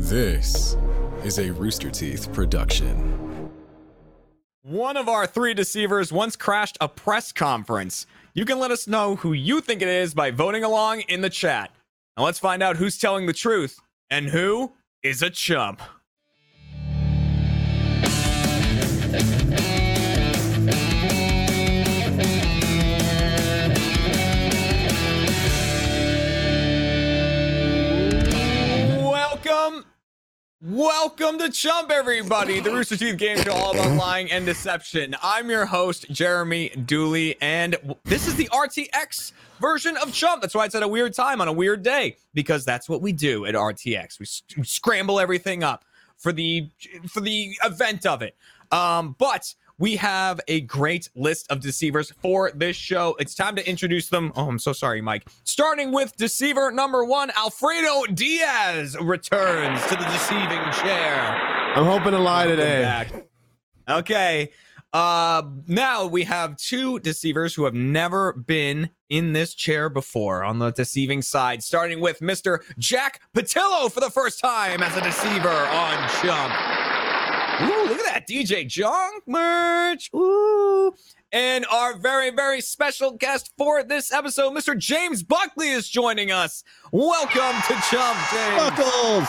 This 0.00 0.76
is 1.24 1.40
a 1.40 1.50
Rooster 1.50 1.90
Teeth 1.90 2.32
production. 2.32 3.50
One 4.62 4.96
of 4.96 5.08
our 5.08 5.26
three 5.26 5.54
deceivers 5.54 6.12
once 6.12 6.36
crashed 6.36 6.78
a 6.80 6.86
press 6.86 7.32
conference. 7.32 8.06
You 8.32 8.44
can 8.44 8.60
let 8.60 8.70
us 8.70 8.86
know 8.86 9.16
who 9.16 9.32
you 9.32 9.60
think 9.60 9.82
it 9.82 9.88
is 9.88 10.14
by 10.14 10.30
voting 10.30 10.62
along 10.62 11.00
in 11.08 11.20
the 11.20 11.28
chat. 11.28 11.72
Now 12.16 12.24
let's 12.24 12.38
find 12.38 12.62
out 12.62 12.76
who's 12.76 12.96
telling 12.96 13.26
the 13.26 13.32
truth 13.32 13.80
and 14.08 14.28
who 14.28 14.72
is 15.02 15.20
a 15.20 15.30
chump. 15.30 15.82
Welcome 30.60 31.38
to 31.38 31.50
Chump, 31.50 31.92
everybody, 31.92 32.58
the 32.58 32.72
Rooster 32.72 32.96
Teeth 32.96 33.16
game 33.16 33.38
show 33.38 33.52
all 33.52 33.70
about 33.70 33.96
lying 33.96 34.32
and 34.32 34.44
deception. 34.44 35.14
I'm 35.22 35.48
your 35.48 35.66
host, 35.66 36.10
Jeremy 36.10 36.70
Dooley, 36.70 37.36
and 37.40 37.76
this 38.02 38.26
is 38.26 38.34
the 38.34 38.48
RTX 38.48 39.30
version 39.60 39.96
of 39.98 40.12
Chump. 40.12 40.42
That's 40.42 40.56
why 40.56 40.64
it's 40.64 40.74
at 40.74 40.82
a 40.82 40.88
weird 40.88 41.14
time 41.14 41.40
on 41.40 41.46
a 41.46 41.52
weird 41.52 41.84
day, 41.84 42.16
because 42.34 42.64
that's 42.64 42.88
what 42.88 43.00
we 43.02 43.12
do 43.12 43.46
at 43.46 43.54
RTX. 43.54 44.18
We, 44.18 44.26
we 44.60 44.64
scramble 44.64 45.20
everything 45.20 45.62
up 45.62 45.84
for 46.16 46.32
the 46.32 46.68
for 47.08 47.20
the 47.20 47.56
event 47.62 48.04
of 48.04 48.20
it. 48.22 48.34
Um, 48.72 49.14
but 49.16 49.54
we 49.78 49.96
have 49.96 50.40
a 50.48 50.62
great 50.62 51.08
list 51.14 51.46
of 51.50 51.60
deceivers 51.60 52.12
for 52.20 52.50
this 52.54 52.76
show. 52.76 53.16
It's 53.18 53.34
time 53.34 53.56
to 53.56 53.68
introduce 53.68 54.08
them. 54.08 54.32
Oh, 54.36 54.48
I'm 54.48 54.58
so 54.58 54.72
sorry, 54.72 55.00
Mike. 55.00 55.28
Starting 55.44 55.92
with 55.92 56.16
deceiver 56.16 56.70
number 56.70 57.04
one, 57.04 57.30
Alfredo 57.36 58.06
Diaz 58.12 58.96
returns 59.00 59.80
to 59.84 59.90
the 59.90 60.04
deceiving 60.04 60.62
chair. 60.72 61.36
I'm 61.76 61.84
hoping 61.84 62.12
to 62.12 62.18
lie 62.18 62.46
today. 62.46 62.82
Back. 62.82 63.26
Okay. 63.88 64.50
Uh, 64.92 65.42
now 65.66 66.06
we 66.06 66.24
have 66.24 66.56
two 66.56 66.98
deceivers 67.00 67.54
who 67.54 67.64
have 67.64 67.74
never 67.74 68.32
been 68.32 68.90
in 69.10 69.32
this 69.34 69.54
chair 69.54 69.88
before 69.88 70.42
on 70.42 70.58
the 70.58 70.70
deceiving 70.70 71.20
side, 71.20 71.62
starting 71.62 72.00
with 72.00 72.20
Mr. 72.20 72.60
Jack 72.78 73.20
Pattillo 73.34 73.92
for 73.92 74.00
the 74.00 74.10
first 74.10 74.40
time 74.40 74.82
as 74.82 74.96
a 74.96 75.02
deceiver 75.02 75.48
on 75.48 76.08
Chump. 76.20 76.87
Ooh, 77.60 77.86
look 77.88 77.98
at 77.98 78.04
that 78.04 78.28
DJ 78.28 78.68
Jong 78.68 79.20
merch. 79.26 80.10
Ooh. 80.14 80.94
And 81.32 81.66
our 81.66 81.96
very, 81.96 82.30
very 82.30 82.60
special 82.60 83.10
guest 83.10 83.52
for 83.58 83.82
this 83.82 84.12
episode, 84.12 84.52
Mr. 84.52 84.78
James 84.78 85.24
Buckley, 85.24 85.70
is 85.70 85.88
joining 85.88 86.30
us. 86.30 86.62
Welcome 86.92 87.60
to 87.66 87.74
Chump, 87.90 88.18
James. 88.30 88.56
Buckles. 88.56 89.28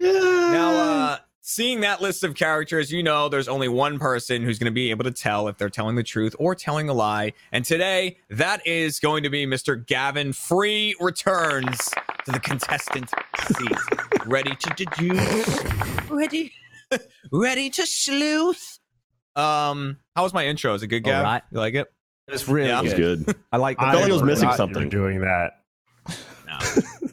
Now, 0.00 0.72
uh, 0.72 1.18
seeing 1.40 1.80
that 1.80 2.02
list 2.02 2.24
of 2.24 2.34
characters, 2.34 2.92
you 2.92 3.02
know 3.02 3.30
there's 3.30 3.48
only 3.48 3.68
one 3.68 3.98
person 3.98 4.42
who's 4.42 4.58
going 4.58 4.70
to 4.70 4.74
be 4.74 4.90
able 4.90 5.04
to 5.04 5.12
tell 5.12 5.48
if 5.48 5.56
they're 5.56 5.70
telling 5.70 5.96
the 5.96 6.02
truth 6.02 6.36
or 6.38 6.54
telling 6.54 6.90
a 6.90 6.92
lie. 6.92 7.32
And 7.52 7.64
today, 7.64 8.18
that 8.28 8.66
is 8.66 9.00
going 9.00 9.22
to 9.22 9.30
be 9.30 9.46
Mr. 9.46 9.86
Gavin 9.86 10.34
Free 10.34 10.94
returns 11.00 11.90
to 12.26 12.32
the 12.32 12.40
contestant 12.40 13.10
seat. 13.56 13.76
Ready 14.26 14.54
to 14.54 14.70
deduce? 14.76 15.64
Ready? 16.10 16.52
Ready 17.32 17.70
to 17.70 17.86
sleuth? 17.86 18.78
Um, 19.34 19.98
how 20.14 20.22
was 20.22 20.34
my 20.34 20.46
intro? 20.46 20.74
Is 20.74 20.82
it 20.82 20.88
good, 20.88 21.04
Gav? 21.04 21.16
All 21.18 21.22
right. 21.24 21.42
You 21.50 21.58
like 21.58 21.74
it? 21.74 21.92
It's 22.28 22.46
really 22.48 22.68
Yeah. 22.68 22.76
That 22.76 22.84
was 22.84 22.94
good. 22.94 23.26
good. 23.26 23.36
I 23.50 23.56
like. 23.56 23.78
I 23.80 23.90
felt 23.92 24.02
like 24.02 24.10
it 24.10 24.12
was 24.12 24.22
missing 24.22 24.52
something. 24.52 24.90
you 24.90 25.00
were 25.00 25.08
Doing 25.08 25.20
that. 25.22 25.58
No, 26.46 26.58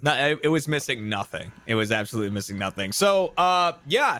no, 0.01 0.27
it, 0.31 0.39
it 0.43 0.47
was 0.49 0.67
missing 0.67 1.07
nothing. 1.07 1.51
It 1.65 1.75
was 1.75 1.91
absolutely 1.93 2.31
missing 2.31 2.57
nothing. 2.57 2.91
So, 2.91 3.33
uh, 3.37 3.73
yeah, 3.87 4.19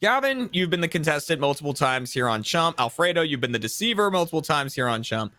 Gavin, 0.00 0.48
you've 0.52 0.70
been 0.70 0.80
the 0.80 0.88
contestant 0.88 1.40
multiple 1.42 1.74
times 1.74 2.12
here 2.12 2.26
on 2.28 2.42
Chump. 2.42 2.80
Alfredo, 2.80 3.20
you've 3.22 3.40
been 3.42 3.52
the 3.52 3.58
deceiver 3.58 4.10
multiple 4.10 4.40
times 4.42 4.74
here 4.74 4.88
on 4.88 5.02
Chump. 5.02 5.34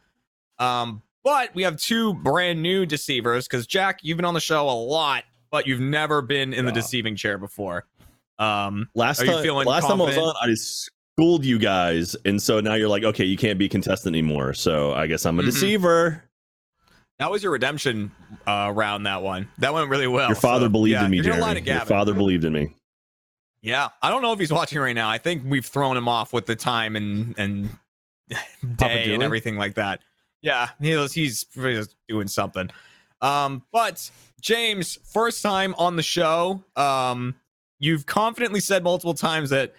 Um, 0.59 1.01
but 1.27 1.53
we 1.53 1.63
have 1.63 1.75
two 1.77 2.13
brand 2.13 2.61
new 2.61 2.85
deceivers 2.85 3.47
because 3.47 3.67
Jack, 3.67 3.99
you've 4.01 4.15
been 4.17 4.23
on 4.25 4.33
the 4.33 4.39
show 4.39 4.69
a 4.69 4.71
lot, 4.71 5.25
but 5.51 5.67
you've 5.67 5.81
never 5.81 6.21
been 6.21 6.53
in 6.53 6.65
the 6.65 6.71
deceiving 6.71 7.17
chair 7.17 7.37
before. 7.37 7.85
Um, 8.39 8.87
Last 8.95 9.25
time, 9.25 9.43
last 9.65 9.87
time 9.87 10.01
I 10.01 10.05
was 10.05 10.17
on, 10.17 10.33
I 10.41 10.53
schooled 10.53 11.43
you 11.43 11.59
guys, 11.59 12.15
and 12.23 12.41
so 12.41 12.61
now 12.61 12.75
you're 12.75 12.87
like, 12.87 13.03
okay, 13.03 13.25
you 13.25 13.35
can't 13.35 13.59
be 13.59 13.67
contestant 13.67 14.15
anymore. 14.15 14.53
So 14.53 14.93
I 14.93 15.07
guess 15.07 15.25
I'm 15.25 15.37
a 15.39 15.41
Mhm. 15.41 15.45
deceiver. 15.47 16.23
that 17.19 17.29
was 17.31 17.41
your 17.43 17.51
redemption 17.51 18.11
uh, 18.45 18.71
round. 18.73 19.05
That 19.07 19.21
one 19.23 19.49
that 19.57 19.73
went 19.73 19.89
really 19.89 20.07
well. 20.07 20.29
Your 20.29 20.35
father 20.35 20.67
So, 20.67 20.69
believed 20.69 20.93
yeah, 20.93 21.05
in 21.05 21.11
me, 21.11 21.19
Jeremy. 21.21 21.61
Your 21.65 21.79
father 21.81 22.13
believed 22.13 22.45
in 22.45 22.53
me. 22.53 22.75
Yeah, 23.61 23.89
I 24.01 24.09
don't 24.11 24.21
know 24.21 24.31
if 24.33 24.39
he's 24.39 24.51
watching 24.53 24.79
right 24.79 24.93
now. 24.95 25.09
I 25.09 25.17
think 25.17 25.41
we've 25.45 25.65
thrown 25.65 25.97
him 25.97 26.07
off 26.07 26.31
with 26.31 26.45
the 26.45 26.55
time 26.55 26.95
and 26.95 27.33
and 27.37 27.69
day 28.77 29.13
and 29.13 29.23
everything 29.23 29.57
like 29.57 29.73
that. 29.75 29.99
Yeah, 30.41 30.69
he's 30.79 31.13
he's 31.13 31.45
he's 31.53 31.95
doing 32.07 32.27
something. 32.27 32.69
Um, 33.21 33.63
but 33.71 34.09
James, 34.41 34.97
first 35.03 35.41
time 35.41 35.73
on 35.77 35.95
the 35.95 36.03
show, 36.03 36.63
um, 36.75 37.35
you've 37.79 38.05
confidently 38.05 38.59
said 38.59 38.83
multiple 38.83 39.13
times 39.13 39.49
that 39.49 39.73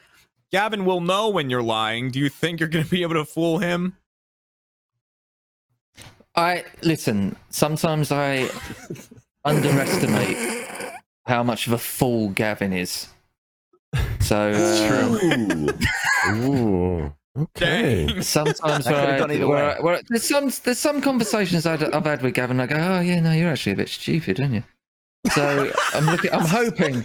Gavin 0.50 0.84
will 0.84 1.00
know 1.00 1.28
when 1.28 1.50
you're 1.50 1.62
lying. 1.62 2.10
Do 2.10 2.18
you 2.18 2.28
think 2.28 2.60
you're 2.60 2.68
going 2.68 2.84
to 2.84 2.90
be 2.90 3.02
able 3.02 3.14
to 3.14 3.24
fool 3.24 3.58
him? 3.58 3.96
I 6.34 6.64
listen. 6.82 7.36
Sometimes 7.50 8.12
I 8.12 8.48
underestimate 9.44 10.36
how 11.26 11.42
much 11.42 11.66
of 11.66 11.72
a 11.72 11.78
fool 11.78 12.30
Gavin 12.30 12.72
is. 12.72 13.08
So 14.20 14.50
uh, 14.50 15.68
Ooh. 16.34 17.14
Okay. 17.38 18.20
Sometimes 18.20 18.58
That 18.84 18.92
where 18.92 19.00
could've 19.00 19.14
I, 19.14 19.18
gone 19.18 19.32
either 19.32 19.48
where 19.48 19.68
way. 19.68 19.76
Where 19.80 20.02
there's 20.08 20.28
some 20.28 20.50
there's 20.64 20.78
some 20.78 21.00
conversations 21.00 21.66
I'd, 21.66 21.82
I've 21.82 22.04
had 22.04 22.22
with 22.22 22.34
Gavin. 22.34 22.60
I 22.60 22.66
go, 22.66 22.76
oh 22.76 23.00
yeah, 23.00 23.20
no, 23.20 23.32
you're 23.32 23.50
actually 23.50 23.72
a 23.72 23.76
bit 23.76 23.88
stupid, 23.88 24.40
aren't 24.40 24.54
you? 24.54 24.64
So 25.32 25.72
I'm 25.94 26.06
looking. 26.06 26.32
I'm 26.32 26.46
hoping. 26.46 27.04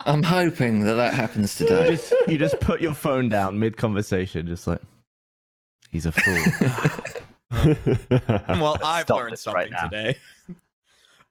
I'm 0.00 0.22
hoping 0.22 0.84
that 0.84 0.94
that 0.94 1.12
happens 1.12 1.60
You 1.60 1.66
today. 1.66 1.90
just, 1.90 2.14
you 2.28 2.38
just 2.38 2.58
put 2.60 2.80
your 2.80 2.94
phone 2.94 3.28
down 3.28 3.58
mid 3.58 3.76
conversation, 3.76 4.46
just 4.46 4.66
like 4.66 4.80
he's 5.90 6.06
a 6.06 6.12
fool. 6.12 6.44
well, 8.48 8.78
I've 8.82 9.04
Stop 9.04 9.18
learned 9.18 9.32
this 9.32 9.46
right 9.46 9.70
something 9.70 9.90
today. 9.90 10.18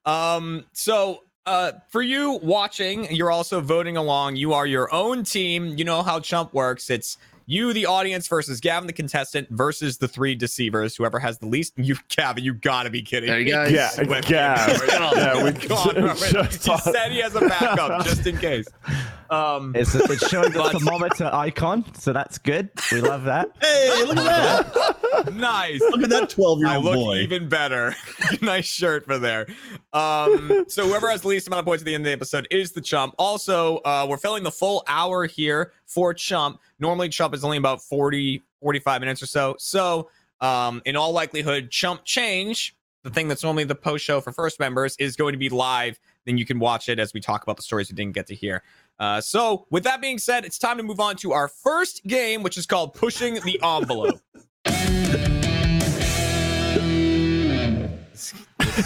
Um, 0.04 0.64
so 0.72 1.24
uh, 1.48 1.72
for 1.88 2.02
you 2.02 2.38
watching, 2.42 3.10
you're 3.14 3.30
also 3.30 3.60
voting 3.60 3.96
along. 3.96 4.36
You 4.36 4.52
are 4.52 4.66
your 4.66 4.92
own 4.94 5.24
team. 5.24 5.76
You 5.78 5.84
know 5.84 6.02
how 6.02 6.20
Chump 6.20 6.52
works. 6.54 6.90
It's 6.90 7.16
you, 7.46 7.72
the 7.72 7.86
audience, 7.86 8.28
versus 8.28 8.60
Gavin, 8.60 8.86
the 8.86 8.92
contestant, 8.92 9.48
versus 9.50 9.96
the 9.96 10.06
three 10.06 10.34
deceivers. 10.34 10.94
Whoever 10.96 11.18
has 11.18 11.38
the 11.38 11.46
least. 11.46 11.72
You, 11.76 11.96
Gavin, 12.08 12.44
you 12.44 12.52
gotta 12.52 12.90
be 12.90 13.00
kidding. 13.00 13.28
There 13.30 13.38
you 13.38 13.46
me. 13.46 13.50
go. 13.52 13.64
Yeah, 13.64 13.90
Gavin. 14.20 14.88
Yeah, 14.88 15.42
we 15.44 15.52
Come 15.52 15.72
on, 15.78 15.94
just- 16.16 16.62
just 16.62 16.84
he 16.86 16.92
said 16.92 17.10
he 17.12 17.20
has 17.20 17.34
a 17.34 17.40
backup 17.40 18.04
just 18.04 18.26
in 18.26 18.36
case. 18.36 18.66
Um, 19.30 19.72
it's, 19.74 19.94
it's 19.94 20.28
showing 20.28 20.52
the 20.52 20.62
thermometer 20.64 21.30
icon, 21.32 21.84
so 21.94 22.12
that's 22.12 22.38
good. 22.38 22.70
We 22.92 23.00
love 23.00 23.24
that. 23.24 23.50
Hey, 23.60 24.04
look 24.04 24.16
at 24.16 24.72
that! 24.72 25.34
nice. 25.34 25.80
Look 25.80 26.02
at 26.02 26.10
that 26.10 26.30
12 26.30 26.58
year 26.60 26.68
I 26.68 26.76
old 26.76 26.84
look 26.84 26.94
boy. 26.94 27.16
even 27.18 27.48
better. 27.48 27.94
nice 28.42 28.64
shirt 28.64 29.04
for 29.04 29.18
there. 29.18 29.46
Um, 29.92 30.64
so 30.68 30.86
whoever 30.86 31.10
has 31.10 31.22
the 31.22 31.28
least 31.28 31.46
amount 31.46 31.60
of 31.60 31.66
points 31.66 31.82
at 31.82 31.86
the 31.86 31.94
end 31.94 32.02
of 32.02 32.06
the 32.06 32.12
episode 32.12 32.46
is 32.50 32.72
the 32.72 32.80
chump. 32.80 33.14
Also, 33.18 33.78
uh, 33.78 34.06
we're 34.08 34.16
filling 34.16 34.42
the 34.42 34.50
full 34.50 34.84
hour 34.86 35.26
here 35.26 35.72
for 35.86 36.14
chump. 36.14 36.60
Normally, 36.78 37.08
chump 37.08 37.34
is 37.34 37.44
only 37.44 37.56
about 37.58 37.82
40, 37.82 38.42
45 38.60 39.00
minutes 39.00 39.22
or 39.22 39.26
so. 39.26 39.56
So, 39.58 40.08
um, 40.40 40.82
in 40.84 40.96
all 40.96 41.12
likelihood, 41.12 41.70
chump 41.70 42.04
change, 42.04 42.76
the 43.02 43.10
thing 43.10 43.28
that's 43.28 43.42
normally 43.42 43.64
the 43.64 43.74
post 43.74 44.04
show 44.04 44.20
for 44.20 44.32
first 44.32 44.60
members, 44.60 44.96
is 44.98 45.16
going 45.16 45.32
to 45.32 45.38
be 45.38 45.48
live. 45.48 45.98
Then 46.28 46.36
you 46.36 46.44
can 46.44 46.58
watch 46.58 46.90
it 46.90 46.98
as 46.98 47.14
we 47.14 47.20
talk 47.20 47.42
about 47.42 47.56
the 47.56 47.62
stories 47.62 47.88
we 47.90 47.94
didn't 47.96 48.12
get 48.12 48.26
to 48.26 48.34
hear. 48.34 48.62
Uh, 49.00 49.18
so, 49.18 49.66
with 49.70 49.82
that 49.84 50.02
being 50.02 50.18
said, 50.18 50.44
it's 50.44 50.58
time 50.58 50.76
to 50.76 50.82
move 50.82 51.00
on 51.00 51.16
to 51.16 51.32
our 51.32 51.48
first 51.48 52.04
game, 52.06 52.42
which 52.42 52.58
is 52.58 52.66
called 52.66 52.92
Pushing 52.92 53.36
the 53.36 53.58
Envelope. 53.64 54.20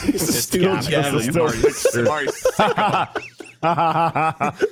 This 0.07 0.45
Still 0.45 0.75
Gavin 0.77 0.91
Gavin. 0.91 1.21
is 1.21 1.37
already- 1.37 2.09
already 2.09 2.33
sick 2.33 2.79
of 2.79 3.09
it. 3.17 4.69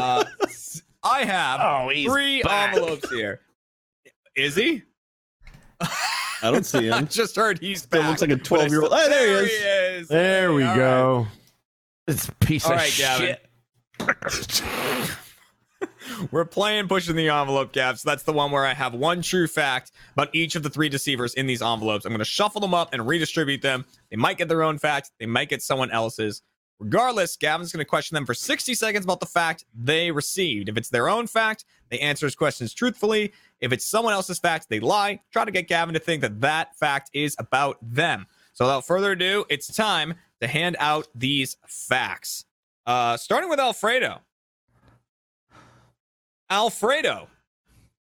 Uh, 0.00 0.24
s- 0.44 0.82
I 1.02 1.24
have 1.24 1.60
Oh, 1.62 1.88
he's 1.90 2.10
three 2.10 2.42
back. 2.42 2.74
envelopes 2.74 3.10
here. 3.10 3.40
Is 4.34 4.54
he? 4.56 4.82
I 5.80 6.50
don't 6.50 6.64
see 6.64 6.86
him. 6.88 6.94
I 6.94 6.98
him. 6.98 7.08
just 7.08 7.36
heard 7.36 7.58
he's 7.58 7.82
Still 7.82 8.00
back. 8.00 8.08
looks 8.10 8.20
like 8.22 8.30
a 8.30 8.36
12 8.36 8.68
year 8.70 8.82
old. 8.82 8.92
still- 8.92 9.02
Hey, 9.02 9.08
there 9.10 9.26
there 9.26 9.44
he 9.44 9.50
is. 9.52 9.58
he 9.60 9.64
is. 10.02 10.08
there 10.08 10.52
we 10.52 10.64
all 10.64 10.76
go. 10.76 11.26
This 12.10 12.28
piece 12.40 12.66
All 12.66 12.72
of 12.72 12.78
right, 12.78 12.92
Gavin. 12.98 13.36
shit. 14.00 14.62
We're 16.32 16.44
playing 16.44 16.88
pushing 16.88 17.14
the 17.14 17.28
envelope 17.28 17.70
gaps. 17.72 18.02
That's 18.02 18.24
the 18.24 18.32
one 18.32 18.50
where 18.50 18.66
I 18.66 18.74
have 18.74 18.94
one 18.94 19.22
true 19.22 19.46
fact 19.46 19.92
about 20.14 20.28
each 20.34 20.56
of 20.56 20.64
the 20.64 20.70
three 20.70 20.88
deceivers 20.88 21.34
in 21.34 21.46
these 21.46 21.62
envelopes. 21.62 22.04
I'm 22.04 22.10
going 22.10 22.18
to 22.18 22.24
shuffle 22.24 22.60
them 22.60 22.74
up 22.74 22.92
and 22.92 23.06
redistribute 23.06 23.62
them. 23.62 23.84
They 24.10 24.16
might 24.16 24.38
get 24.38 24.48
their 24.48 24.64
own 24.64 24.78
fact. 24.78 25.12
They 25.20 25.26
might 25.26 25.50
get 25.50 25.62
someone 25.62 25.92
else's. 25.92 26.42
Regardless, 26.80 27.36
Gavin's 27.36 27.70
going 27.70 27.84
to 27.84 27.88
question 27.88 28.16
them 28.16 28.26
for 28.26 28.34
60 28.34 28.74
seconds 28.74 29.04
about 29.04 29.20
the 29.20 29.26
fact 29.26 29.64
they 29.72 30.10
received. 30.10 30.68
If 30.68 30.76
it's 30.76 30.88
their 30.88 31.08
own 31.08 31.28
fact, 31.28 31.64
they 31.90 32.00
answer 32.00 32.26
his 32.26 32.34
questions 32.34 32.74
truthfully. 32.74 33.32
If 33.60 33.70
it's 33.70 33.86
someone 33.86 34.14
else's 34.14 34.40
fact, 34.40 34.68
they 34.68 34.80
lie. 34.80 35.20
Try 35.30 35.44
to 35.44 35.52
get 35.52 35.68
Gavin 35.68 35.94
to 35.94 36.00
think 36.00 36.22
that 36.22 36.40
that 36.40 36.76
fact 36.76 37.08
is 37.12 37.36
about 37.38 37.78
them. 37.80 38.26
So 38.52 38.64
without 38.64 38.84
further 38.84 39.12
ado, 39.12 39.44
it's 39.48 39.72
time 39.72 40.16
to 40.40 40.48
hand 40.48 40.76
out 40.78 41.06
these 41.14 41.56
facts. 41.66 42.44
Uh, 42.86 43.16
starting 43.16 43.50
with 43.50 43.60
Alfredo. 43.60 44.20
Alfredo 46.48 47.28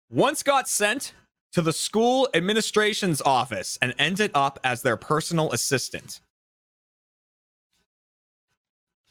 once 0.10 0.44
got 0.44 0.68
sent 0.68 1.14
to 1.52 1.62
the 1.62 1.74
school 1.74 2.30
administration's 2.34 3.22
office 3.22 3.78
and 3.82 3.94
ended 3.98 4.32
up 4.34 4.60
as 4.64 4.82
their 4.82 4.96
personal 4.96 5.52
assistant. 5.52 6.22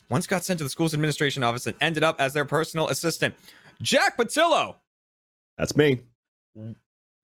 Once 0.09 0.27
got 0.27 0.45
sent 0.45 0.59
to 0.59 0.65
the 0.65 0.71
school's 0.71 0.95
administration 0.95 1.43
office 1.43 1.67
and 1.67 1.77
ended 1.81 2.03
up 2.03 2.19
as 2.21 2.33
their 2.33 2.45
personal 2.47 2.89
assistant. 2.89 3.35
Jack 3.83 4.17
Pattillo 4.17 4.77
That's 5.59 5.77
me. 5.77 6.01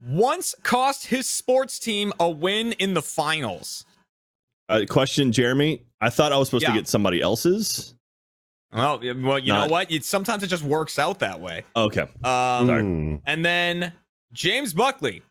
once 0.06 0.54
cost 0.62 1.06
his 1.06 1.26
sports 1.26 1.78
team 1.78 2.12
a 2.20 2.28
win 2.28 2.72
in 2.72 2.92
the 2.94 3.02
finals. 3.02 3.86
Uh, 4.68 4.84
question, 4.88 5.32
Jeremy. 5.32 5.82
I 6.00 6.10
thought 6.10 6.32
I 6.32 6.38
was 6.38 6.48
supposed 6.48 6.62
Yeah. 6.64 6.70
to 6.70 6.78
get 6.78 6.88
somebody 6.88 7.20
else's. 7.20 7.94
Well, 8.72 9.00
well, 9.22 9.38
you 9.38 9.52
know 9.52 9.66
what? 9.68 9.90
It, 9.90 10.04
sometimes 10.04 10.42
it 10.42 10.48
just 10.48 10.64
works 10.64 10.98
out 10.98 11.20
that 11.20 11.40
way. 11.40 11.64
Okay. 11.76 12.08
Um, 12.24 12.66
Hmm. 12.68 13.16
And 13.24 13.44
then 13.44 13.92
James 14.32 14.72
Buckley 14.72 15.22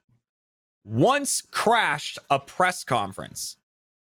once 0.85 1.41
crashed 1.41 2.19
a 2.30 2.39
press 2.39 2.83
conference. 2.83 3.57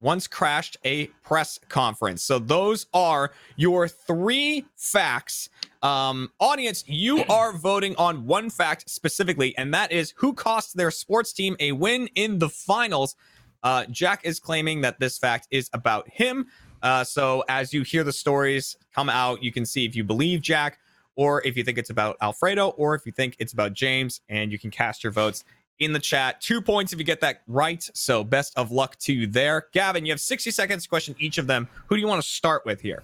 Once 0.00 0.26
crashed 0.26 0.76
a 0.84 1.06
press 1.22 1.60
conference. 1.68 2.22
So 2.24 2.38
those 2.40 2.86
are 2.92 3.30
your 3.56 3.86
three 3.88 4.66
facts. 4.76 5.48
Um, 5.80 6.30
audience, 6.40 6.84
you 6.88 7.24
are 7.30 7.52
voting 7.52 7.94
on 7.96 8.26
one 8.26 8.50
fact 8.50 8.90
specifically, 8.90 9.56
and 9.56 9.72
that 9.72 9.92
is 9.92 10.12
who 10.16 10.34
cost 10.34 10.76
their 10.76 10.90
sports 10.90 11.32
team 11.32 11.56
a 11.60 11.72
win 11.72 12.08
in 12.16 12.38
the 12.38 12.48
finals. 12.48 13.14
Uh, 13.62 13.84
Jack 13.86 14.22
is 14.24 14.40
claiming 14.40 14.80
that 14.80 14.98
this 14.98 15.18
fact 15.18 15.48
is 15.50 15.70
about 15.72 16.08
him. 16.08 16.46
Uh, 16.82 17.04
so 17.04 17.44
as 17.48 17.72
you 17.72 17.82
hear 17.82 18.04
the 18.04 18.12
stories 18.12 18.76
come 18.94 19.08
out, 19.08 19.42
you 19.42 19.52
can 19.52 19.64
see 19.64 19.84
if 19.84 19.94
you 19.94 20.02
believe 20.02 20.40
Jack 20.40 20.78
or 21.16 21.42
if 21.46 21.56
you 21.56 21.64
think 21.64 21.78
it's 21.78 21.90
about 21.90 22.16
Alfredo, 22.20 22.70
or 22.70 22.94
if 22.94 23.04
you 23.06 23.12
think 23.12 23.36
it's 23.38 23.52
about 23.52 23.74
James, 23.74 24.20
and 24.28 24.50
you 24.50 24.58
can 24.58 24.70
cast 24.70 25.04
your 25.04 25.12
votes 25.12 25.44
in 25.78 25.92
the 25.92 25.98
chat. 25.98 26.40
Two 26.40 26.62
points 26.62 26.92
if 26.92 26.98
you 26.98 27.04
get 27.04 27.20
that 27.20 27.42
right. 27.46 27.88
So 27.94 28.24
best 28.24 28.56
of 28.56 28.70
luck 28.70 28.96
to 29.00 29.12
you 29.12 29.26
there. 29.26 29.66
Gavin, 29.72 30.06
you 30.06 30.12
have 30.12 30.20
60 30.20 30.50
seconds 30.50 30.84
to 30.84 30.88
question 30.88 31.14
each 31.18 31.38
of 31.38 31.46
them. 31.46 31.68
Who 31.86 31.96
do 31.96 32.00
you 32.00 32.06
want 32.06 32.22
to 32.22 32.28
start 32.28 32.64
with 32.64 32.80
here? 32.80 33.02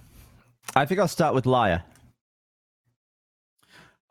I 0.75 0.85
think 0.85 0.99
I'll 0.99 1.07
start 1.07 1.35
with 1.35 1.45
liar. 1.45 1.83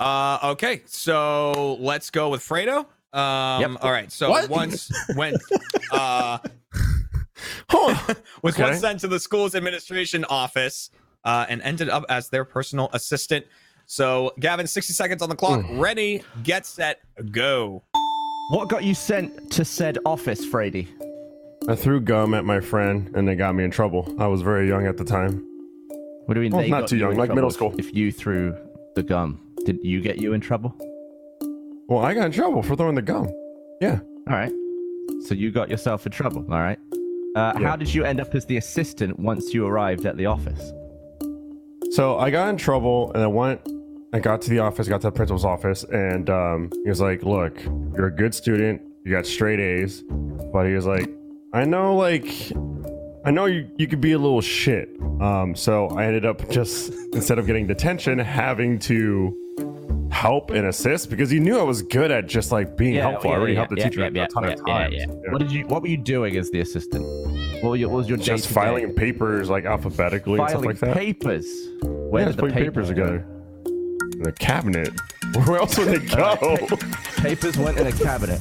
Uh, 0.01 0.39
okay, 0.45 0.83
so 0.87 1.77
let's 1.81 2.11
go 2.11 2.29
with 2.29 2.41
Fredo. 2.41 2.87
Um, 3.19 3.61
Yep. 3.73 3.79
all 3.83 3.91
right. 3.93 4.11
So 4.13 4.31
What? 4.31 4.49
once 4.49 4.91
when 5.15 5.39
uh 5.91 6.39
Huh. 7.71 8.15
was 8.43 8.55
Okay. 8.55 8.63
once 8.65 8.81
sent 8.81 9.01
to 9.01 9.09
the 9.09 9.19
school's 9.21 9.55
administration 9.55 10.25
office 10.27 10.91
uh, 11.25 11.47
and 11.49 11.63
ended 11.63 11.89
up 11.89 12.05
as 12.09 12.29
their 12.29 12.45
personal 12.45 12.91
assistant. 12.93 13.47
So 13.87 14.33
Gavin, 14.39 14.67
60 14.67 14.93
seconds 14.93 15.23
on 15.23 15.29
the 15.29 15.37
clock. 15.37 15.65
Ready, 15.71 16.23
get 16.43 16.67
set, 16.67 17.01
go. 17.31 17.85
What 18.51 18.69
got 18.69 18.83
you 18.85 18.95
sent 18.95 19.51
to 19.53 19.65
said 19.65 19.99
office, 20.05 20.45
Frady? 20.45 20.89
I 21.69 21.75
threw 21.75 22.01
gum 22.01 22.35
at 22.35 22.45
my 22.45 22.61
friend 22.61 23.11
and 23.15 23.27
they 23.29 23.35
got 23.35 23.55
me 23.55 23.65
in 23.65 23.71
trouble. 23.71 24.15
I 24.19 24.27
was 24.27 24.43
very 24.43 24.69
young 24.69 24.87
at 24.87 24.97
the 24.97 25.05
time. 25.05 25.45
What 26.27 26.35
do 26.35 26.41
you 26.43 26.45
mean? 26.51 26.53
Well, 26.53 26.63
they 26.63 26.71
not 26.71 26.81
got 26.81 26.89
too 26.91 26.97
you 26.97 27.03
young, 27.03 27.13
in 27.13 27.19
like 27.19 27.35
middle 27.35 27.51
school. 27.51 27.75
If 27.79 27.95
you 27.95 28.11
threw 28.13 28.55
the 28.95 29.03
gum, 29.03 29.41
did 29.65 29.79
you 29.83 30.01
get 30.01 30.19
you 30.19 30.33
in 30.35 30.41
trouble? 30.41 30.75
Well, 31.89 32.05
I 32.05 32.15
got 32.15 32.27
in 32.27 32.33
trouble 32.33 32.63
for 32.63 32.77
throwing 32.77 32.95
the 32.95 33.03
gum. 33.03 33.29
Yeah. 33.81 34.01
All 34.29 34.37
right. 34.37 34.53
So 35.23 35.35
you 35.35 35.51
got 35.51 35.71
yourself 35.71 36.05
in 36.05 36.13
trouble. 36.13 36.43
All 36.51 36.61
right. 36.61 36.79
Uh, 37.35 37.55
Yeah. 37.59 37.69
How 37.69 37.77
did 37.77 37.93
you 37.95 38.05
end 38.05 38.21
up 38.21 38.35
as 38.35 38.45
the 38.47 38.57
assistant 38.59 39.19
once 39.19 39.55
you 39.55 39.67
arrived 39.67 40.05
at 40.05 40.17
the 40.17 40.27
office? 40.27 40.73
So 41.93 42.19
I 42.19 42.31
got 42.31 42.51
in 42.51 42.57
trouble 42.59 43.11
and 43.15 43.23
I 43.23 43.27
went, 43.27 43.61
I 44.13 44.19
got 44.21 44.43
to 44.43 44.51
the 44.51 44.59
office, 44.59 44.87
got 44.89 45.01
to 45.03 45.07
the 45.09 45.13
principal's 45.13 45.45
office, 45.45 45.85
and 45.85 46.29
um, 46.29 46.71
he 46.85 46.89
was 46.91 47.01
like, 47.01 47.23
Look, 47.23 47.63
you're 47.97 48.07
a 48.09 48.15
good 48.15 48.35
student, 48.35 48.83
you 49.05 49.13
got 49.13 49.25
straight 49.27 49.61
A's. 49.61 50.03
But 50.53 50.67
he 50.67 50.75
was 50.75 50.87
like, 50.87 51.09
I 51.55 51.65
know, 51.65 51.97
like, 51.97 52.27
I 53.25 53.31
know 53.31 53.47
you, 53.47 53.67
you 53.77 53.87
could 53.87 54.01
be 54.03 54.13
a 54.13 54.19
little 54.19 54.41
shit. 54.43 54.91
Um, 55.21 55.55
so 55.55 55.89
I 55.89 56.05
ended 56.05 56.27
up 56.27 56.49
just, 56.51 56.93
instead 57.15 57.39
of 57.39 57.47
getting 57.47 57.67
detention, 57.67 58.19
having 58.19 58.79
to 58.81 59.35
help 60.19 60.51
and 60.51 60.67
assist 60.67 61.11
because 61.11 61.31
he 61.31 61.39
knew 61.39 61.59
I 61.59 61.63
was 61.63 61.83
good 61.83 62.11
at 62.11 62.27
just 62.27 62.51
like 62.51 62.77
being 62.77 62.95
helpful. 62.97 63.31
I 63.31 63.35
already 63.35 63.55
helped 63.55 63.71
the 63.71 63.77
teacher 63.77 64.03
a 64.05 64.11
ton 64.29 64.45
of 64.45 64.67
times. 64.67 64.95
Yeah. 64.97 65.07
What 65.31 65.39
did 65.39 65.53
you? 65.53 65.65
What 65.69 65.83
were 65.83 65.89
you 65.89 65.97
doing 65.97 66.37
as 66.37 66.51
the 66.51 66.61
assistant? 66.61 67.05
What, 67.63 67.71
were 67.71 67.77
your, 67.77 67.89
what 67.89 67.99
was 67.99 68.09
your 68.09 68.19
Just 68.19 68.45
day-to-day? 68.45 68.55
filing 68.55 68.95
papers 68.95 69.49
like 69.49 69.65
alphabetically 69.65 70.39
and 70.41 70.49
stuff 70.49 70.63
filing 70.63 70.69
like 70.77 70.79
that. 70.81 70.97
papers. 70.97 71.47
Where 71.83 72.23
yeah, 72.23 72.27
did 72.27 72.27
just 72.27 72.37
the 72.37 72.43
putting 72.43 72.57
papers 72.59 72.89
together. 72.89 73.25
In 74.13 74.23
the 74.25 74.33
cabinet. 74.33 74.91
Where 75.47 75.59
else 75.61 75.79
would 75.79 75.89
they 75.89 75.99
go? 76.07 76.57
Papers 77.19 77.57
went 77.57 77.79
in 77.79 77.87
a 77.87 77.93
cabinet. 77.93 78.41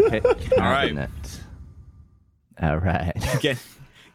Okay, 0.00 0.20
All 0.56 0.62
right. 0.70 0.88
cabinet. 0.88 1.10
All 2.62 2.76
right. 2.78 3.12
Again, 3.34 3.56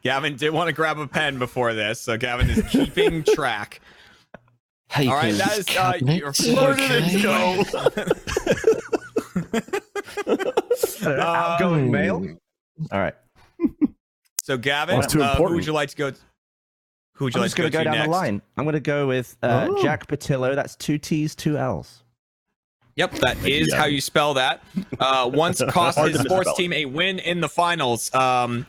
Gavin 0.04 0.36
did 0.36 0.52
want 0.52 0.68
to 0.68 0.74
grab 0.74 1.00
a 1.00 1.08
pen 1.08 1.40
before 1.40 1.74
this, 1.74 2.00
so 2.00 2.18
Gavin 2.18 2.50
is 2.50 2.62
keeping 2.70 3.24
track. 3.36 3.82
Hey, 4.94 5.08
All 5.08 5.16
right, 5.16 5.34
that 5.34 5.58
is 5.58 5.68
uh, 5.76 5.94
your 6.02 6.32
where 6.56 6.76
did 6.76 7.04
it 7.16 7.24
go? 7.24 7.64
Outgoing 11.20 11.90
mail. 11.90 12.38
All 12.92 13.00
right. 13.00 13.16
So 14.44 14.58
Gavin, 14.58 15.00
That's 15.00 15.16
uh, 15.16 15.36
who 15.38 15.54
would 15.54 15.66
you 15.66 15.72
like 15.72 15.88
to 15.92 15.96
go? 15.96 16.12
Who 17.14 17.24
would 17.26 17.34
you 17.34 17.38
I'm 17.40 17.44
like 17.44 17.48
just 17.52 17.56
to 17.56 17.62
go, 17.62 17.70
going 17.70 17.72
to 17.72 17.78
go 17.78 17.80
to 17.80 17.84
down 17.86 17.94
next? 17.94 18.08
the 18.08 18.12
line. 18.12 18.42
I'm 18.58 18.66
going 18.66 18.74
to 18.74 18.82
go 18.82 19.08
with 19.08 19.38
uh, 19.42 19.68
Oh. 19.70 19.82
Jack 19.82 20.06
Pattillo. 20.06 20.54
That's 20.54 20.76
two 20.76 20.98
T's, 20.98 21.34
two 21.34 21.58
L's. 21.58 22.04
Yep, 22.98 23.12
that 23.22 23.38
is 23.48 23.70
you, 23.70 23.76
how 23.76 23.86
you 23.86 24.02
spell 24.02 24.34
that. 24.34 24.62
Uh, 25.00 25.32
once 25.34 25.62
cost 25.70 25.98
his 25.98 26.20
sports 26.20 26.54
team 26.58 26.74
a 26.74 26.84
win 26.84 27.20
in 27.20 27.40
the 27.40 27.48
finals. 27.48 28.14
Um, 28.14 28.66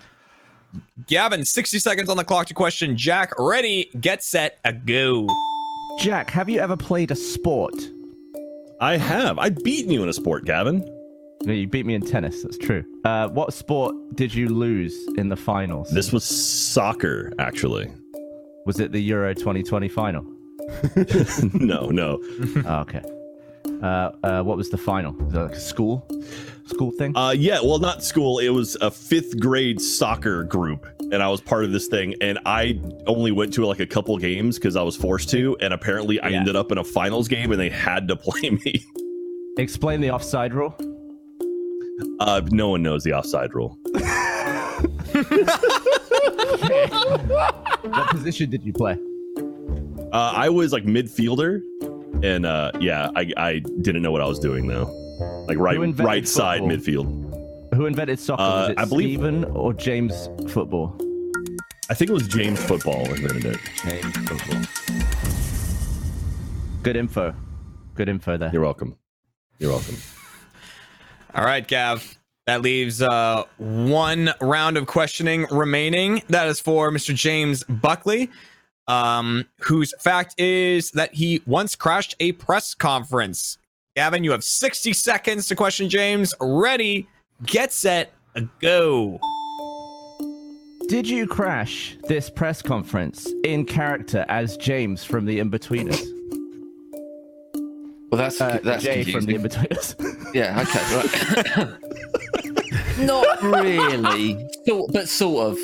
Gavin, 1.09 1.45
60 1.45 1.81
seconds 1.81 2.09
on 2.09 2.17
the 2.19 2.25
clock 2.25 2.47
to 2.47 2.55
question 2.55 2.97
Jack. 2.97 3.33
Ready, 3.37 3.91
get 4.01 4.23
set, 4.23 4.61
a 4.65 4.73
go. 4.73 5.27
Jack, 5.99 6.31
have 6.31 6.49
you 6.49 6.61
ever 6.61 6.77
played 6.77 7.11
a 7.11 7.17
sport? 7.17 7.75
I 8.81 8.97
have. 8.97 9.39
I've 9.39 9.63
beaten 9.63 9.91
you 9.91 10.03
in 10.03 10.09
a 10.09 10.13
sport, 10.13 10.45
Gavin. 10.45 10.81
No, 11.45 11.53
you 11.53 11.67
beat 11.67 11.87
me 11.87 11.95
in 11.95 12.03
tennis. 12.03 12.43
That's 12.43 12.59
true. 12.59 12.85
Uh, 13.05 13.29
what 13.29 13.53
sport 13.53 13.95
did 14.15 14.35
you 14.35 14.49
lose 14.49 14.95
in 15.17 15.29
the 15.29 15.37
finals? 15.37 15.91
This 15.91 16.13
was 16.13 16.25
soccer, 16.25 17.33
actually. 17.39 17.91
was 18.67 18.81
it 18.81 18.93
the 18.93 19.01
Euro 19.03 19.35
2020 19.35 19.89
final? 19.89 20.23
no, 21.55 21.87
no. 21.91 22.19
oh, 22.67 22.81
okay. 22.81 23.03
Uh, 23.83 24.11
uh, 24.23 24.43
what 24.43 24.57
was 24.57 24.71
the 24.71 24.79
final? 24.79 25.13
Was 25.13 25.35
like 25.35 25.55
school, 25.57 26.07
school 26.67 26.91
thing? 26.93 27.17
Uh, 27.17 27.31
yeah, 27.37 27.61
well, 27.63 27.79
not 27.79 28.03
school. 28.03 28.39
It 28.39 28.49
was 28.51 28.77
a 28.81 28.91
fifth 28.91 29.39
grade 29.39 29.81
soccer 29.81 30.45
group, 30.45 30.87
and 31.15 31.23
I 31.23 31.29
was 31.31 31.41
part 31.41 31.65
of 31.65 31.73
this 31.73 31.87
thing. 31.87 32.15
And 32.21 32.39
I 32.45 32.79
only 33.07 33.33
went 33.33 33.53
to 33.55 33.65
like 33.65 33.81
a 33.81 33.87
couple 33.87 34.19
games 34.19 34.59
because 34.59 34.77
I 34.77 34.83
was 34.83 34.97
forced 34.97 35.31
to. 35.31 35.57
And 35.61 35.73
apparently, 35.73 36.21
I 36.21 36.29
Yeah. 36.29 36.41
ended 36.41 36.57
up 36.57 36.71
in 36.73 36.79
a 36.79 36.85
finals 36.85 37.29
game, 37.29 37.51
and 37.53 37.61
they 37.61 37.71
had 37.71 38.09
to 38.09 38.17
play 38.23 38.51
me. 38.51 38.85
Explain 39.57 40.01
the 40.01 40.11
offside 40.11 40.53
rule. 40.53 40.75
Uh, 42.21 42.43
no 42.51 42.69
one 42.71 42.83
knows 42.83 43.05
the 43.05 43.13
offside 43.15 43.55
rule. 43.55 43.79
What 47.85 48.09
position 48.11 48.51
did 48.51 48.65
you 48.65 48.73
play? 48.73 48.97
Uh, 50.13 50.33
I 50.35 50.49
was 50.49 50.73
like 50.73 50.85
midfielder, 50.85 51.61
and 52.25 52.47
uh, 52.47 52.73
yeah, 52.81 53.11
I, 53.15 53.31
I 53.37 53.59
didn't 53.83 54.03
know 54.03 54.11
what 54.13 54.21
I 54.21 54.27
was 54.27 54.39
doing 54.39 54.67
though. 54.67 54.85
Like 55.49 55.59
right 55.59 55.77
Who 55.77 55.83
invented 55.83 56.07
right 56.07 56.27
side 56.29 56.63
midfield. 56.63 57.24
Who 57.75 57.87
invented 57.87 58.19
soccer? 58.19 58.43
Uh, 58.43 58.61
was 58.61 58.71
it 58.71 58.79
I 58.79 58.85
believe- 58.85 59.09
Stephen 59.19 59.45
or 59.45 59.73
James 59.75 60.29
football? 60.49 60.97
I 61.91 61.95
think 61.95 62.11
it 62.11 62.15
was 62.15 62.27
James 62.27 62.65
Football 62.65 63.05
invented 63.13 63.45
it. 63.45 63.59
James 63.85 64.17
football. 64.27 64.63
Good 66.83 66.97
info. 66.97 67.35
Good 67.95 68.09
info 68.09 68.39
there. 68.39 68.51
You're 68.53 68.63
welcome. 68.63 68.97
You're 69.59 69.71
welcome. 69.73 69.97
All 71.35 71.45
right, 71.45 71.67
Gav. 71.67 72.17
That 72.47 72.63
leaves 72.63 73.03
uh, 73.03 73.45
one 73.59 74.31
round 74.41 74.77
of 74.79 74.87
questioning 74.87 75.47
remaining. 75.51 76.23
That 76.29 76.47
is 76.47 76.59
for 76.61 76.91
Mr. 76.91 77.15
James 77.15 77.65
Buckley, 77.65 78.31
um, 78.87 79.45
whose 79.61 79.93
fact 80.01 80.39
is 80.39 80.91
that 80.93 81.15
he 81.15 81.43
once 81.47 81.75
crashed 81.77 82.17
a 82.21 82.33
press 82.33 82.75
conference. 82.75 83.59
Gavin, 83.97 84.25
you 84.25 84.31
have 84.33 84.45
60 84.45 84.93
seconds 84.95 85.49
to 85.49 85.57
question 85.57 85.89
James. 85.89 86.35
Ready, 86.41 87.09
get 87.47 87.73
set, 87.73 88.13
go. 88.61 89.19
Did 90.89 91.09
you 91.09 91.27
crash 91.27 91.97
this 92.09 92.29
press 92.29 92.61
conference 92.63 93.27
in 93.43 93.65
character 93.65 94.25
as 94.29 94.57
James 94.59 95.03
from 95.03 95.25
the 95.25 95.39
Inbetweeners? 95.39 96.03
Well, 98.11 98.19
that's 98.21 98.41
Uh, 98.41 98.61
that's 98.63 98.85
Jay 98.85 99.03
from 99.05 99.25
the. 99.25 99.35
Inbetweeners. 99.35 99.95
Yeah, 100.35 100.61
okay. 100.63 100.83
Right. 101.63 103.07
Not 103.07 103.41
really, 103.43 104.37
sort, 104.67 104.93
but 104.93 105.09
sort 105.09 105.53
of, 105.53 105.59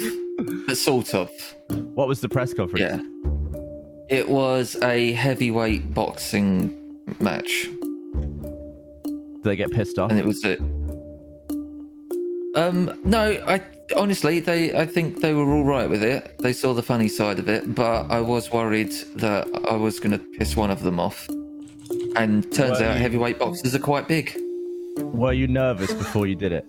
but 0.69 0.77
sort 0.77 1.12
of. 1.12 1.29
what 1.95 2.07
was 2.07 2.21
the 2.21 2.29
press 2.29 2.55
conference? 2.55 2.81
Yeah. 2.81 3.00
It 4.17 4.29
was 4.29 4.77
a 4.83 5.11
heavyweight 5.12 5.93
boxing 5.93 6.73
match, 7.19 7.69
Did 9.03 9.43
they 9.43 9.57
get 9.57 9.73
pissed 9.73 9.99
off? 9.99 10.11
and 10.12 10.21
it 10.21 10.25
was 10.25 10.45
a. 10.45 10.57
Um, 12.57 13.00
no, 13.04 13.21
I 13.47 13.62
honestly, 13.97 14.40
they, 14.40 14.76
I 14.76 14.87
think 14.87 15.21
they 15.21 15.35
were 15.35 15.50
all 15.52 15.64
right 15.64 15.88
with 15.88 16.02
it. 16.02 16.37
They 16.40 16.52
saw 16.52 16.75
the 16.75 16.83
funny 16.83 17.09
side 17.09 17.38
of 17.38 17.49
it, 17.49 17.75
but 17.75 18.11
I 18.11 18.21
was 18.21 18.50
worried 18.52 18.90
that 19.16 19.49
I 19.71 19.75
was 19.76 20.00
going 20.00 20.12
to 20.12 20.19
piss 20.19 20.57
one 20.57 20.71
of 20.71 20.83
them 20.83 20.99
off. 20.99 21.28
And 22.16 22.42
turns 22.52 22.80
Well, 22.80 22.90
out 22.90 22.95
you- 22.97 23.02
heavyweight 23.02 23.38
boxers 23.38 23.75
are 23.75 23.78
quite 23.80 24.09
big. 24.09 24.37
Were 24.99 25.33
you 25.33 25.47
nervous 25.47 25.92
before 25.92 26.26
you 26.26 26.35
did 26.35 26.52
it? 26.52 26.66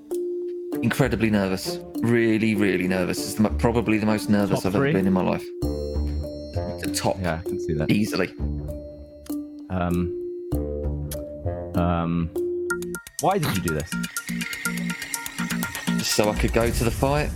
Incredibly 0.83 1.29
nervous. 1.29 1.79
Really, 1.97 2.55
really 2.55 2.88
nervous. 2.88 3.17
It's 3.19 3.33
the, 3.35 3.50
probably 3.50 3.97
the 3.97 4.05
most 4.05 4.29
nervous 4.29 4.59
Top 4.61 4.67
I've 4.67 4.73
three? 4.73 4.89
ever 4.91 5.00
been 5.00 5.07
in 5.07 5.13
my 5.13 5.23
life. 5.23 5.43
The 5.61 6.91
top, 6.95 7.17
Yeah, 7.21 7.39
I 7.45 7.50
can 7.50 7.59
see 7.59 7.73
that. 7.73 7.89
easily. 7.91 8.29
Um, 9.69 10.17
um, 11.75 12.29
why 13.21 13.38
did 13.38 13.55
you 13.57 13.63
do 13.63 13.73
this? 13.73 13.91
Just 16.01 16.13
so 16.15 16.31
I 16.31 16.36
could 16.36 16.51
go 16.51 16.67
to 16.67 16.84
the 16.84 16.89
fight. 16.89 17.29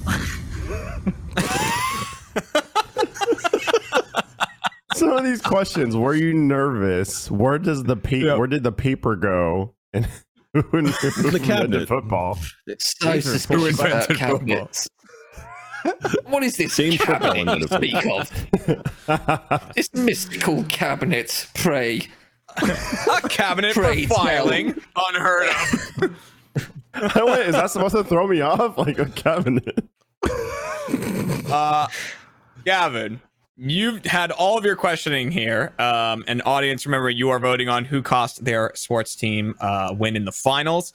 Some 4.96 5.12
of 5.12 5.24
these 5.24 5.40
questions. 5.40 5.96
Were 5.96 6.16
you 6.16 6.34
nervous? 6.34 7.30
Where 7.30 7.60
does 7.60 7.84
the 7.84 7.96
paper? 7.96 8.26
Yeah. 8.26 8.38
Where 8.38 8.48
did 8.48 8.64
the 8.64 8.72
paper 8.72 9.16
go? 9.16 9.76
And 9.94 10.08
who 10.54 10.62
invented 10.80 11.32
The 11.32 11.40
cabinet. 11.40 11.88
football? 11.88 12.40
It's 12.66 12.96
so 13.00 13.12
These 13.12 13.28
are 13.28 13.32
suspicious 13.38 13.80
Who 13.80 13.86
about 13.86 14.10
invented 14.10 14.18
football? 14.18 14.40
cabinets. 14.40 14.90
what 16.26 16.42
is 16.42 16.58
this 16.58 16.76
James 16.76 16.98
cabinet 16.98 17.60
you 17.60 17.68
speak 17.68 18.04
of? 18.08 19.74
this 19.76 19.94
mystical 19.94 20.64
cabinet, 20.64 21.48
pray. 21.54 22.02
A 22.58 23.22
cabinet 23.30 23.76
for 23.76 23.84
Pray 23.84 24.08
tell. 24.08 24.18
filing. 24.18 24.74
Unheard 24.96 25.50
of. 25.50 26.16
Wait, 26.96 27.48
is 27.48 27.56
that 27.56 27.70
supposed 27.72 27.96
to 27.96 28.04
throw 28.04 28.28
me 28.28 28.42
off? 28.42 28.78
Like 28.86 29.00
a 29.00 29.06
cabinet? 29.06 29.86
Uh, 31.48 31.88
Gavin, 32.64 33.22
you've 33.56 34.04
had 34.06 34.32
all 34.32 34.58
of 34.58 34.66
your 34.66 34.76
questioning 34.76 35.32
here. 35.32 35.74
Um, 35.80 36.24
and 36.28 36.42
audience, 36.46 36.86
remember, 36.86 37.10
you 37.10 37.30
are 37.30 37.40
voting 37.40 37.70
on 37.70 37.86
who 37.86 38.02
cost 38.02 38.44
their 38.44 38.72
sports 38.76 39.16
team 39.16 39.56
uh, 39.60 39.94
win 39.98 40.16
in 40.16 40.26
the 40.26 40.32
finals. 40.32 40.94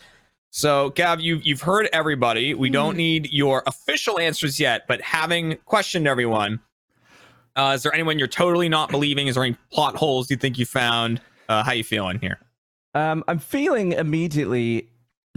So, 0.51 0.91
Gav, 0.91 1.21
you've, 1.21 1.47
you've 1.47 1.63
heard 1.63 1.89
everybody. 1.93 2.55
We 2.55 2.71
don't 2.71 2.97
need 2.97 3.33
your 3.33 3.63
official 3.67 4.19
answers 4.19 4.59
yet, 4.59 4.87
but 4.89 5.01
having 5.01 5.57
questioned 5.65 6.09
everyone, 6.09 6.61
uh, 7.55 7.73
is 7.77 7.85
there 7.85 7.95
anyone 7.95 8.19
you're 8.19 8.29
totally 8.29 8.69
not 8.69 8.91
believing? 8.91 9.29
Is 9.29 9.37
there 9.37 9.45
any 9.45 9.57
plot 9.73 9.97
holes 9.97 10.31
you 10.31 10.37
think 10.37 10.59
you 10.59 10.67
found? 10.67 11.21
Uh, 11.49 11.63
how 11.63 11.73
you 11.73 11.85
feeling 11.85 12.19
here? 12.21 12.39
Um, 12.95 13.23
I'm 13.29 13.39
feeling 13.39 13.93
immediately 13.93 14.89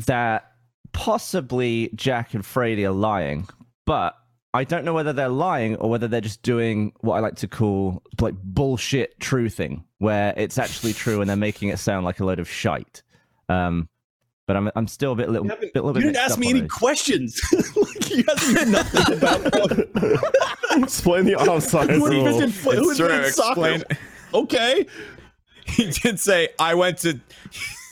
that 0.06 0.52
possibly 0.92 1.90
Jack 1.96 2.34
and 2.34 2.46
Frady 2.46 2.86
are 2.86 2.92
lying, 2.92 3.48
but 3.86 4.16
I 4.54 4.64
don't 4.64 4.86
know 4.86 4.94
whether 4.94 5.14
they're 5.14 5.30
lying 5.30 5.76
or 5.78 5.90
whether 5.90 6.08
they're 6.08 6.22
just 6.22 6.44
doing 6.44 6.94
what 7.02 7.16
I 7.16 7.20
like 7.20 7.36
to 7.38 7.48
call 7.48 8.04
like 8.22 8.36
bullshit 8.44 9.18
truthing, 9.20 9.84
where 9.98 10.34
it's 10.38 10.58
actually 10.60 10.94
true 10.94 11.22
and 11.22 11.30
they're 11.30 11.36
making 11.38 11.70
it 11.70 11.80
sound 11.80 12.06
like 12.06 12.20
a 12.20 12.26
load 12.26 12.40
of 12.40 12.48
shite. 12.50 13.02
Um, 13.50 13.90
but 14.46 14.56
I'm 14.58 14.70
I'm 14.76 14.88
still 14.88 15.14
a 15.14 15.16
bit 15.16 15.30
little, 15.30 15.46
You, 15.46 15.52
haven't- 15.52 15.74
bit, 15.74 15.84
little 15.84 16.02
you 16.02 16.08
bit 16.08 16.14
didn't 16.14 16.24
ask 16.26 16.38
me 16.38 16.50
any 16.50 16.62
those. 16.62 16.70
questions. 16.72 17.42
like, 17.76 18.10
you 18.12 18.24
asked 18.30 18.54
me 18.54 18.72
nothing 18.72 19.18
about 19.18 20.84
Explain 20.84 21.26
the 21.26 21.36
offside 21.36 21.90
who 21.90 22.06
rule. 22.08 22.28
invented, 22.28 22.54
fo- 22.54 22.72
who 22.72 22.90
It's 22.90 22.98
true. 23.00 23.06
invented 23.08 23.34
soccer. 23.34 23.68
Explain- 23.70 23.98
Okay. 24.34 24.86
he 25.66 25.90
did 25.92 26.20
say 26.20 26.50
I 26.60 26.74
went 26.76 26.98
to 27.00 27.20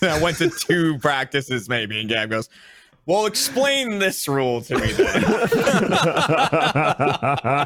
I 0.10 0.22
went 0.22 0.38
to 0.38 0.50
two 0.50 0.98
practices 1.00 1.70
maybe 1.70 2.00
and 2.00 2.10
Gab 2.10 2.30
goes 2.32 2.50
well 3.06 3.26
explain 3.28 4.00
this 4.00 4.28
rule 4.28 4.62
to 4.62 4.78
me 4.80 4.92
then. 4.94 5.24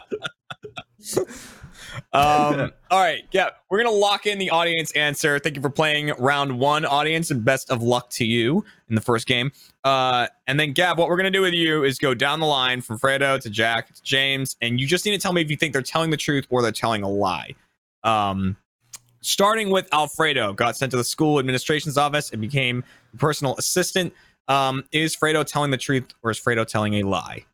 Um 2.12 2.72
all 2.90 3.00
right 3.00 3.22
yeah 3.32 3.50
we're 3.68 3.78
gonna 3.78 3.90
lock 3.90 4.26
in 4.26 4.38
the 4.38 4.50
audience 4.50 4.92
answer. 4.92 5.38
Thank 5.38 5.56
you 5.56 5.62
for 5.62 5.70
playing 5.70 6.12
round 6.18 6.58
one 6.58 6.84
audience 6.84 7.30
and 7.30 7.44
best 7.44 7.70
of 7.70 7.82
luck 7.82 8.10
to 8.10 8.24
you 8.24 8.64
in 8.88 8.94
the 8.94 9.00
first 9.00 9.26
game. 9.26 9.50
Uh 9.82 10.28
and 10.46 10.58
then 10.58 10.72
Gab 10.72 10.98
what 10.98 11.08
we're 11.08 11.16
gonna 11.16 11.30
do 11.30 11.42
with 11.42 11.54
you 11.54 11.82
is 11.84 11.98
go 11.98 12.14
down 12.14 12.38
the 12.40 12.46
line 12.46 12.80
from 12.80 12.98
Fredo 12.98 13.40
to 13.40 13.50
Jack 13.50 13.92
to 13.94 14.02
James 14.02 14.56
and 14.60 14.80
you 14.80 14.86
just 14.86 15.04
need 15.04 15.12
to 15.12 15.18
tell 15.18 15.32
me 15.32 15.40
if 15.40 15.50
you 15.50 15.56
think 15.56 15.72
they're 15.72 15.82
telling 15.82 16.10
the 16.10 16.16
truth 16.16 16.46
or 16.50 16.62
they're 16.62 16.72
telling 16.72 17.02
a 17.02 17.08
lie. 17.08 17.54
Um 18.04 18.56
starting 19.24 19.70
with 19.70 19.92
Alfredo, 19.92 20.52
got 20.52 20.76
sent 20.76 20.90
to 20.92 20.96
the 20.96 21.04
school 21.04 21.38
administration's 21.38 21.96
office 21.98 22.30
and 22.30 22.40
became 22.40 22.84
a 23.12 23.16
personal 23.16 23.56
assistant. 23.56 24.12
Um, 24.48 24.84
is 24.92 25.16
Fredo 25.16 25.44
telling 25.44 25.70
the 25.70 25.78
truth 25.78 26.12
or 26.22 26.30
is 26.30 26.38
Fredo 26.38 26.66
telling 26.66 26.94
a 26.94 27.02
lie? 27.02 27.44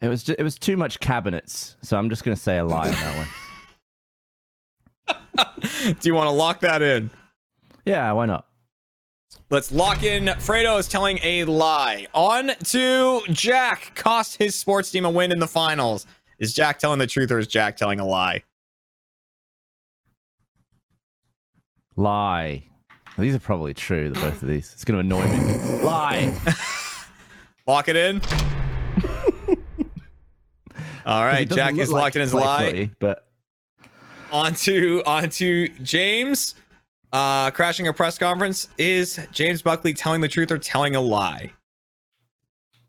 It 0.00 0.08
was 0.08 0.28
it 0.28 0.42
was 0.42 0.58
too 0.58 0.76
much 0.76 1.00
cabinets, 1.00 1.76
so 1.80 1.96
I'm 1.96 2.10
just 2.10 2.24
gonna 2.24 2.36
say 2.36 2.58
a 2.58 2.64
lie 2.64 2.88
on 2.88 2.92
that 2.92 3.16
one. 3.16 3.26
Do 6.00 6.08
you 6.08 6.14
want 6.14 6.26
to 6.26 6.32
lock 6.32 6.60
that 6.60 6.82
in? 6.82 7.10
Yeah, 7.86 8.12
why 8.12 8.26
not? 8.26 8.46
Let's 9.50 9.72
lock 9.72 10.02
in. 10.02 10.24
Fredo 10.24 10.78
is 10.78 10.88
telling 10.88 11.18
a 11.22 11.44
lie. 11.44 12.06
On 12.14 12.50
to 12.64 13.22
Jack. 13.30 13.94
Cost 13.94 14.36
his 14.36 14.54
sports 14.54 14.90
team 14.90 15.04
a 15.04 15.10
win 15.10 15.32
in 15.32 15.38
the 15.38 15.48
finals. 15.48 16.06
Is 16.38 16.52
Jack 16.52 16.78
telling 16.78 16.98
the 16.98 17.06
truth 17.06 17.30
or 17.30 17.38
is 17.38 17.46
Jack 17.46 17.76
telling 17.76 18.00
a 18.00 18.06
lie? 18.06 18.42
Lie. 21.96 22.64
These 23.18 23.34
are 23.34 23.40
probably 23.40 23.74
true. 23.74 24.10
The 24.10 24.20
both 24.20 24.42
of 24.42 24.48
these. 24.48 24.72
It's 24.72 24.84
gonna 24.84 24.98
annoy 25.00 25.26
me. 25.26 25.82
Lie. 25.82 26.34
Lock 27.66 27.88
it 27.88 27.96
in. 27.96 28.20
All 31.06 31.24
right, 31.24 31.48
Jack 31.48 31.76
is 31.76 31.90
like 31.90 32.02
locked 32.02 32.16
in 32.16 32.22
his 32.22 32.32
lie. 32.34 32.90
but 32.98 33.28
on 34.32 34.54
to 34.54 35.02
on 35.06 35.28
to 35.30 35.68
James. 35.82 36.54
Uh, 37.12 37.50
crashing 37.52 37.86
a 37.86 37.92
press 37.92 38.18
conference. 38.18 38.68
Is 38.76 39.20
James 39.30 39.62
Buckley 39.62 39.94
telling 39.94 40.20
the 40.20 40.28
truth 40.28 40.50
or 40.50 40.58
telling 40.58 40.96
a 40.96 41.00
lie? 41.00 41.52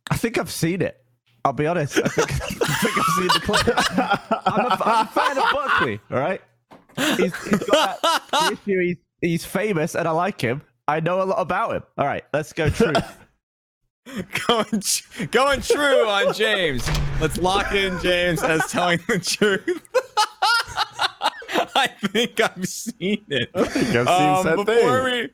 I 0.09 0.17
think 0.17 0.37
I've 0.37 0.49
seen 0.51 0.81
it. 0.81 0.97
I'll 1.43 1.53
be 1.53 1.67
honest. 1.67 1.99
I 2.03 2.07
think, 2.07 2.31
I 2.41 2.75
I've 2.97 3.05
seen 3.17 3.27
the 3.27 3.41
clip. 3.43 3.67
I'm 4.47 4.65
a, 4.65 4.77
I'm 4.83 5.05
a 5.05 5.09
fan 5.09 5.37
of 5.37 5.43
Buckley. 5.53 5.99
All 6.09 6.19
right. 6.19 6.41
He's, 6.97 7.35
he's 7.43 7.63
got 7.69 8.01
that 8.01 8.49
issue. 8.65 8.79
He's, 8.81 8.97
he's 9.21 9.45
famous, 9.45 9.95
and 9.95 10.07
I 10.07 10.11
like 10.11 10.39
him. 10.41 10.61
I 10.87 10.99
know 10.99 11.21
a 11.21 11.25
lot 11.25 11.39
about 11.41 11.75
him. 11.75 11.83
All 11.97 12.05
right, 12.05 12.23
let's 12.33 12.53
go 12.53 12.69
truth. 12.69 13.17
going 14.47 14.83
going 15.31 15.61
true 15.61 16.07
on 16.07 16.31
James. 16.33 16.87
Let's 17.19 17.37
lock 17.39 17.73
in 17.73 17.99
James 18.01 18.43
as 18.43 18.65
telling 18.71 18.99
the 19.07 19.17
truth. 19.19 19.81
I 21.75 21.87
think 21.87 22.39
I've 22.39 22.67
seen 22.67 23.25
it. 23.29 23.49
I 23.55 23.63
think 23.63 23.95
I've 23.95 24.07
seen 24.07 24.07
Um, 24.07 24.43
said 24.43 24.55
before 24.65 25.09
thing. 25.09 25.29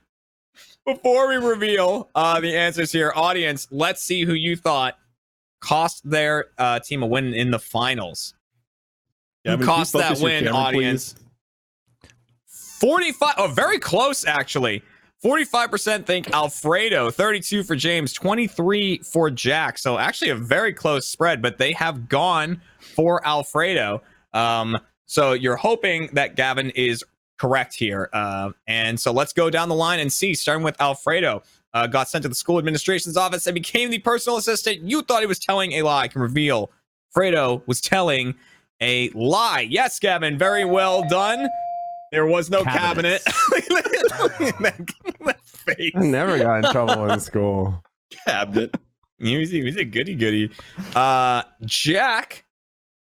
we 0.86 0.94
before 0.94 1.27
we 1.27 1.36
reveal 1.36 2.10
uh, 2.15 2.39
the 2.39 2.56
answers 2.56 2.91
here, 2.91 3.12
audience, 3.15 3.68
let's 3.72 4.01
see 4.01 4.24
who 4.24 4.34
you 4.34 4.56
thought 4.56 4.98
cost 5.60 6.10
their 6.10 6.46
uh, 6.58 6.80
team 6.80 7.03
a 7.03 7.08
win 7.08 7.34
in 7.34 7.51
the 7.51 7.60
finals. 7.60 8.34
Yeah, 9.44 9.51
I 9.51 9.56
Who 9.56 9.60
mean, 9.60 9.68
cost 9.68 9.94
that 9.94 10.20
win, 10.20 10.46
camera, 10.46 10.60
audience? 10.60 11.13
please. 11.13 11.21
45 12.82 13.36
oh 13.38 13.48
very 13.48 13.78
close 13.78 14.26
actually. 14.26 14.82
45% 15.24 16.08
think 16.08 16.32
alfredo 16.32 17.12
32 17.12 17.62
for 17.62 17.76
james 17.76 18.12
23 18.12 18.98
for 19.04 19.30
jack. 19.30 19.78
So 19.78 20.00
actually 20.00 20.32
a 20.32 20.36
very 20.36 20.74
close 20.74 21.06
spread 21.06 21.44
but 21.44 21.60
they 21.60 21.74
have 21.74 22.10
gone 22.10 22.60
for 22.80 23.26
alfredo. 23.26 24.02
Um 24.34 24.80
so 25.06 25.34
you're 25.34 25.58
hoping 25.58 26.10
that 26.14 26.36
gavin 26.36 26.72
is 26.72 27.04
correct 27.38 27.76
here. 27.76 28.10
Uh, 28.14 28.52
and 28.66 29.00
so 29.00 29.12
let's 29.12 29.34
go 29.34 29.50
down 29.50 29.70
the 29.70 29.76
line 29.76 30.00
and 30.00 30.12
see 30.12 30.34
starting 30.34 30.64
with 30.64 30.80
alfredo. 30.82 31.44
Uh, 31.74 31.86
got 31.86 32.10
sent 32.10 32.24
to 32.24 32.30
the 32.30 32.36
school 32.36 32.58
administration's 32.58 33.16
office 33.16 33.46
and 33.46 33.54
became 33.54 33.92
the 33.92 34.00
personal 34.00 34.38
assistant. 34.38 34.82
You 34.82 35.04
thought 35.04 35.22
he 35.22 35.28
was 35.28 35.40
telling 35.40 35.74
a 35.74 35.84
lie. 35.84 36.04
I 36.04 36.08
can 36.08 36.22
reveal 36.22 36.72
fredo 37.16 37.62
was 37.68 37.80
telling 37.80 38.34
a 38.82 39.10
lie. 39.10 39.68
Yes 39.70 40.00
gavin 40.00 40.36
very 40.36 40.66
well 40.66 41.08
done 41.08 41.48
there 42.12 42.25
was 42.25 42.50
no 42.50 42.63
cabinet. 42.63 43.22
Cabinets. 43.24 43.70
Look 43.70 43.86
at 43.86 44.60
that- 44.60 44.94
that 45.25 45.41
face. 45.46 45.91
I 45.96 46.00
never 46.00 46.38
got 46.38 46.65
in 46.65 46.72
trouble 46.72 47.10
in 47.12 47.20
school. 47.20 47.84
Cabinet. 48.27 48.75
He 49.20 49.38
was, 49.38 49.51
he 49.51 49.63
was 49.63 49.77
a 49.77 49.86
goody 49.86 50.15
goody. 50.15 50.50
Uh, 50.96 51.44
Jack 51.63 52.46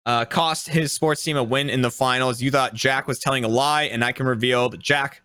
uh, 0.07 0.25
cost 0.25 0.69
his 0.69 0.93
sports 0.93 1.23
team 1.25 1.37
a 1.37 1.43
win 1.43 1.69
in 1.69 1.83
the 1.83 1.91
finals. 1.91 2.41
You 2.41 2.51
thought 2.51 2.75
Jack 2.75 3.07
was 3.09 3.19
telling 3.19 3.45
a 3.45 3.49
lie, 3.49 3.85
and 3.85 4.05
I 4.05 4.13
can 4.13 4.27
reveal 4.27 4.69
that 4.69 4.81
Jack 4.81 5.23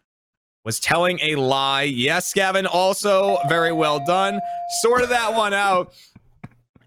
was 0.66 0.80
telling 0.80 1.20
a 1.22 1.36
lie. 1.36 1.84
Yes, 1.84 2.34
Gavin, 2.34 2.66
also 2.66 3.38
very 3.48 3.72
well 3.72 4.04
done. 4.06 4.40
Sorted 4.82 5.10
that 5.10 5.34
one 5.36 5.54
out. 5.54 5.94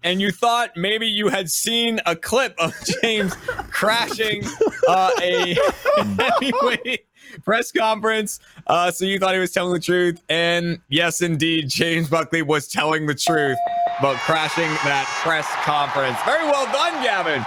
And 0.03 0.21
you 0.21 0.31
thought 0.31 0.75
maybe 0.75 1.07
you 1.07 1.29
had 1.29 1.49
seen 1.49 1.99
a 2.05 2.15
clip 2.15 2.55
of 2.57 2.73
James 3.01 3.33
crashing 3.71 4.43
uh, 4.87 5.11
a 5.21 5.55
heavyweight 5.97 7.05
press 7.43 7.71
conference. 7.71 8.39
Uh, 8.67 8.91
so 8.91 9.05
you 9.05 9.19
thought 9.19 9.33
he 9.33 9.39
was 9.39 9.51
telling 9.51 9.73
the 9.73 9.79
truth. 9.79 10.21
And 10.29 10.79
yes, 10.89 11.21
indeed, 11.21 11.69
James 11.69 12.09
Buckley 12.09 12.41
was 12.41 12.67
telling 12.67 13.05
the 13.05 13.15
truth 13.15 13.57
about 13.99 14.17
crashing 14.17 14.69
that 14.83 15.07
press 15.23 15.47
conference. 15.63 16.17
Very 16.25 16.43
well 16.45 16.65
done, 16.71 17.03
Gavin. 17.03 17.45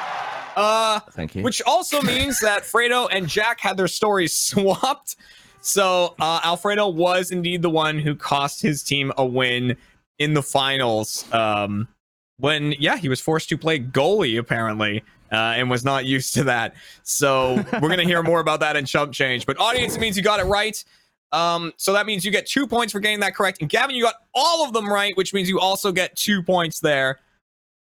Uh, 0.56 1.00
Thank 1.12 1.34
you. 1.34 1.42
which 1.42 1.60
also 1.66 2.00
means 2.02 2.40
that 2.40 2.62
Fredo 2.62 3.08
and 3.12 3.28
Jack 3.28 3.60
had 3.60 3.76
their 3.76 3.88
stories 3.88 4.34
swapped. 4.34 5.16
So 5.60 6.14
uh, 6.18 6.40
Alfredo 6.44 6.88
was 6.88 7.30
indeed 7.30 7.60
the 7.60 7.70
one 7.70 7.98
who 7.98 8.14
cost 8.14 8.62
his 8.62 8.82
team 8.82 9.12
a 9.18 9.26
win 9.26 9.76
in 10.18 10.32
the 10.32 10.42
finals. 10.42 11.30
Um, 11.32 11.88
when 12.38 12.72
yeah, 12.72 12.96
he 12.96 13.08
was 13.08 13.20
forced 13.20 13.48
to 13.50 13.58
play 13.58 13.78
goalie 13.78 14.38
apparently. 14.38 15.02
Uh, 15.32 15.54
and 15.56 15.68
was 15.68 15.84
not 15.84 16.04
used 16.04 16.34
to 16.34 16.44
that. 16.44 16.72
So 17.02 17.56
we're 17.82 17.88
gonna 17.88 18.04
hear 18.04 18.22
more 18.22 18.38
about 18.38 18.60
that 18.60 18.76
in 18.76 18.86
chump 18.86 19.12
change. 19.12 19.44
But 19.44 19.58
audience 19.58 19.98
means 19.98 20.16
you 20.16 20.22
got 20.22 20.38
it 20.38 20.44
right. 20.44 20.84
Um, 21.32 21.72
so 21.76 21.92
that 21.94 22.06
means 22.06 22.24
you 22.24 22.30
get 22.30 22.46
two 22.46 22.64
points 22.64 22.92
for 22.92 23.00
getting 23.00 23.18
that 23.20 23.34
correct. 23.34 23.60
And 23.60 23.68
Gavin, 23.68 23.96
you 23.96 24.04
got 24.04 24.14
all 24.34 24.64
of 24.64 24.72
them 24.72 24.88
right, 24.88 25.16
which 25.16 25.34
means 25.34 25.48
you 25.48 25.58
also 25.58 25.90
get 25.90 26.14
two 26.14 26.44
points 26.44 26.78
there. 26.78 27.18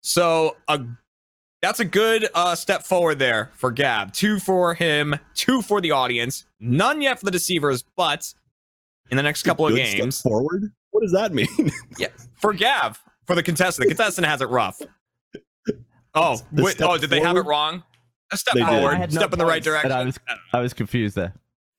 So 0.03 0.57
a 0.69 0.85
that's 1.61 1.81
a 1.81 1.85
good 1.85 2.29
uh, 2.35 2.55
step 2.55 2.83
forward 2.83 3.19
there 3.19 3.51
for 3.55 3.71
Gab. 3.71 4.13
Two 4.13 4.39
for 4.39 4.75
him, 4.75 5.17
two 5.35 5.63
for 5.63 5.81
the 5.81 5.93
audience. 5.93 6.45
None 6.61 7.01
yet 7.01 7.19
for 7.19 7.25
the 7.25 7.31
deceivers, 7.31 7.83
but 7.97 8.33
in 9.11 9.17
the 9.17 9.23
next 9.23 9.45
couple 9.45 9.67
of 9.67 9.75
games, 9.75 10.21
forward. 10.21 10.71
What 10.91 11.01
does 11.01 11.13
that 11.13 11.33
mean? 11.33 11.49
yeah, 11.99 12.09
for 12.37 12.53
Gav, 12.53 13.03
for 13.27 13.35
the 13.35 13.43
contestant. 13.43 13.89
The 13.89 13.95
contestant 13.95 14.27
has 14.27 14.41
it 14.41 14.49
rough. 14.49 14.81
Oh, 16.17 16.41
The 16.53 16.63
wait, 16.63 16.81
oh, 16.81 16.97
did 16.97 17.11
they 17.11 17.19
have 17.19 17.37
it 17.37 17.41
wrong? 17.45 17.83
A 18.33 18.37
step 18.37 18.55
They 18.55 18.61
forward, 18.61 18.95
I 18.95 18.99
no 18.99 19.07
step 19.09 19.33
in 19.33 19.39
the 19.41 19.45
right 19.45 19.63
direction. 19.65 19.91
I 19.91 20.05
was, 20.05 20.21
I 20.53 20.61
was 20.61 20.73
confused 20.73 21.17
there. 21.17 21.35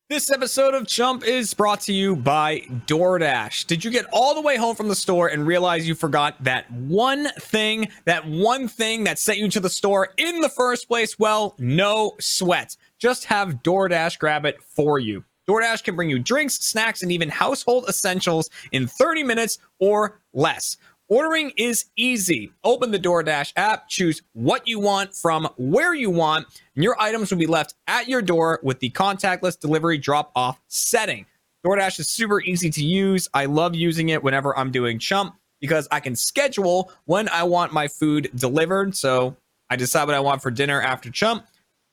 This 0.09 0.29
episode 0.29 0.73
of 0.73 0.85
Chump 0.87 1.23
is 1.25 1.53
brought 1.53 1.79
to 1.81 1.93
you 1.93 2.15
by 2.17 2.59
DoorDash. 2.85 3.65
Did 3.65 3.83
you 3.83 3.89
get 3.91 4.05
all 4.11 4.35
the 4.35 4.41
way 4.41 4.57
home 4.57 4.75
from 4.75 4.87
the 4.87 4.95
store 4.95 5.29
and 5.29 5.47
realize 5.47 5.87
you 5.87 5.95
forgot 5.95 6.35
that 6.43 6.69
one 6.69 7.29
thing, 7.39 7.87
that 8.03 8.27
one 8.27 8.67
thing 8.67 9.05
that 9.05 9.17
sent 9.19 9.39
you 9.39 9.49
to 9.49 9.59
the 9.59 9.69
store 9.69 10.09
in 10.17 10.41
the 10.41 10.49
first 10.49 10.87
place? 10.87 11.17
Well, 11.17 11.55
no 11.57 12.15
sweat. 12.19 12.75
Just 12.99 13.25
have 13.25 13.63
DoorDash 13.63 14.19
grab 14.19 14.45
it 14.45 14.61
for 14.61 14.99
you. 14.99 15.23
DoorDash 15.47 15.83
can 15.83 15.95
bring 15.95 16.09
you 16.09 16.19
drinks, 16.19 16.55
snacks, 16.55 17.01
and 17.03 17.11
even 17.11 17.29
household 17.29 17.85
essentials 17.87 18.49
in 18.71 18.87
30 18.87 19.23
minutes 19.23 19.59
or 19.79 20.19
less. 20.33 20.77
Ordering 21.07 21.51
is 21.55 21.85
easy. 21.95 22.51
Open 22.63 22.89
the 22.89 22.97
DoorDash 22.97 23.53
app, 23.55 23.87
choose 23.87 24.23
what 24.33 24.67
you 24.67 24.79
want 24.79 25.13
from 25.13 25.47
where 25.55 25.93
you 25.93 26.09
want, 26.09 26.47
and 26.73 26.83
your 26.83 26.99
items 26.99 27.29
will 27.29 27.37
be 27.37 27.45
left 27.45 27.75
at 27.85 28.07
your 28.07 28.23
door 28.23 28.59
with 28.63 28.79
the 28.79 28.89
contactless 28.89 29.59
delivery 29.59 29.99
drop 29.99 30.31
off 30.35 30.59
setting. 30.67 31.27
DoorDash 31.63 31.99
is 31.99 32.09
super 32.09 32.41
easy 32.41 32.71
to 32.71 32.83
use. 32.83 33.29
I 33.35 33.45
love 33.45 33.75
using 33.75 34.09
it 34.09 34.23
whenever 34.23 34.57
I'm 34.57 34.71
doing 34.71 34.97
chump 34.97 35.35
because 35.61 35.87
I 35.91 35.99
can 35.99 36.15
schedule 36.15 36.91
when 37.05 37.29
I 37.29 37.43
want 37.43 37.71
my 37.71 37.87
food 37.87 38.31
delivered. 38.33 38.95
So 38.95 39.37
I 39.69 39.75
decide 39.75 40.05
what 40.05 40.15
I 40.15 40.19
want 40.21 40.41
for 40.41 40.49
dinner 40.49 40.81
after 40.81 41.11
chump, 41.11 41.45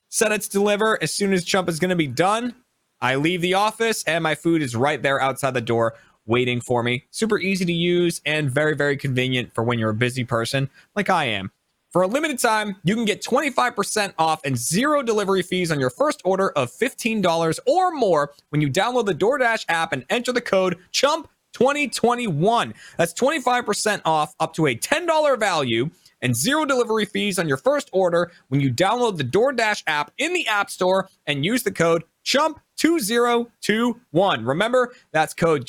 set 0.09 0.33
it 0.33 0.41
to 0.43 0.49
deliver 0.49 1.03
as 1.03 1.13
soon 1.13 1.35
as 1.35 1.45
chump 1.45 1.69
is 1.69 1.79
going 1.79 1.91
to 1.91 1.97
be 1.97 2.07
done. 2.07 2.55
I 2.99 3.17
leave 3.17 3.43
the 3.43 3.55
office 3.55 4.05
and 4.05 4.23
my 4.23 4.37
food 4.37 4.63
is 4.63 4.75
right 4.75 5.03
there 5.03 5.21
outside 5.21 5.53
the 5.53 5.61
door 5.61 5.97
waiting 6.27 6.61
for 6.61 6.83
me. 6.83 7.05
Super 7.11 7.39
easy 7.39 7.65
to 7.65 7.73
use 7.73 8.21
and 8.25 8.51
very, 8.51 8.77
very 8.77 8.97
convenient 8.97 9.55
for 9.55 9.65
when 9.65 9.79
you're 9.79 9.91
a 9.91 9.95
busy 9.95 10.25
person 10.25 10.71
like 10.95 11.11
I 11.11 11.25
am. 11.25 11.51
For 11.93 12.03
a 12.03 12.07
limited 12.07 12.39
time, 12.39 12.77
you 12.85 12.95
can 12.95 13.05
get 13.05 13.23
25% 13.23 14.15
off 14.19 14.41
and 14.45 14.57
zero 14.57 15.03
delivery 15.03 15.43
fees 15.43 15.71
on 15.71 15.79
your 15.79 15.91
first 15.91 16.23
order 16.25 16.49
of 16.53 16.73
$15 16.73 17.59
or 17.67 17.93
more 17.93 18.33
when 18.49 18.63
you 18.63 18.71
download 18.71 19.05
the 19.05 19.15
DoorDash 19.15 19.67
app 19.69 19.93
and 19.93 20.07
enter 20.09 20.33
the 20.33 20.41
code 20.41 20.79
CHUMP2021. 20.93 22.73
That's 22.97 23.13
25% 23.13 24.01
off 24.07 24.35
up 24.41 24.55
to 24.55 24.69
a 24.69 24.75
$10 24.75 25.39
value 25.39 25.91
and 26.23 26.35
zero 26.35 26.65
delivery 26.65 27.05
fees 27.05 27.39
on 27.39 27.47
your 27.47 27.59
first 27.59 27.91
order 27.93 28.33
when 28.49 28.63
you 28.63 28.73
download 28.73 29.19
the 29.19 29.25
DoorDash 29.25 29.83
app 29.87 30.13
in 30.17 30.33
the 30.33 30.47
App 30.47 30.71
Store 30.71 31.11
and 31.27 31.45
use 31.45 31.63
the 31.63 31.73
code 31.73 32.05
CHUMP2021. 32.25 34.47
Remember, 34.47 34.95
that's 35.11 35.35
code 35.35 35.67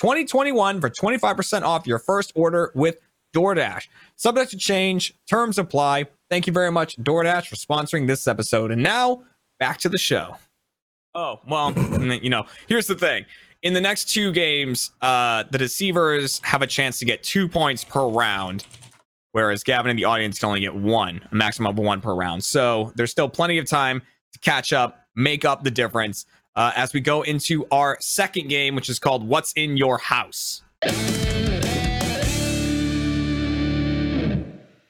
CHUMP2021 0.00 0.80
for 0.80 0.90
25% 0.90 1.62
off 1.62 1.86
your 1.86 1.98
first 1.98 2.32
order 2.34 2.70
with 2.74 2.98
DoorDash. 3.34 3.88
Subject 4.16 4.50
to 4.52 4.56
change, 4.56 5.14
terms 5.28 5.58
apply. 5.58 6.06
Thank 6.30 6.46
you 6.46 6.52
very 6.52 6.70
much, 6.70 6.96
DoorDash, 6.98 7.46
for 7.46 7.56
sponsoring 7.56 8.06
this 8.06 8.26
episode. 8.28 8.70
And 8.70 8.82
now, 8.82 9.24
back 9.58 9.78
to 9.78 9.88
the 9.88 9.98
show. 9.98 10.36
Oh, 11.14 11.40
well, 11.48 11.72
you 12.22 12.30
know, 12.30 12.44
here's 12.68 12.86
the 12.86 12.94
thing. 12.94 13.24
In 13.62 13.74
the 13.74 13.80
next 13.80 14.12
two 14.12 14.30
games, 14.30 14.92
uh, 15.02 15.44
the 15.50 15.58
deceivers 15.58 16.40
have 16.44 16.62
a 16.62 16.66
chance 16.66 16.98
to 17.00 17.04
get 17.04 17.24
two 17.24 17.48
points 17.48 17.82
per 17.82 18.06
round, 18.06 18.64
whereas 19.32 19.64
Gavin 19.64 19.90
and 19.90 19.98
the 19.98 20.04
audience 20.04 20.38
can 20.38 20.48
only 20.48 20.60
get 20.60 20.76
one, 20.76 21.26
a 21.32 21.34
maximum 21.34 21.70
of 21.70 21.78
one 21.78 22.00
per 22.00 22.14
round. 22.14 22.44
So 22.44 22.92
there's 22.94 23.10
still 23.10 23.28
plenty 23.28 23.58
of 23.58 23.66
time 23.66 24.02
to 24.32 24.38
catch 24.38 24.72
up, 24.72 25.06
make 25.16 25.44
up 25.44 25.64
the 25.64 25.72
difference 25.72 26.24
uh, 26.58 26.72
as 26.74 26.92
we 26.92 27.00
go 27.00 27.22
into 27.22 27.64
our 27.70 27.96
second 28.00 28.48
game, 28.48 28.74
which 28.74 28.90
is 28.90 28.98
called 28.98 29.26
What's 29.26 29.52
in 29.52 29.76
Your 29.76 29.96
House. 29.96 30.62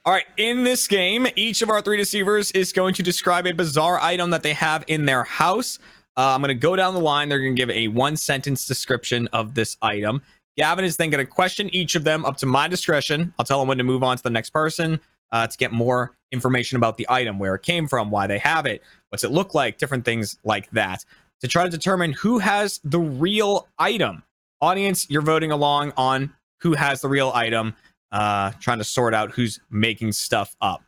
All 0.07 0.15
right, 0.15 0.25
in 0.39 0.65
this 0.65 0.89
game, 0.89 1.27
each 1.37 1.61
of 1.61 1.69
our 1.69 1.83
three 1.83 1.99
deceivers 1.99 2.51
is 2.53 2.73
going 2.73 2.95
to 2.95 3.03
describe 3.03 3.47
a 3.47 3.53
bizarre 3.53 4.01
item 4.01 4.31
that 4.31 4.43
they 4.43 4.55
have 4.55 4.83
in 4.87 5.05
their 5.05 5.25
house. 5.25 5.79
Uh, 6.17 6.35
I'm 6.35 6.41
going 6.41 6.49
to 6.49 6.55
go 6.55 6.75
down 6.75 6.95
the 6.95 7.01
line. 7.01 7.29
They're 7.29 7.39
going 7.39 7.55
to 7.55 7.61
give 7.61 7.71
a 7.71 7.89
one 7.89 8.17
sentence 8.17 8.65
description 8.65 9.29
of 9.35 9.53
this 9.53 9.77
item. 9.83 10.23
Gavin 10.57 10.87
is 10.87 10.97
then 10.97 11.11
going 11.11 11.25
to 11.25 11.31
question 11.31 11.69
each 11.75 11.95
of 11.95 12.03
them 12.03 12.25
up 12.25 12.39
to 12.39 12.47
my 12.47 12.67
discretion. 12.67 13.35
I'll 13.39 13.45
tell 13.45 13.59
them 13.59 13.69
when 13.69 13.77
to 13.77 13.85
move 13.85 14.03
on 14.03 14.17
to 14.17 14.23
the 14.23 14.31
next 14.31 14.51
person 14.51 15.01
uh, 15.33 15.47
to 15.47 15.57
get 15.59 15.71
more 15.71 16.17
information 16.33 16.77
about 16.77 16.97
the 16.97 17.07
item, 17.11 17.39
where 17.39 17.55
it 17.55 17.63
came 17.63 17.87
from, 17.87 18.11
why 18.11 18.27
they 18.27 18.39
have 18.39 18.65
it, 18.65 18.83
what's 19.11 19.25
it 19.25 19.31
look 19.31 19.55
like, 19.55 19.77
different 19.77 20.07
things 20.07 20.39
like 20.45 20.71
that, 20.71 21.05
to 21.41 21.49
try 21.49 21.65
to 21.65 21.71
determine 21.71 22.13
who 22.13 22.39
has 22.39 22.81
the 22.85 22.99
real 22.99 23.69
item. 23.79 24.23
Audience, 24.61 25.09
you're 25.09 25.23
voting 25.23 25.53
along 25.53 25.93
on 25.97 26.33
who 26.61 26.75
has 26.75 27.01
the 27.01 27.09
real 27.09 27.31
item, 27.35 27.75
uh, 28.11 28.51
trying 28.61 28.79
to 28.79 28.85
sort 28.85 29.15
out 29.15 29.31
who's 29.33 29.61
making 29.71 30.13
stuff 30.13 30.57
up. 30.61 30.83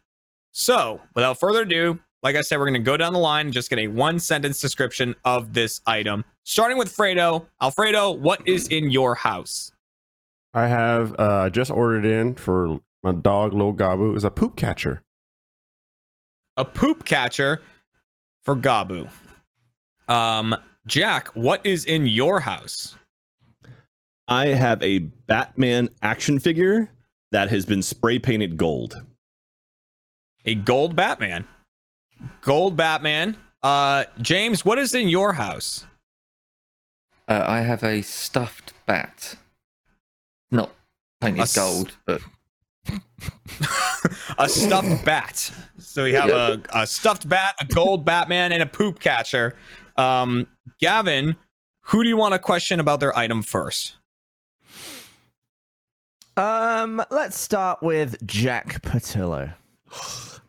So, 0.52 1.00
without 1.14 1.38
further 1.38 1.62
ado, 1.62 2.00
like 2.22 2.36
I 2.36 2.40
said, 2.40 2.58
we're 2.58 2.66
going 2.66 2.74
to 2.74 2.80
go 2.80 2.96
down 2.96 3.12
the 3.12 3.20
line 3.20 3.46
and 3.46 3.54
just 3.54 3.70
get 3.70 3.78
a 3.78 3.86
one 3.86 4.18
sentence 4.18 4.60
description 4.60 5.14
of 5.24 5.52
this 5.52 5.80
item. 5.86 6.24
Starting 6.44 6.76
with 6.76 6.94
Fredo. 6.94 7.46
Alfredo, 7.62 8.10
what 8.10 8.46
is 8.46 8.68
in 8.68 8.90
your 8.90 9.14
house? 9.14 9.72
I 10.52 10.66
have 10.66 11.14
uh, 11.18 11.50
just 11.50 11.70
ordered 11.70 12.04
in 12.04 12.34
for 12.34 12.80
my 13.02 13.12
dog, 13.12 13.54
Lil 13.54 13.72
Gabu, 13.72 14.16
is 14.16 14.24
a 14.24 14.30
poop 14.30 14.56
catcher. 14.56 15.02
A 16.56 16.64
poop 16.64 17.04
catcher 17.04 17.62
for 18.42 18.56
Gabu. 18.56 19.08
Um, 20.10 20.56
Jack, 20.86 21.28
what 21.28 21.64
is 21.64 21.84
in 21.84 22.06
your 22.06 22.40
house? 22.40 22.96
I 24.28 24.46
have 24.48 24.82
a 24.82 24.98
Batman 24.98 25.88
action 26.02 26.38
figure 26.38 26.90
that 27.32 27.48
has 27.50 27.64
been 27.64 27.82
spray 27.82 28.18
painted 28.18 28.56
gold. 28.56 29.02
A 30.44 30.54
gold 30.56 30.96
Batman. 30.96 31.46
Gold 32.42 32.76
Batman. 32.76 33.36
Uh, 33.62 34.04
James, 34.20 34.64
what 34.64 34.78
is 34.78 34.94
in 34.94 35.08
your 35.08 35.34
house? 35.34 35.86
Uh, 37.28 37.44
I 37.46 37.60
have 37.60 37.84
a 37.84 38.02
stuffed 38.02 38.72
bat. 38.86 39.36
Not 40.50 40.70
painted 41.20 41.40
A 41.40 41.42
s- 41.42 41.54
gold, 41.54 41.96
but 42.06 42.20
a 44.38 44.48
stuffed 44.48 45.04
bat. 45.04 45.52
So 45.78 46.04
we 46.04 46.12
have 46.14 46.30
a, 46.30 46.60
a 46.74 46.86
stuffed 46.86 47.28
bat, 47.28 47.54
a 47.60 47.64
gold 47.66 48.04
Batman, 48.04 48.52
and 48.52 48.62
a 48.62 48.66
poop 48.66 48.98
catcher. 48.98 49.54
Um, 50.00 50.46
Gavin, 50.80 51.36
who 51.82 52.02
do 52.02 52.08
you 52.08 52.16
want 52.16 52.32
to 52.32 52.38
question 52.38 52.80
about 52.80 53.00
their 53.00 53.16
item 53.16 53.42
first? 53.42 53.96
Um, 56.36 57.02
let's 57.10 57.38
start 57.38 57.82
with 57.82 58.24
Jack 58.26 58.80
Pattillo. 58.82 59.52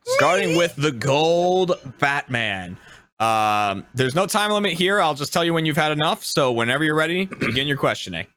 Starting 0.03 0.55
with 0.55 0.75
the 0.75 0.91
gold 0.91 1.73
Batman. 1.99 2.77
Um, 3.19 3.85
there's 3.93 4.15
no 4.15 4.25
time 4.25 4.51
limit 4.51 4.73
here. 4.73 5.01
I'll 5.01 5.15
just 5.15 5.33
tell 5.33 5.43
you 5.43 5.53
when 5.53 5.65
you've 5.65 5.77
had 5.77 5.91
enough. 5.91 6.23
So 6.23 6.51
whenever 6.53 6.83
you're 6.83 6.95
ready, 6.95 7.25
begin 7.25 7.67
your 7.67 7.77
questioning. 7.77 8.27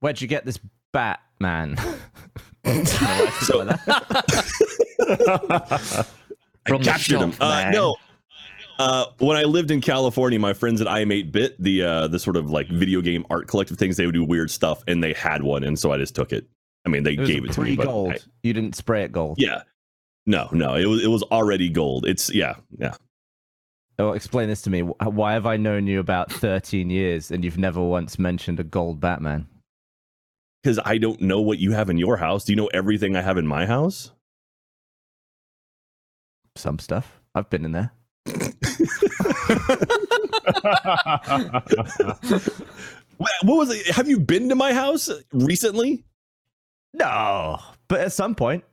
Where'd 0.00 0.20
you 0.20 0.28
get 0.28 0.44
this 0.44 0.58
Batman? 0.92 1.76
So 1.76 1.92
From 6.66 6.82
the 6.82 6.84
captured 6.84 7.18
him. 7.20 7.34
Uh, 7.40 7.70
no. 7.72 7.96
Uh, 8.82 9.06
when 9.18 9.36
I 9.36 9.44
lived 9.44 9.70
in 9.70 9.80
California, 9.80 10.38
my 10.40 10.52
friends 10.54 10.80
at 10.80 10.88
iam8bit, 10.88 11.54
the 11.60 11.82
uh, 11.84 12.08
the 12.08 12.18
sort 12.18 12.36
of 12.36 12.50
like 12.50 12.68
video 12.68 13.00
game 13.00 13.24
art 13.30 13.46
collective 13.46 13.78
things, 13.78 13.96
they 13.96 14.06
would 14.06 14.14
do 14.14 14.24
weird 14.24 14.50
stuff, 14.50 14.82
and 14.88 15.02
they 15.04 15.12
had 15.12 15.42
one, 15.44 15.62
and 15.62 15.78
so 15.78 15.92
I 15.92 15.98
just 15.98 16.14
took 16.16 16.32
it. 16.32 16.46
I 16.84 16.88
mean, 16.88 17.04
they 17.04 17.12
It 17.12 17.26
gave 17.26 17.44
it 17.44 17.52
to 17.52 17.60
me, 17.60 17.76
but 17.76 17.86
gold. 17.86 18.12
I- 18.14 18.18
You 18.42 18.52
didn't 18.52 18.74
spray 18.74 19.04
it 19.04 19.12
gold. 19.12 19.36
yeah, 19.38 19.62
no, 20.26 20.48
no, 20.50 20.74
it 20.74 20.86
was 20.86 21.04
it 21.04 21.06
was 21.08 21.22
already 21.24 21.68
gold. 21.68 22.06
It's 22.06 22.34
yeah, 22.34 22.54
yeah. 22.76 22.94
Oh, 24.00 24.12
explain 24.12 24.48
this 24.48 24.62
to 24.62 24.70
me. 24.70 24.80
Why 24.80 25.34
have 25.34 25.46
I 25.46 25.56
known 25.58 25.86
you 25.86 26.00
about 26.00 26.32
13 26.32 26.90
years 26.90 27.30
and 27.30 27.44
you've 27.44 27.58
never 27.58 27.80
once 27.80 28.18
mentioned 28.18 28.58
a 28.58 28.64
gold 28.64 28.98
Batman? 29.00 29.46
Because 30.62 30.80
I 30.84 30.98
don't 30.98 31.20
know 31.20 31.40
what 31.40 31.58
you 31.60 31.70
have 31.72 31.88
in 31.90 31.98
your 31.98 32.16
house. 32.16 32.44
Do 32.44 32.52
you 32.52 32.56
know 32.56 32.68
everything 32.74 33.14
I 33.14 33.20
have 33.22 33.36
in 33.38 33.46
my 33.46 33.66
house? 33.66 34.10
Some 36.56 36.78
stuff. 36.80 37.20
I've 37.34 37.48
been 37.50 37.64
in 37.64 37.72
there. 37.72 37.92
What, 43.18 43.30
what 43.44 43.56
was 43.56 43.70
it? 43.70 43.86
Have 43.94 44.08
you 44.08 44.18
been 44.18 44.48
to 44.48 44.54
my 44.54 44.72
house 44.72 45.10
recently? 45.32 46.04
No, 46.94 47.58
but 47.88 48.00
at 48.00 48.12
some 48.12 48.34
point. 48.34 48.64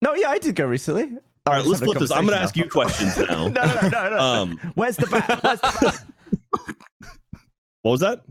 No, 0.00 0.14
yeah, 0.14 0.30
I 0.30 0.38
did 0.38 0.54
go 0.54 0.64
recently. 0.66 1.16
All 1.46 1.54
right, 1.54 1.64
let's 1.64 1.82
flip 1.82 1.98
this. 1.98 2.10
I'm 2.10 2.24
going 2.26 2.36
to 2.38 2.42
ask 2.42 2.56
you 2.56 2.68
questions 2.68 3.16
now. 3.28 3.48
No, 3.48 3.64
no, 3.64 3.80
no, 3.82 3.88
no. 3.88 4.10
no. 4.10 4.18
Um, 4.18 4.72
Where's 4.74 4.96
the 4.96 5.06
bat? 5.06 5.42
Where's 5.42 5.60
the 5.60 5.78
bat? 5.82 6.04
what 7.82 7.92
was 7.92 8.00
that? 8.00 8.22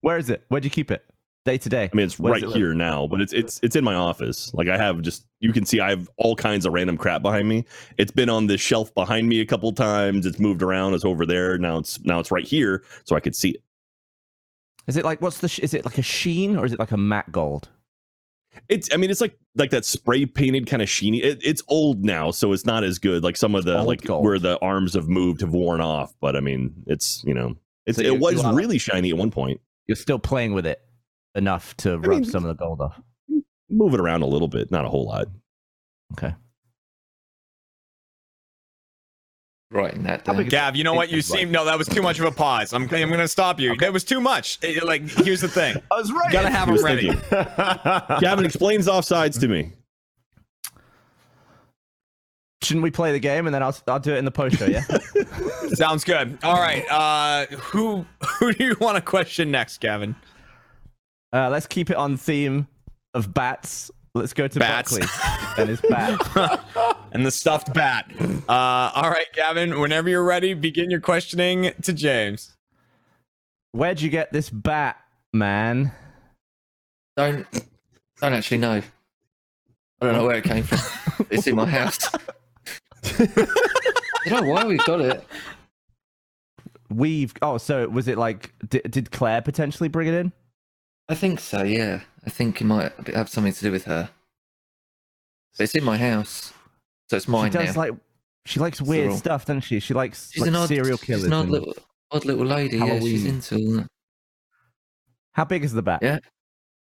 Where 0.00 0.18
is 0.18 0.30
it? 0.30 0.44
Where'd 0.48 0.64
you 0.64 0.70
keep 0.70 0.90
it? 0.90 1.04
Day 1.50 1.58
to 1.58 1.68
day. 1.68 1.90
I 1.92 1.96
mean, 1.96 2.06
it's 2.06 2.16
Where 2.16 2.34
right 2.34 2.44
it 2.44 2.46
live? 2.46 2.56
here 2.56 2.74
now, 2.74 3.08
but 3.08 3.20
it's 3.20 3.32
it's 3.32 3.58
it's 3.60 3.74
in 3.74 3.82
my 3.82 3.96
office. 3.96 4.54
Like 4.54 4.68
I 4.68 4.76
have 4.76 5.02
just 5.02 5.26
you 5.40 5.52
can 5.52 5.66
see 5.66 5.80
I 5.80 5.90
have 5.90 6.08
all 6.16 6.36
kinds 6.36 6.64
of 6.64 6.72
random 6.72 6.96
crap 6.96 7.22
behind 7.22 7.48
me. 7.48 7.64
It's 7.98 8.12
been 8.12 8.30
on 8.30 8.46
this 8.46 8.60
shelf 8.60 8.94
behind 8.94 9.28
me 9.28 9.40
a 9.40 9.46
couple 9.46 9.72
times. 9.72 10.26
It's 10.26 10.38
moved 10.38 10.62
around. 10.62 10.94
It's 10.94 11.04
over 11.04 11.26
there. 11.26 11.58
Now 11.58 11.78
it's 11.78 11.98
now 12.04 12.20
it's 12.20 12.30
right 12.30 12.44
here, 12.46 12.84
so 13.02 13.16
I 13.16 13.20
could 13.20 13.34
see 13.34 13.50
it. 13.50 13.64
Is 14.86 14.96
it 14.96 15.04
like 15.04 15.20
what's 15.20 15.38
the? 15.38 15.46
Is 15.60 15.74
it 15.74 15.84
like 15.84 15.98
a 15.98 16.02
sheen 16.02 16.56
or 16.56 16.64
is 16.64 16.72
it 16.72 16.78
like 16.78 16.92
a 16.92 16.96
matte 16.96 17.32
gold? 17.32 17.68
It's 18.68 18.88
I 18.94 18.96
mean 18.96 19.10
it's 19.10 19.20
like 19.20 19.36
like 19.56 19.70
that 19.70 19.84
spray 19.84 20.26
painted 20.26 20.68
kind 20.68 20.82
of 20.82 20.88
sheeny. 20.88 21.20
It, 21.20 21.40
it's 21.42 21.64
old 21.66 22.04
now, 22.04 22.30
so 22.30 22.52
it's 22.52 22.64
not 22.64 22.84
as 22.84 23.00
good. 23.00 23.24
Like 23.24 23.36
some 23.36 23.56
of 23.56 23.64
the 23.64 23.76
Old 23.76 23.88
like 23.88 24.02
gold. 24.02 24.22
where 24.22 24.38
the 24.38 24.56
arms 24.60 24.94
have 24.94 25.08
moved 25.08 25.40
have 25.40 25.50
worn 25.50 25.80
off. 25.80 26.14
But 26.20 26.36
I 26.36 26.40
mean 26.40 26.84
it's 26.86 27.24
you 27.26 27.34
know 27.34 27.56
it's 27.86 27.98
So 27.98 28.04
it 28.04 28.20
was 28.20 28.44
really 28.54 28.78
shiny 28.78 29.10
at 29.10 29.16
one 29.16 29.32
point. 29.32 29.60
You're 29.88 29.96
still 29.96 30.20
playing 30.20 30.52
with 30.54 30.66
it 30.66 30.80
enough 31.34 31.76
to 31.78 31.98
rub 31.98 32.20
mean- 32.20 32.24
some 32.24 32.44
of 32.44 32.48
the 32.48 32.54
gold 32.62 32.80
off. 32.80 33.00
Move 33.68 33.94
it 33.94 34.00
around 34.00 34.22
a 34.22 34.26
little 34.26 34.48
bit, 34.48 34.70
not 34.70 34.84
a 34.84 34.88
whole 34.88 35.06
lot. 35.06 35.28
Okay. 36.14 36.34
Writing 39.72 40.02
that 40.02 40.26
How 40.26 40.32
down. 40.32 40.48
Gav, 40.48 40.74
you 40.74 40.82
know 40.82 40.94
what? 40.94 41.10
You 41.10 41.22
seem 41.22 41.52
no. 41.52 41.64
That 41.64 41.78
was 41.78 41.86
too 41.86 42.02
much 42.02 42.18
of 42.18 42.24
a 42.24 42.32
pause. 42.32 42.72
I'm 42.72 42.82
I'm 42.92 43.08
gonna 43.08 43.28
stop 43.28 43.60
you. 43.60 43.76
That 43.76 43.92
was 43.92 44.02
too 44.02 44.20
much. 44.20 44.58
Eh, 44.64 44.80
Like, 44.82 45.02
here's 45.08 45.40
the 45.40 45.46
thing. 45.48 45.76
I 45.92 45.94
was 45.94 46.10
right. 46.10 46.26
You 46.26 46.32
gotta 46.32 46.50
have 46.50 46.68
He 46.68 46.74
them 46.74 46.84
ready. 46.84 47.12
thinking. 47.12 48.18
Gavin 48.20 48.44
explains 48.44 48.88
offsides 48.88 49.38
to 49.38 49.46
me. 49.46 49.70
Shouldn't 52.64 52.82
we 52.82 52.90
play 52.90 53.12
the 53.12 53.20
game 53.20 53.46
and 53.46 53.54
then 53.54 53.62
I'll 53.62 53.76
I'll 53.86 54.00
do 54.00 54.12
it 54.12 54.18
in 54.18 54.24
the 54.24 54.32
post 54.32 54.56
show? 54.58 54.66
Yeah. 54.66 54.82
Sounds 55.74 56.02
good. 56.02 56.36
All 56.42 56.60
right. 56.60 56.84
Uh, 56.90 57.46
who 57.56 58.04
who 58.40 58.52
do 58.52 58.64
you 58.64 58.76
want 58.80 58.96
to 58.96 59.00
question 59.00 59.52
next, 59.52 59.80
Gavin? 59.80 60.16
Uh, 61.32 61.48
let's 61.50 61.66
keep 61.66 61.90
it 61.90 61.96
on 61.96 62.16
theme 62.16 62.66
of 63.14 63.32
bats. 63.32 63.90
Let's 64.14 64.32
go 64.32 64.48
to 64.48 64.58
Bats. 64.58 64.98
Buckley 64.98 65.08
and 65.56 65.68
his 65.68 65.80
bat. 65.82 66.20
and 67.12 67.24
the 67.24 67.30
stuffed 67.30 67.72
bat. 67.72 68.10
Uh, 68.48 68.90
all 68.94 69.08
right, 69.08 69.26
Gavin. 69.34 69.78
Whenever 69.78 70.08
you're 70.08 70.24
ready, 70.24 70.52
begin 70.54 70.90
your 70.90 71.00
questioning 71.00 71.72
to 71.82 71.92
James. 71.92 72.56
Where'd 73.72 74.00
you 74.00 74.10
get 74.10 74.32
this 74.32 74.50
bat, 74.50 74.96
man? 75.32 75.92
Don't 77.16 77.46
don't 78.20 78.32
actually 78.32 78.58
know. 78.58 78.82
I 80.00 80.06
don't 80.06 80.14
know 80.14 80.24
where 80.24 80.38
it 80.38 80.44
came 80.44 80.64
from. 80.64 81.26
it's 81.30 81.46
in 81.46 81.54
my 81.54 81.66
house. 81.66 82.00
you 83.18 83.26
know 84.32 84.42
why 84.42 84.64
we've 84.64 84.84
got 84.86 85.00
it? 85.00 85.24
We've 86.88 87.32
oh, 87.42 87.58
so 87.58 87.88
was 87.88 88.08
it 88.08 88.18
like 88.18 88.52
did, 88.68 88.90
did 88.90 89.10
Claire 89.12 89.42
potentially 89.42 89.88
bring 89.88 90.08
it 90.08 90.14
in? 90.14 90.32
I 91.10 91.14
think 91.16 91.40
so. 91.40 91.62
Yeah, 91.64 92.00
I 92.24 92.30
think 92.30 92.60
it 92.60 92.64
might 92.64 92.92
have 93.08 93.28
something 93.28 93.52
to 93.52 93.60
do 93.60 93.72
with 93.72 93.84
her. 93.84 94.08
But 95.58 95.64
it's 95.64 95.74
in 95.74 95.82
my 95.82 95.98
house, 95.98 96.52
so 97.08 97.16
it's 97.16 97.26
mine 97.26 97.50
she 97.50 97.58
does 97.58 97.74
now. 97.74 97.82
like 97.82 97.92
she 98.46 98.60
likes 98.60 98.80
weird 98.80 99.06
Cyril. 99.06 99.16
stuff, 99.16 99.44
doesn't 99.44 99.62
she? 99.62 99.80
She 99.80 99.92
likes 99.92 100.30
she's 100.30 100.40
like 100.42 100.48
an 100.48 100.54
odd 100.56 100.68
serial 100.68 100.96
killers. 100.98 101.22
She's 101.22 101.26
an 101.26 101.32
odd 101.32 101.48
little, 101.48 101.74
odd 102.12 102.24
little 102.24 102.46
lady. 102.46 102.78
Yeah, 102.78 103.00
she's 103.00 103.26
into 103.26 103.56
all 103.56 103.72
that. 103.78 103.86
How 105.32 105.44
big 105.44 105.64
is 105.64 105.72
the 105.72 105.82
bat? 105.82 105.98
Yeah. 106.00 106.18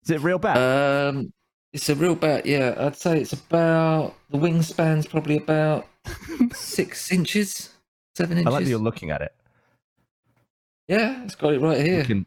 Is 0.04 0.10
it 0.10 0.16
a 0.16 0.20
real 0.20 0.38
bat? 0.38 0.56
Um, 0.56 1.32
it's 1.72 1.88
a 1.88 1.94
real 1.96 2.14
bat. 2.14 2.46
Yeah, 2.46 2.74
I'd 2.78 2.96
say 2.96 3.20
it's 3.20 3.32
about 3.32 4.14
the 4.30 4.38
wingspan's 4.38 5.06
probably 5.06 5.38
about 5.38 5.88
six 6.52 7.10
inches, 7.10 7.70
seven 8.14 8.38
inches. 8.38 8.46
I 8.46 8.50
inches. 8.50 8.52
like 8.54 8.64
that 8.64 8.70
you're 8.70 8.78
looking 8.78 9.10
at 9.10 9.22
it. 9.22 9.34
Yeah, 10.86 11.24
it's 11.24 11.34
got 11.34 11.52
it 11.54 11.60
right 11.60 11.84
here. 11.84 11.98
Looking- 11.98 12.26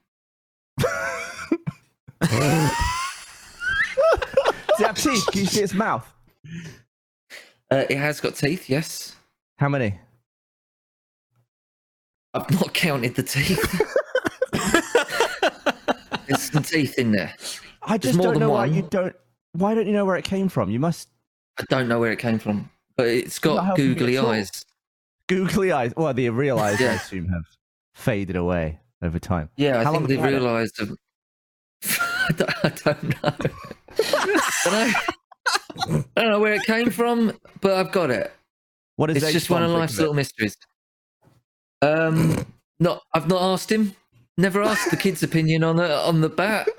Does 2.21 2.71
it 4.79 4.85
have 4.85 4.95
teeth? 4.97 5.25
Can 5.27 5.41
you 5.41 5.47
see 5.47 5.61
its 5.61 5.73
mouth? 5.73 6.11
Uh, 7.71 7.83
it 7.89 7.97
has 7.97 8.19
got 8.21 8.35
teeth. 8.35 8.69
Yes, 8.69 9.15
How 9.57 9.69
many? 9.69 9.99
I've 12.33 12.49
not 12.51 12.73
counted 12.73 13.15
the 13.15 13.23
teeth. 13.23 13.81
There's 16.27 16.41
some 16.51 16.61
teeth 16.63 16.99
in 16.99 17.11
there. 17.11 17.33
I 17.81 17.97
There's 17.97 18.13
just 18.13 18.17
more 18.17 18.25
don't 18.25 18.33
than 18.35 18.41
know 18.41 18.49
why 18.51 18.67
one. 18.67 18.73
you 18.73 18.81
don't. 18.89 19.15
Why 19.53 19.73
don't 19.73 19.87
you 19.87 19.93
know 19.93 20.05
where 20.05 20.17
it 20.17 20.25
came 20.25 20.49
from? 20.49 20.69
You 20.69 20.79
must 20.79 21.09
I 21.59 21.63
don't 21.69 21.87
know 21.87 21.99
where 21.99 22.11
it 22.11 22.19
came 22.19 22.37
from, 22.37 22.69
but 22.95 23.07
it's 23.07 23.43
Not 23.43 23.55
got 23.55 23.65
helping 23.65 23.85
googly 23.93 24.17
at 24.17 24.23
all. 24.23 24.31
eyes. 24.31 24.51
googly 25.27 25.71
eyes. 25.71 25.93
Well, 25.97 26.13
the 26.13 26.29
real 26.29 26.59
eyes, 26.59 26.79
I 26.79 26.83
Yeah. 26.83 26.93
assume, 26.95 27.29
have 27.29 27.43
faded 27.95 28.35
away 28.35 28.79
over 29.01 29.17
time. 29.19 29.49
Yeah, 29.57 29.79
I 29.79 29.83
How 29.83 29.91
long 29.93 29.93
think 29.93 30.01
have 30.01 30.07
they've 30.09 30.17
you 30.17 30.23
had 30.23 30.33
it? 30.33 30.37
realised. 30.45 30.79
I 32.29 32.33
don't- 32.33 32.65
I 32.65 32.69
don't 32.69 33.23
know. 33.23 33.33
don't 34.63 34.73
know. 34.73 34.93
I 36.15 36.21
don't 36.21 36.31
know 36.31 36.39
where 36.39 36.53
it 36.53 36.63
came 36.63 36.89
from, 36.89 37.37
but 37.61 37.73
I've 37.73 37.91
got 37.91 38.11
it. 38.11 38.31
What 38.97 39.09
is 39.11 39.17
it? 39.17 39.23
It's 39.23 39.31
just 39.33 39.49
one 39.49 39.63
of 39.63 39.71
life's 39.71 39.97
little 39.97 40.13
mysteries. 40.13 40.55
Um, 41.81 42.45
not. 42.79 43.01
I've 43.13 43.27
not 43.27 43.41
asked 43.53 43.71
him. 43.71 43.93
Never 44.37 44.61
asked 44.61 44.91
the 44.91 44.97
kid's 44.97 45.23
opinion 45.23 45.63
on 45.63 45.77
the 45.77 45.97
on 45.99 46.21
the 46.21 46.29
bat. 46.29 46.67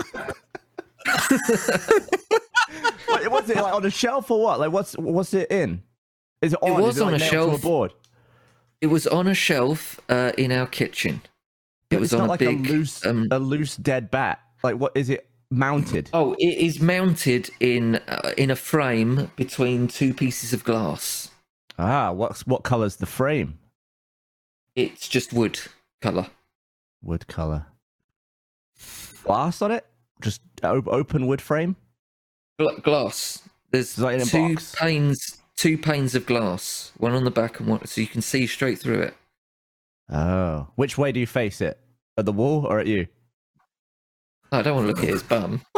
What, 3.07 3.27
what's 3.31 3.49
it 3.49 3.57
like 3.57 3.73
on 3.73 3.87
a 3.87 3.91
shelf 3.91 4.31
or 4.31 4.43
what? 4.43 4.61
Like 4.61 4.71
what's 4.73 4.93
what's 4.99 5.33
it 5.33 5.51
in? 5.51 5.83
Is 6.43 6.53
it 6.53 6.59
on? 6.63 6.73
was 6.73 6.81
it 6.81 6.87
was 6.87 7.01
on 7.01 7.13
like 7.13 7.23
a 7.23 7.25
shelf. 7.25 7.59
a 7.59 7.63
board. 7.63 7.93
It 8.83 8.89
was 8.89 9.07
on 9.07 9.27
a 9.27 9.35
shelf 9.35 9.99
uh, 10.11 10.33
in 10.37 10.53
our 10.53 10.67
kitchen. 10.67 11.23
It 11.25 11.31
But 11.91 12.01
was 12.01 12.13
it's 12.13 12.21
on 12.21 12.23
not 12.27 12.27
a 12.27 12.31
like 12.33 12.41
big. 12.41 12.69
a 12.69 12.73
loose 12.73 13.07
um, 13.07 13.29
a 13.31 13.39
loose 13.39 13.77
dead 13.77 14.11
bat. 14.11 14.41
Like 14.63 14.77
what 14.77 14.93
is 14.95 15.09
it 15.09 15.27
mounted? 15.51 16.11
oh, 16.13 16.35
it 16.39 16.59
is 16.59 16.81
mounted 16.81 17.51
in 17.61 17.97
uh, 18.09 18.33
in 18.37 18.51
a 18.51 18.57
frame 18.57 19.31
between 19.37 19.89
two 19.89 20.13
pieces 20.15 20.53
of 20.53 20.65
glass. 20.65 21.31
Ah, 21.79 22.13
what's 22.13 22.47
what 22.47 22.65
color's 22.65 22.97
the 22.97 23.07
frame? 23.07 23.59
It's 24.75 25.09
just 25.09 25.33
wood 25.33 25.59
color. 26.01 26.29
Wood 27.03 27.27
color. 27.27 27.67
Glass 29.25 29.61
on 29.63 29.73
it? 29.73 29.87
Just 30.21 30.41
open 30.63 31.27
wood 31.27 31.41
frame? 31.41 31.77
Gla- 32.59 32.81
glass. 32.81 33.43
There's 33.71 33.91
Is 33.91 33.97
that 33.97 34.15
in 34.15 34.21
a 34.23 34.25
two 34.25 34.57
panes, 34.77 35.39
two 35.57 35.77
panes 35.77 36.15
of 36.15 36.27
glass, 36.27 36.93
one 36.97 37.13
on 37.13 37.25
the 37.25 37.31
back 37.31 37.61
and 37.61 37.69
one, 37.69 37.85
so 37.87 38.01
you 38.01 38.07
can 38.07 38.23
see 38.23 38.47
straight 38.47 38.79
through 38.79 39.01
it. 39.03 39.15
Oh. 40.11 40.69
Which 40.77 40.97
way 40.97 41.13
do 41.13 41.21
you 41.21 41.27
face 41.27 41.61
it? 41.61 41.79
At 42.17 42.25
the 42.25 42.33
wall 42.33 42.65
or 42.67 42.81
at 42.81 42.87
you? 42.87 43.07
I 44.53 44.63
don't 44.63 44.77
want 44.77 44.89
to 44.89 44.95
look 44.95 45.03
at 45.03 45.09
his 45.11 45.23
bum. 45.23 45.61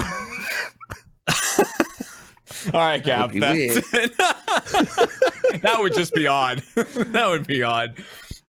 All 2.72 2.80
right, 2.80 3.02
Gav. 3.02 3.32
That 3.32 3.50
would 3.50 3.56
be 3.56 3.68
That's 3.68 3.94
it. 3.94 5.62
that 5.62 5.76
would 5.78 5.94
just 5.94 6.14
be 6.14 6.26
odd. 6.26 6.58
that 6.74 7.28
would 7.28 7.46
be 7.46 7.62
odd. 7.62 8.02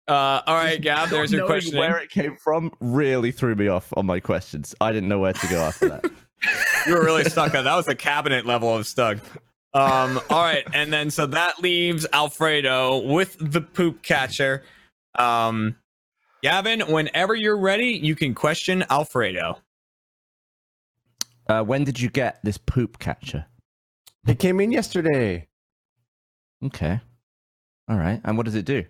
Uh, 0.06 0.40
all 0.46 0.54
right, 0.54 0.80
Gab, 0.80 1.10
There's 1.10 1.30
your 1.30 1.44
question. 1.46 1.76
Where 1.78 1.98
it 1.98 2.08
came 2.08 2.36
from 2.36 2.72
really 2.80 3.30
threw 3.30 3.54
me 3.54 3.68
off 3.68 3.92
on 3.94 4.06
my 4.06 4.20
questions. 4.20 4.74
I 4.80 4.90
didn't 4.90 5.10
know 5.10 5.18
where 5.18 5.34
to 5.34 5.46
go 5.48 5.60
after 5.60 5.88
that. 5.90 6.10
You 6.86 6.94
were 6.94 7.04
really 7.04 7.24
stuck 7.24 7.54
on 7.54 7.64
that. 7.64 7.74
was 7.76 7.88
a 7.88 7.94
cabinet 7.94 8.46
level 8.46 8.74
of 8.74 8.86
stuck. 8.86 9.18
Um, 9.74 10.18
all 10.30 10.42
right, 10.42 10.64
and 10.72 10.90
then 10.90 11.10
so 11.10 11.26
that 11.26 11.60
leaves 11.60 12.06
Alfredo 12.10 13.06
with 13.06 13.36
the 13.38 13.60
poop 13.60 14.02
catcher. 14.02 14.62
Um, 15.18 15.76
Gavin, 16.42 16.80
whenever 16.80 17.34
you're 17.34 17.58
ready, 17.58 17.90
you 18.02 18.14
can 18.16 18.34
question 18.34 18.84
Alfredo. 18.88 19.58
Uh, 21.48 21.62
when 21.62 21.84
did 21.84 21.98
you 22.00 22.10
get 22.10 22.40
this 22.44 22.58
poop 22.58 22.98
catcher? 22.98 23.46
It 24.26 24.38
came 24.38 24.60
in 24.60 24.70
yesterday. 24.72 25.48
Okay. 26.64 27.00
All 27.88 27.96
right. 27.96 28.20
And 28.24 28.36
what 28.36 28.44
does 28.46 28.54
it 28.54 28.64
do? 28.64 28.84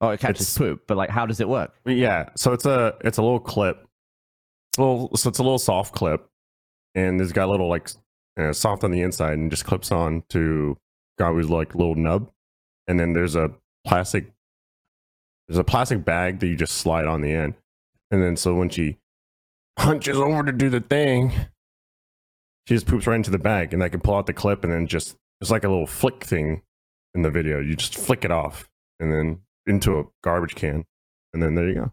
Oh, 0.00 0.10
it 0.10 0.20
catches 0.20 0.42
It's- 0.42 0.58
poop, 0.58 0.82
but 0.86 0.96
like, 0.96 1.10
how 1.10 1.26
does 1.26 1.40
it 1.40 1.48
work? 1.48 1.72
Yeah, 1.86 2.28
so 2.36 2.52
it's 2.52 2.66
a 2.66 2.94
it's 3.02 3.18
a 3.18 3.22
little 3.22 3.40
clip. 3.40 3.78
It's 4.70 4.78
a 4.78 4.82
little 4.82 5.16
so 5.16 5.28
it's 5.30 5.38
a 5.38 5.42
little 5.42 5.58
soft 5.58 5.94
clip, 5.94 6.28
and 6.94 7.18
it's 7.20 7.32
got 7.32 7.46
a 7.48 7.50
little 7.50 7.68
like 7.68 7.88
uh, 8.38 8.52
soft 8.52 8.84
on 8.84 8.90
the 8.90 9.00
inside, 9.00 9.32
and 9.38 9.50
just 9.50 9.64
clips 9.64 9.90
on 9.90 10.22
to 10.28 10.76
with 11.18 11.48
like 11.48 11.74
little 11.74 11.94
nub, 11.94 12.30
and 12.86 13.00
then 13.00 13.14
there's 13.14 13.34
a 13.36 13.50
plastic 13.86 14.30
there's 15.48 15.58
a 15.58 15.64
plastic 15.64 16.04
bag 16.04 16.40
that 16.40 16.46
you 16.46 16.56
just 16.56 16.74
slide 16.76 17.06
on 17.06 17.22
the 17.22 17.32
end, 17.32 17.54
and 18.10 18.22
then 18.22 18.36
so 18.36 18.54
when 18.54 18.68
she 18.68 18.98
hunches 19.78 20.18
over 20.18 20.42
to 20.44 20.52
do 20.52 20.68
the 20.68 20.80
thing, 20.80 21.32
she 22.66 22.74
just 22.74 22.86
poops 22.86 23.06
right 23.06 23.16
into 23.16 23.30
the 23.30 23.38
bag, 23.38 23.72
and 23.74 23.82
I 23.82 23.88
can 23.88 24.00
pull 24.00 24.14
out 24.16 24.26
the 24.26 24.32
clip, 24.32 24.64
and 24.64 24.72
then 24.72 24.86
just 24.86 25.16
it's 25.40 25.50
like 25.50 25.64
a 25.64 25.68
little 25.68 25.86
flick 25.86 26.24
thing 26.24 26.62
in 27.14 27.22
the 27.22 27.30
video. 27.30 27.60
You 27.60 27.76
just 27.76 27.94
flick 27.96 28.24
it 28.24 28.30
off, 28.30 28.68
and 29.00 29.12
then 29.12 29.40
into 29.66 29.98
a 29.98 30.04
garbage 30.22 30.54
can, 30.54 30.84
and 31.32 31.42
then 31.42 31.54
there 31.54 31.68
you 31.68 31.74
go. 31.74 31.92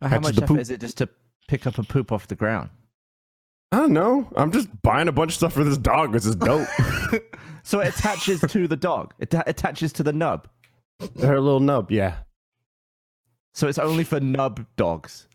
How 0.00 0.08
Catches 0.08 0.22
much 0.22 0.36
effort 0.38 0.46
poop. 0.48 0.58
is 0.60 0.70
it 0.70 0.80
just 0.80 0.98
to 0.98 1.08
pick 1.48 1.66
up 1.66 1.78
a 1.78 1.82
poop 1.84 2.10
off 2.12 2.26
the 2.28 2.34
ground? 2.34 2.70
I 3.70 3.76
don't 3.78 3.92
know. 3.92 4.28
I'm 4.36 4.52
just 4.52 4.68
buying 4.82 5.08
a 5.08 5.12
bunch 5.12 5.30
of 5.32 5.36
stuff 5.36 5.52
for 5.54 5.64
this 5.64 5.78
dog. 5.78 6.12
This 6.12 6.26
is 6.26 6.36
dope. 6.36 6.68
So 7.64 7.78
it 7.78 7.96
attaches 7.96 8.40
to 8.40 8.66
the 8.66 8.76
dog. 8.76 9.14
It 9.20 9.30
ta- 9.30 9.44
attaches 9.46 9.92
to 9.92 10.02
the 10.02 10.12
nub. 10.12 10.48
Her 11.20 11.40
little 11.40 11.60
nub, 11.60 11.92
yeah. 11.92 12.16
So 13.54 13.68
it's 13.68 13.78
only 13.78 14.02
for 14.02 14.18
nub 14.18 14.66
dogs. 14.76 15.28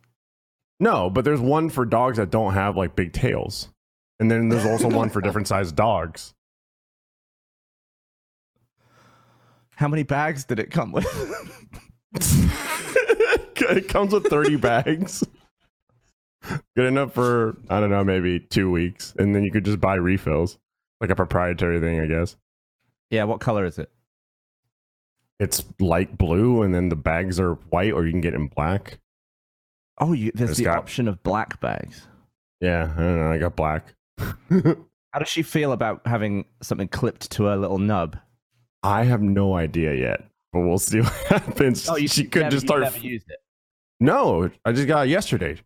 No, 0.81 1.10
but 1.10 1.23
there's 1.23 1.39
one 1.39 1.69
for 1.69 1.86
dogs 1.86 2.17
that 2.17 2.29
don't 2.29 2.53
have 2.53 2.75
like 2.75 2.97
big 2.97 3.13
tails, 3.13 3.69
and 4.19 4.30
then 4.30 4.49
there's 4.49 4.65
also 4.65 4.89
one 4.89 5.10
for 5.10 5.21
different 5.21 5.47
sized 5.47 5.75
dogs. 5.75 6.34
How 9.75 9.88
many 9.88 10.03
bags 10.03 10.45
did 10.45 10.60
it 10.60 10.71
come 10.71 10.91
with? 10.91 11.06
it 12.15 13.88
comes 13.89 14.13
with 14.13 14.25
30 14.27 14.56
bags. 14.56 15.23
Good 16.75 16.86
enough 16.86 17.13
for 17.13 17.58
I 17.69 17.80
don't 17.80 17.89
know, 17.91 18.03
maybe 18.03 18.39
two 18.39 18.71
weeks, 18.71 19.13
and 19.19 19.36
then 19.36 19.43
you 19.43 19.51
could 19.51 19.65
just 19.65 19.80
buy 19.82 19.95
refills, 19.95 20.58
like 21.01 21.10
a 21.10 21.15
proprietary 21.15 21.80
thing, 21.80 21.99
I 21.99 22.08
guess. 22.08 22.38
yeah, 23.10 23.25
what 23.25 23.39
color 23.39 23.65
is 23.65 23.77
it? 23.77 23.91
It's 25.39 25.63
light 25.80 26.17
blue, 26.17 26.63
and 26.63 26.73
then 26.73 26.89
the 26.89 26.95
bags 26.95 27.39
are 27.39 27.53
white, 27.69 27.93
or 27.93 28.06
you 28.06 28.12
can 28.12 28.21
get 28.21 28.34
in 28.34 28.47
black. 28.47 28.99
Oh, 29.99 30.13
you, 30.13 30.32
there's 30.34 30.58
the 30.58 30.63
got- 30.63 30.77
option 30.77 31.08
of 31.08 31.21
black 31.21 31.60
bags. 31.60 32.08
Yeah, 32.62 32.91
I 32.95 32.99
don't 32.99 33.19
know. 33.19 33.32
I 33.32 33.38
got 33.38 33.56
black. 33.56 33.93
How 34.19 35.19
does 35.19 35.30
she 35.30 35.41
feel 35.41 35.71
about 35.71 36.01
having 36.06 36.45
something 36.62 36.88
clipped 36.88 37.32
to 37.32 37.43
her 37.45 37.56
little 37.58 37.80
nub? 37.80 38.17
I 38.84 39.03
have 39.03 39.21
no 39.21 39.56
idea 39.56 39.93
yet, 39.95 40.23
but 40.53 40.62
we'll 40.62 40.77
see 40.80 41.01
what 41.01 41.13
happens. 41.27 41.88
Oh, 41.89 41.97
she 41.97 42.23
could 42.25 42.43
never- 42.43 42.51
just 42.51 42.63
you 42.63 42.67
start. 42.67 42.82
never 42.84 42.99
used 42.99 43.30
it. 43.30 43.38
No, 43.99 44.49
I 44.63 44.71
just 44.73 44.88
got 44.88 45.08
it 45.08 45.10
yesterday, 45.10 45.60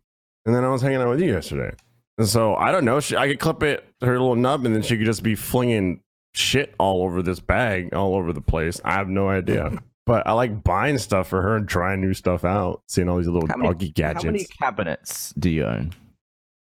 and 0.46 0.54
then 0.54 0.64
I 0.64 0.70
was 0.70 0.80
hanging 0.80 1.00
out 1.02 1.10
with 1.10 1.20
you 1.20 1.30
yesterday, 1.32 1.74
and 2.16 2.26
so 2.26 2.54
I 2.54 2.72
don't 2.72 2.84
know. 2.86 2.98
She, 2.98 3.14
I 3.16 3.28
could 3.28 3.40
clip 3.40 3.62
it 3.62 3.86
to 4.00 4.06
her 4.06 4.12
little 4.18 4.36
nub, 4.36 4.64
and 4.64 4.74
then 4.74 4.82
she 4.82 4.96
could 4.96 5.04
just 5.04 5.22
be 5.22 5.34
flinging 5.34 6.00
shit 6.34 6.74
all 6.78 7.02
over 7.04 7.20
this 7.22 7.40
bag, 7.40 7.92
all 7.94 8.14
over 8.14 8.32
the 8.32 8.40
place. 8.40 8.80
I 8.84 8.92
have 8.94 9.08
no 9.10 9.28
idea, 9.28 9.70
but 10.06 10.26
I 10.26 10.32
like 10.32 10.64
buying 10.64 10.96
stuff 10.96 11.28
for 11.28 11.42
her 11.42 11.56
and 11.56 11.68
trying 11.68 12.00
new 12.00 12.14
stuff 12.14 12.42
out, 12.42 12.80
seeing 12.88 13.10
all 13.10 13.18
these 13.18 13.28
little 13.28 13.46
How 13.48 13.56
many, 13.56 13.68
doggy 13.68 13.92
how 14.02 14.22
many 14.22 14.44
cabinets 14.44 15.34
do 15.38 15.50
you 15.50 15.64
own? 15.66 15.92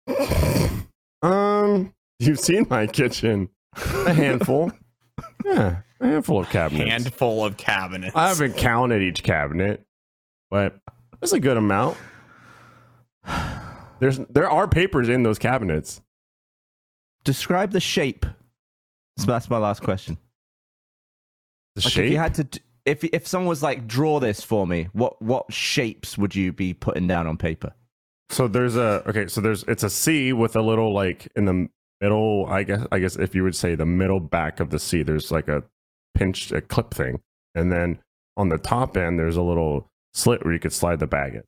Um, 1.25 1.93
you've 2.19 2.39
seen 2.39 2.67
my 2.69 2.87
kitchen, 2.87 3.49
a 3.75 4.13
handful. 4.13 4.71
yeah, 5.45 5.77
a 5.99 6.07
handful 6.07 6.41
of 6.41 6.49
cabinets. 6.49 6.89
Handful 6.89 7.45
of 7.45 7.57
cabinets. 7.57 8.15
I 8.15 8.29
haven't 8.29 8.57
counted 8.57 9.01
each 9.01 9.23
cabinet, 9.23 9.85
but 10.49 10.79
it's 11.21 11.33
a 11.33 11.39
good 11.39 11.57
amount. 11.57 11.97
There's 13.99 14.19
there 14.29 14.49
are 14.49 14.67
papers 14.67 15.09
in 15.09 15.23
those 15.23 15.39
cabinets. 15.39 16.01
Describe 17.23 17.71
the 17.71 17.79
shape. 17.79 18.25
So 19.17 19.25
that's 19.25 19.49
my 19.49 19.57
last 19.57 19.81
question. 19.81 20.17
The 21.75 21.81
Like 21.85 21.97
if 21.97 22.11
you 22.11 22.17
had 22.17 22.35
to, 22.35 22.43
d- 22.43 22.59
if 22.85 23.03
if 23.03 23.25
someone 23.25 23.47
was 23.49 23.63
like, 23.63 23.87
draw 23.87 24.19
this 24.19 24.43
for 24.43 24.67
me, 24.67 24.89
what 24.93 25.19
what 25.21 25.51
shapes 25.51 26.17
would 26.17 26.35
you 26.35 26.51
be 26.53 26.73
putting 26.73 27.07
down 27.07 27.25
on 27.25 27.37
paper? 27.37 27.73
So 28.29 28.47
there's 28.47 28.75
a 28.75 29.03
okay. 29.07 29.27
So 29.27 29.41
there's 29.41 29.63
it's 29.63 29.83
a 29.83 29.89
C 29.89 30.33
with 30.33 30.55
a 30.55 30.61
little 30.61 30.93
like 30.93 31.27
in 31.35 31.45
the 31.45 31.67
middle. 32.01 32.45
I 32.47 32.63
guess 32.63 32.85
I 32.91 32.99
guess 32.99 33.15
if 33.15 33.35
you 33.35 33.43
would 33.43 33.55
say 33.55 33.75
the 33.75 33.85
middle 33.85 34.19
back 34.19 34.59
of 34.59 34.69
the 34.69 34.79
C, 34.79 35.03
there's 35.03 35.31
like 35.31 35.47
a 35.47 35.63
pinched 36.15 36.51
a 36.51 36.61
clip 36.61 36.93
thing, 36.93 37.21
and 37.53 37.71
then 37.71 37.99
on 38.37 38.49
the 38.49 38.57
top 38.57 38.97
end 38.97 39.19
there's 39.19 39.37
a 39.37 39.41
little 39.41 39.89
slit 40.13 40.43
where 40.43 40.53
you 40.53 40.59
could 40.59 40.73
slide 40.73 40.99
the 40.99 41.07
bag 41.07 41.35
in. 41.35 41.43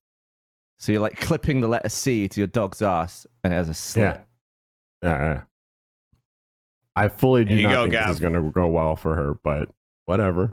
So 0.79 0.91
you're 0.91 1.01
like 1.01 1.19
clipping 1.19 1.61
the 1.61 1.67
letter 1.67 1.89
C 1.89 2.27
to 2.27 2.39
your 2.39 2.47
dog's 2.47 2.81
ass, 2.81 3.25
and 3.43 3.53
it 3.53 3.55
has 3.55 3.69
a 3.69 3.73
slit. 3.73 4.03
Yeah. 4.03 5.09
Yeah. 5.09 5.17
yeah. 5.33 5.41
I 6.95 7.09
fully 7.09 7.43
do 7.45 7.49
There 7.49 7.57
you 7.57 7.67
not 7.67 7.73
go, 7.73 7.81
think 7.83 7.91
Gav. 7.93 8.07
this 8.07 8.15
is 8.15 8.19
going 8.19 8.33
to 8.33 8.51
go 8.51 8.67
well 8.67 8.95
for 8.95 9.15
her, 9.15 9.35
but 9.43 9.69
whatever. 10.05 10.49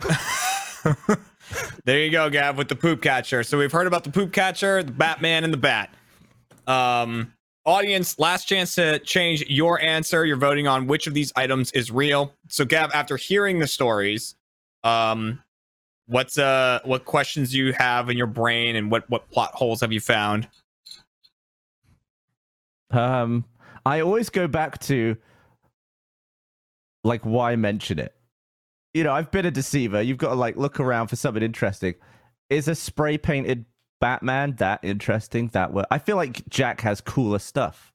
there 1.84 2.00
you 2.04 2.10
go, 2.10 2.28
Gav, 2.28 2.58
with 2.58 2.68
the 2.68 2.76
poop 2.76 3.00
catcher. 3.00 3.42
So 3.42 3.56
we've 3.58 3.72
heard 3.72 3.87
about 3.87 4.04
the 4.04 4.10
poop 4.10 4.32
catcher, 4.32 4.82
the 4.82 4.92
Batman, 4.92 5.44
and 5.44 5.52
the 5.52 5.58
bat. 5.58 5.94
Um, 6.66 7.33
audience, 7.64 8.18
last 8.18 8.44
chance 8.44 8.74
to 8.77 8.98
change 9.00 9.44
your 9.48 9.81
answer. 9.81 10.24
You're 10.24 10.37
voting 10.37 10.66
on 10.66 10.87
which 10.87 11.07
of 11.07 11.14
these 11.14 11.33
items 11.37 11.72
is 11.72 11.90
real. 11.90 12.35
So, 12.48 12.64
Gav, 12.64 12.92
after 12.94 13.16
hearing 13.16 13.59
the 13.59 13.66
stories, 13.66 14.35
um, 14.83 15.42
what's 16.07 16.38
uh, 16.38 16.81
what 16.85 17.05
questions 17.05 17.53
do 17.53 17.59
you 17.59 17.72
have 17.74 18.11
in 18.11 18.16
your 18.16 18.27
brain, 18.27 18.77
and 18.77 18.90
what 18.90 19.09
what 19.11 19.31
plot 19.31 19.53
holes 19.55 19.81
have 19.81 19.92
you 19.92 20.00
found? 20.00 20.48
Um, 22.90 23.44
I 23.85 24.00
always 24.00 24.31
go 24.31 24.46
back 24.46 24.79
to 24.83 25.16
like 27.03 27.22
why 27.22 27.57
mention 27.57 27.98
it. 27.98 28.14
You 28.92 29.05
know, 29.05 29.12
I've 29.12 29.31
been 29.31 29.46
a 29.46 29.50
deceiver. 29.50 30.00
You've 30.00 30.18
got 30.18 30.31
to 30.31 30.35
like 30.37 30.57
look 30.57 30.79
around 30.79 31.09
for 31.09 31.16
something 31.16 31.42
interesting. 31.42 31.94
Is 32.50 32.68
a 32.68 32.74
spray 32.74 33.18
painted 33.18 33.64
Batman 34.04 34.56
that 34.56 34.80
interesting? 34.82 35.48
That 35.54 35.72
way, 35.72 35.82
I 35.90 35.96
feel 35.96 36.16
like 36.16 36.46
Jack 36.50 36.82
has 36.82 37.00
cooler 37.00 37.38
stuff. 37.38 37.90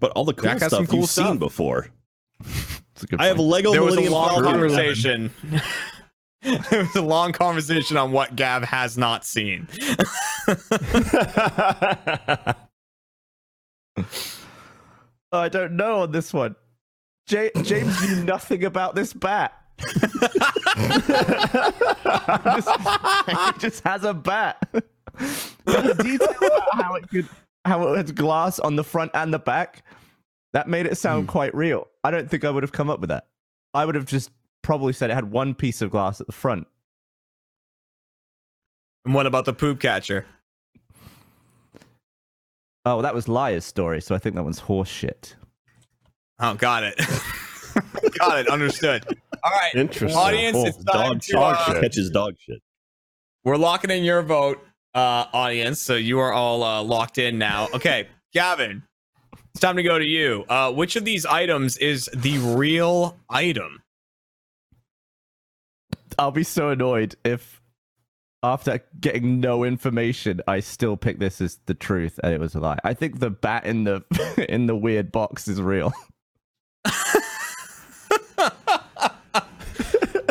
But 0.00 0.10
all 0.12 0.24
the 0.24 0.32
cool 0.32 0.44
Jack 0.44 0.60
has 0.60 0.70
some 0.70 0.84
stuff 0.84 0.90
cool 0.90 1.00
you've 1.00 1.10
stuff. 1.10 1.28
seen 1.28 1.36
before. 1.38 1.88
A 3.02 3.06
good 3.06 3.20
I 3.20 3.26
have. 3.26 3.38
Lego 3.38 3.72
there 3.72 3.82
was 3.82 3.92
a 3.92 4.00
Millennium 4.00 4.12
long 4.14 4.28
Falcon. 4.28 4.52
conversation. 4.52 5.30
there 6.70 6.82
was 6.82 6.96
a 6.96 7.02
long 7.02 7.32
conversation 7.32 7.98
on 7.98 8.10
what 8.10 8.34
Gav 8.34 8.62
has 8.64 8.96
not 8.96 9.26
seen. 9.26 9.68
I 15.30 15.48
don't 15.50 15.72
know 15.72 16.00
on 16.00 16.12
this 16.12 16.32
one. 16.32 16.56
Ja- 17.28 17.48
James 17.62 18.00
knew 18.02 18.24
nothing 18.24 18.64
about 18.64 18.94
this 18.94 19.12
bat. 19.12 19.52
Just, 22.54 22.70
he 23.28 23.58
just 23.58 23.84
has 23.84 24.04
a 24.04 24.14
bat. 24.14 24.68
But 24.72 24.84
the 25.64 25.94
detail 26.02 26.46
about 26.46 26.84
how 26.84 26.94
it 26.94 27.08
could, 27.08 27.28
how 27.64 27.92
it 27.92 27.96
has 27.96 28.12
glass 28.12 28.58
on 28.58 28.76
the 28.76 28.84
front 28.84 29.10
and 29.14 29.32
the 29.32 29.38
back, 29.38 29.84
that 30.52 30.68
made 30.68 30.86
it 30.86 30.96
sound 30.96 31.24
hmm. 31.24 31.30
quite 31.30 31.54
real. 31.54 31.88
I 32.04 32.10
don't 32.10 32.30
think 32.30 32.44
I 32.44 32.50
would 32.50 32.62
have 32.62 32.72
come 32.72 32.90
up 32.90 33.00
with 33.00 33.10
that. 33.10 33.26
I 33.74 33.84
would 33.84 33.94
have 33.94 34.06
just 34.06 34.30
probably 34.62 34.92
said 34.92 35.10
it 35.10 35.14
had 35.14 35.30
one 35.30 35.54
piece 35.54 35.82
of 35.82 35.90
glass 35.90 36.20
at 36.20 36.26
the 36.26 36.32
front. 36.32 36.66
and 39.04 39.14
what 39.14 39.26
about 39.26 39.44
the 39.44 39.52
poop 39.52 39.80
catcher? 39.80 40.26
Oh, 42.84 43.02
that 43.02 43.14
was 43.14 43.28
Liar's 43.28 43.64
story, 43.64 44.00
so 44.00 44.14
I 44.14 44.18
think 44.18 44.34
that 44.34 44.42
one's 44.42 44.58
horse 44.58 44.88
shit. 44.88 45.36
Oh, 46.40 46.54
got 46.54 46.82
it. 46.82 47.00
got 48.18 48.38
it. 48.40 48.48
Understood. 48.48 49.04
All 49.44 49.50
right. 49.52 49.74
Interesting. 49.74 50.18
Audience, 50.18 50.54
Cool. 50.56 50.66
it's 50.66 50.84
time 50.84 51.12
Dog, 51.12 51.20
to, 51.22 51.32
dog 51.32 51.56
uh, 51.76 51.80
catches 51.80 52.10
dog 52.10 52.34
shit. 52.38 52.60
We're 53.44 53.56
locking 53.56 53.90
in 53.90 54.04
your 54.04 54.22
vote, 54.22 54.64
uh, 54.94 55.26
audience. 55.32 55.80
So 55.80 55.94
you 55.96 56.18
are 56.20 56.32
all 56.32 56.62
uh, 56.62 56.82
locked 56.82 57.18
in 57.18 57.38
now. 57.38 57.68
Okay, 57.74 58.08
Gavin, 58.32 58.82
it's 59.50 59.60
time 59.60 59.76
to 59.76 59.82
go 59.82 59.98
to 59.98 60.04
you. 60.04 60.44
Uh, 60.48 60.70
which 60.72 60.96
of 60.96 61.04
these 61.04 61.26
items 61.26 61.76
is 61.78 62.08
the 62.14 62.38
real 62.38 63.18
item? 63.28 63.82
I'll 66.18 66.30
be 66.30 66.44
so 66.44 66.68
annoyed 66.70 67.16
if 67.24 67.60
after 68.44 68.80
getting 69.00 69.40
no 69.40 69.64
information, 69.64 70.40
I 70.46 70.60
still 70.60 70.96
pick 70.96 71.18
this 71.18 71.40
as 71.40 71.58
the 71.66 71.74
truth 71.74 72.18
and 72.22 72.32
it 72.34 72.40
was 72.40 72.54
a 72.54 72.60
lie. 72.60 72.78
I 72.84 72.92
think 72.94 73.20
the 73.20 73.30
bat 73.30 73.64
in 73.64 73.84
the 73.84 74.02
in 74.48 74.66
the 74.66 74.76
weird 74.76 75.10
box 75.12 75.48
is 75.48 75.60
real. 75.60 75.92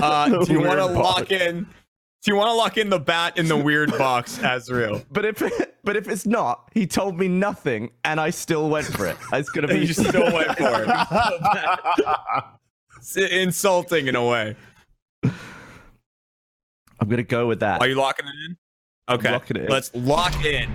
Uh, 0.02 0.28
do 0.46 0.52
you 0.54 0.62
want 0.62 0.80
to 0.80 0.86
lock 0.86 1.32
in? 1.32 1.68
Do 2.24 2.32
you 2.32 2.36
want 2.36 2.50
to 2.50 2.54
lock 2.54 2.78
in 2.78 2.90
the 2.90 3.00
bat 3.00 3.38
in 3.38 3.48
the 3.48 3.58
weird 3.58 3.90
box 3.98 4.40
as 4.40 4.70
real? 4.72 5.04
But 5.12 5.26
if 5.26 5.42
it, 5.42 5.78
but 5.84 5.96
if 5.96 6.08
it's 6.08 6.26
not, 6.26 6.70
he 6.74 6.86
told 6.86 7.18
me 7.18 7.28
nothing, 7.28 7.92
and 8.04 8.20
I 8.20 8.30
still 8.30 8.70
went 8.70 8.88
for 8.88 9.08
it. 9.08 9.18
It's 9.34 9.50
gonna 9.50 9.68
be 9.68 9.80
you 9.80 9.94
still 9.94 10.32
went 10.32 10.58
for 10.58 10.86
it. 13.18 13.32
Insulting 13.32 14.08
in 14.08 14.16
a 14.16 14.26
way. 14.26 14.56
I'm 15.24 17.10
gonna 17.10 17.24
go 17.24 17.48
with 17.48 17.62
that. 17.62 17.82
Are 17.82 17.88
you 17.88 17.96
locking 17.96 18.28
it 18.28 18.50
in? 18.50 18.58
Okay. 19.10 19.34
it 19.34 19.58
in. 19.58 19.68
Let's 19.68 19.94
lock 19.96 20.46
in 20.46 20.72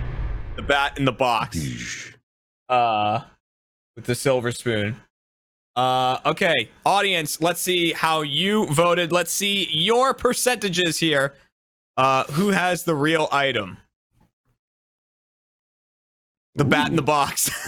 the 0.57 0.61
bat 0.61 0.97
in 0.97 1.05
the 1.05 1.13
box. 1.13 2.11
Uh 2.67 3.21
with 3.95 4.05
the 4.05 4.15
silver 4.15 4.51
spoon. 4.51 4.97
Uh 5.77 6.19
okay, 6.25 6.69
audience, 6.85 7.39
let's 7.39 7.61
see 7.61 7.93
how 7.93 8.21
you 8.23 8.65
voted. 8.65 9.11
Let's 9.11 9.31
see 9.31 9.67
your 9.71 10.13
percentages 10.15 10.97
here. 10.97 11.35
Uh 11.95 12.23
who 12.31 12.49
has 12.49 12.83
the 12.83 12.95
real 12.95 13.29
item? 13.31 13.77
The 16.55 16.65
bat 16.65 16.89
in 16.89 16.95
the 16.95 17.03
box. 17.03 17.51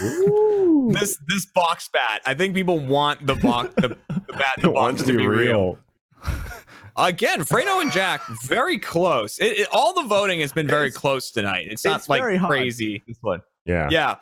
this 0.90 1.16
this 1.28 1.46
box 1.54 1.88
bat. 1.92 2.20
I 2.26 2.34
think 2.34 2.54
people 2.56 2.80
want 2.80 3.24
the 3.24 3.36
box 3.36 3.72
the, 3.76 3.88
the 4.08 4.32
bat 4.32 4.54
in 4.56 4.62
the 4.64 4.70
wants 4.72 5.02
box 5.02 5.10
to 5.12 5.16
be 5.16 5.26
real. 5.28 5.78
real. 6.24 6.34
Again, 6.96 7.42
Fredo 7.44 7.80
and 7.80 7.92
Jack 7.92 8.20
very 8.42 8.76
close. 8.76 9.38
It, 9.38 9.60
it- 9.60 9.68
all 9.70 9.94
the 9.94 10.02
voting 10.08 10.40
has 10.40 10.52
been 10.52 10.66
very 10.66 10.88
It's- 10.88 11.00
close 11.00 11.30
tonight. 11.30 11.68
It's 11.70 11.84
not 11.84 12.00
it's 12.00 12.08
like 12.08 12.20
very 12.20 12.36
hard. 12.36 12.50
crazy. 12.50 13.04
this 13.06 13.18
one. 13.20 13.40
Yeah. 13.64 13.88
Yeah. 13.92 14.16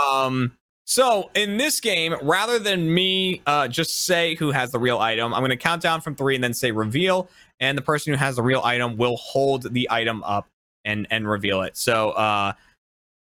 Um. 0.00 0.52
So 0.92 1.30
in 1.34 1.56
this 1.56 1.80
game, 1.80 2.14
rather 2.20 2.58
than 2.58 2.92
me 2.92 3.40
uh, 3.46 3.66
just 3.66 4.04
say 4.04 4.34
who 4.34 4.50
has 4.50 4.72
the 4.72 4.78
real 4.78 4.98
item, 4.98 5.32
I'm 5.32 5.40
going 5.40 5.48
to 5.48 5.56
count 5.56 5.80
down 5.80 6.02
from 6.02 6.14
three 6.14 6.34
and 6.34 6.44
then 6.44 6.52
say 6.52 6.70
reveal, 6.70 7.30
and 7.60 7.78
the 7.78 7.82
person 7.82 8.12
who 8.12 8.18
has 8.18 8.36
the 8.36 8.42
real 8.42 8.60
item 8.62 8.98
will 8.98 9.16
hold 9.16 9.72
the 9.72 9.88
item 9.90 10.22
up 10.22 10.48
and 10.84 11.06
and 11.10 11.26
reveal 11.26 11.62
it. 11.62 11.78
So 11.78 12.10
uh, 12.10 12.52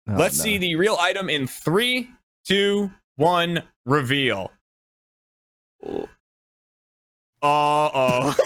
Oh, 0.09 0.14
let's 0.14 0.38
no. 0.38 0.44
see 0.44 0.57
the 0.57 0.75
real 0.77 0.96
item 0.99 1.29
in 1.29 1.46
three, 1.46 2.09
two, 2.46 2.90
one, 3.16 3.62
reveal. 3.85 4.51
Uh 5.85 6.07
oh. 7.42 8.35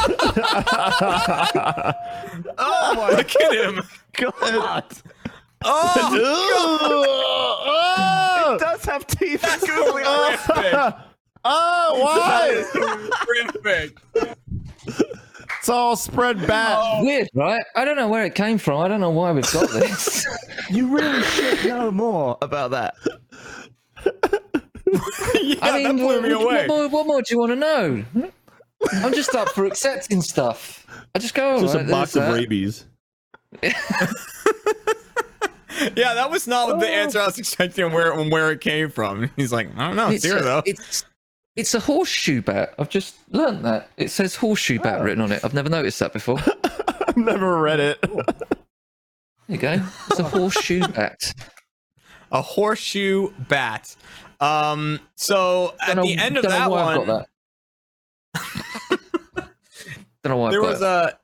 Oh 2.58 2.94
my 2.94 3.10
Look 3.10 3.34
at 3.40 3.52
him. 3.52 3.82
god! 4.12 4.84
Oh, 5.62 7.36
it 8.56 8.60
does 8.60 8.84
have 8.84 9.06
teeth. 9.06 9.42
That's 9.42 9.66
googly 9.66 10.02
eyes. 10.04 10.38
horrific. 10.44 10.94
oh, 11.44 12.00
why? 12.02 12.64
horrific. 12.74 13.98
It's 15.58 15.68
all 15.68 15.96
spread 15.96 16.46
back. 16.46 16.78
Oh. 16.80 17.04
Weird, 17.04 17.28
right? 17.34 17.60
I 17.76 17.84
don't 17.84 17.96
know 17.96 18.08
where 18.08 18.24
it 18.24 18.34
came 18.34 18.56
from. 18.56 18.80
I 18.80 18.88
don't 18.88 19.00
know 19.00 19.10
why 19.10 19.32
we've 19.32 19.52
got 19.52 19.68
this. 19.70 20.26
You 20.70 20.88
really 20.88 21.22
should 21.22 21.66
know 21.66 21.90
more 21.90 22.38
about 22.40 22.70
that. 22.70 22.94
Yeah, 25.34 25.56
I 25.62 25.78
mean, 25.78 25.82
that 25.84 25.94
blew 25.96 26.06
what, 26.06 26.22
me 26.22 26.34
what- 26.34 26.42
away. 26.42 26.66
What, 26.66 26.68
more, 26.68 26.88
what 26.88 27.06
more 27.06 27.22
do 27.22 27.34
you 27.34 27.38
want 27.38 27.52
to 27.52 27.56
know? 27.56 28.04
I'm 28.92 29.12
just 29.12 29.34
up 29.34 29.50
for 29.50 29.66
accepting 29.66 30.22
stuff. 30.22 30.86
I 31.14 31.18
just 31.18 31.34
go, 31.34 31.56
oh, 31.56 31.60
Just 31.60 31.74
right, 31.74 31.86
a 31.86 31.90
box 31.90 32.16
of 32.16 32.22
that. 32.22 32.32
rabies. 32.32 32.86
Yeah, 35.96 36.14
that 36.14 36.30
was 36.30 36.46
not 36.46 36.78
the 36.80 36.88
answer 36.88 37.20
I 37.20 37.26
was 37.26 37.38
expecting 37.38 37.92
where 37.92 38.14
where 38.24 38.50
it 38.50 38.60
came 38.60 38.90
from. 38.90 39.30
He's 39.36 39.52
like, 39.52 39.68
I 39.76 39.86
don't 39.88 39.96
know, 39.96 40.08
it's, 40.08 40.24
It's 40.24 40.32
here 40.34 40.42
though. 40.42 40.62
it's 40.66 41.04
it's 41.56 41.74
a 41.74 41.80
horseshoe 41.80 42.42
bat. 42.42 42.74
I've 42.78 42.88
just 42.90 43.16
learned 43.30 43.64
that. 43.64 43.90
It 43.96 44.10
says 44.10 44.36
horseshoe 44.36 44.78
bat 44.78 45.02
written 45.02 45.20
on 45.22 45.32
it. 45.32 45.44
I've 45.44 45.54
never 45.54 45.68
noticed 45.68 45.98
that 46.00 46.12
before. 46.12 46.38
I've 47.08 47.16
never 47.16 47.60
read 47.60 47.80
it. 47.80 48.00
There 48.02 48.24
you 49.48 49.58
go. 49.58 49.82
It's 50.10 50.18
a 50.20 50.24
horseshoe 50.24 50.86
bat. 50.92 51.34
A 52.32 52.40
horseshoe 52.40 53.30
bat. 53.48 53.94
Um, 54.40 55.00
so 55.16 55.74
at 55.86 55.94
Don't 55.96 56.06
the 56.06 56.16
know- 56.16 56.22
end 56.22 56.36
of 56.36 56.42
don't 56.44 56.52
that 56.52 56.70
one, 56.70 57.06
that. 57.06 57.26
know 60.24 60.50
there 60.50 60.62
was 60.62 60.80
that. 60.80 61.14
a. 61.14 61.18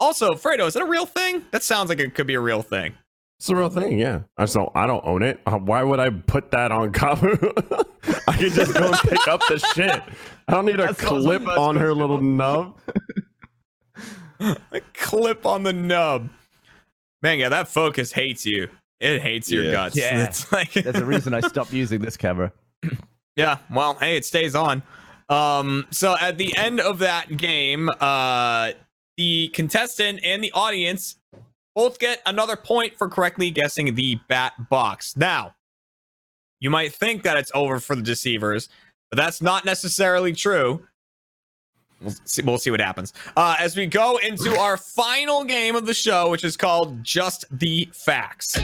Also, 0.00 0.32
Fredo, 0.34 0.66
is 0.68 0.74
that 0.74 0.82
a 0.82 0.86
real 0.86 1.06
thing? 1.06 1.44
That 1.50 1.62
sounds 1.64 1.88
like 1.88 1.98
it 1.98 2.14
could 2.14 2.26
be 2.28 2.34
a 2.34 2.40
real 2.40 2.62
thing. 2.62 2.94
It's 3.38 3.48
a 3.48 3.54
real 3.56 3.70
thing, 3.70 3.98
yeah. 4.00 4.22
I 4.36 4.42
just 4.44 4.54
don't. 4.54 4.70
I 4.74 4.86
don't 4.86 5.04
own 5.06 5.22
it. 5.22 5.40
Uh, 5.46 5.58
Why 5.58 5.82
would 5.84 6.00
I 6.00 6.10
put 6.10 6.50
that 6.50 6.72
on 6.72 6.92
Kabu? 6.92 7.84
I 8.26 8.32
can 8.36 8.50
just 8.50 8.74
go 8.74 8.88
and 8.88 8.96
pick 8.98 9.28
up 9.28 9.40
the 9.48 9.58
shit. 9.74 10.02
I 10.48 10.52
don't 10.52 10.66
need 10.66 10.80
a 10.80 10.86
That's 10.88 11.00
clip 11.00 11.44
the 11.44 11.50
on 11.52 11.76
her 11.76 11.94
little 11.94 12.20
nub. 12.20 12.76
A 14.40 14.80
clip 14.94 15.46
on 15.46 15.62
the 15.62 15.72
nub. 15.72 16.28
Man, 17.22 17.38
yeah, 17.38 17.48
that 17.48 17.68
focus 17.68 18.12
hates 18.12 18.46
you. 18.46 18.68
It 19.00 19.20
hates 19.22 19.50
your 19.50 19.64
Yeah. 19.64 19.70
guts. 19.72 19.96
Yeah. 19.96 20.24
It's 20.28 20.50
like 20.52 20.72
There's 20.72 20.96
a 20.96 21.04
reason 21.06 21.32
I 21.34 21.40
stopped 21.40 21.72
using 21.72 22.00
this 22.00 22.16
camera. 22.16 22.52
Yeah, 23.36 23.58
well, 23.72 23.94
hey, 23.94 24.16
it 24.16 24.24
stays 24.24 24.56
on. 24.56 24.82
Um, 25.28 25.86
so 25.92 26.16
at 26.20 26.38
the 26.38 26.56
end 26.56 26.80
of 26.80 26.98
that 26.98 27.36
game, 27.36 27.88
uh, 27.88 28.72
the 29.16 29.46
contestant 29.54 30.18
and 30.24 30.42
the 30.42 30.50
audience 30.50 31.14
both 31.78 32.00
get 32.00 32.20
another 32.26 32.56
point 32.56 32.98
for 32.98 33.08
correctly 33.08 33.52
guessing 33.52 33.94
the 33.94 34.18
bat 34.26 34.52
box. 34.68 35.16
Now, 35.16 35.54
you 36.58 36.70
might 36.70 36.92
think 36.92 37.22
that 37.22 37.36
it's 37.36 37.52
over 37.54 37.78
for 37.78 37.94
the 37.94 38.02
deceivers, 38.02 38.68
but 39.10 39.16
that's 39.16 39.40
not 39.40 39.64
necessarily 39.64 40.32
true. 40.32 40.82
We'll 42.00 42.14
see, 42.24 42.42
we'll 42.42 42.58
see 42.58 42.72
what 42.72 42.80
happens. 42.80 43.12
Uh, 43.36 43.54
as 43.60 43.76
we 43.76 43.86
go 43.86 44.16
into 44.16 44.58
our 44.58 44.76
final 44.76 45.44
game 45.44 45.76
of 45.76 45.86
the 45.86 45.94
show, 45.94 46.30
which 46.30 46.42
is 46.42 46.56
called 46.56 47.04
Just 47.04 47.44
the 47.56 47.88
Facts. 47.92 48.58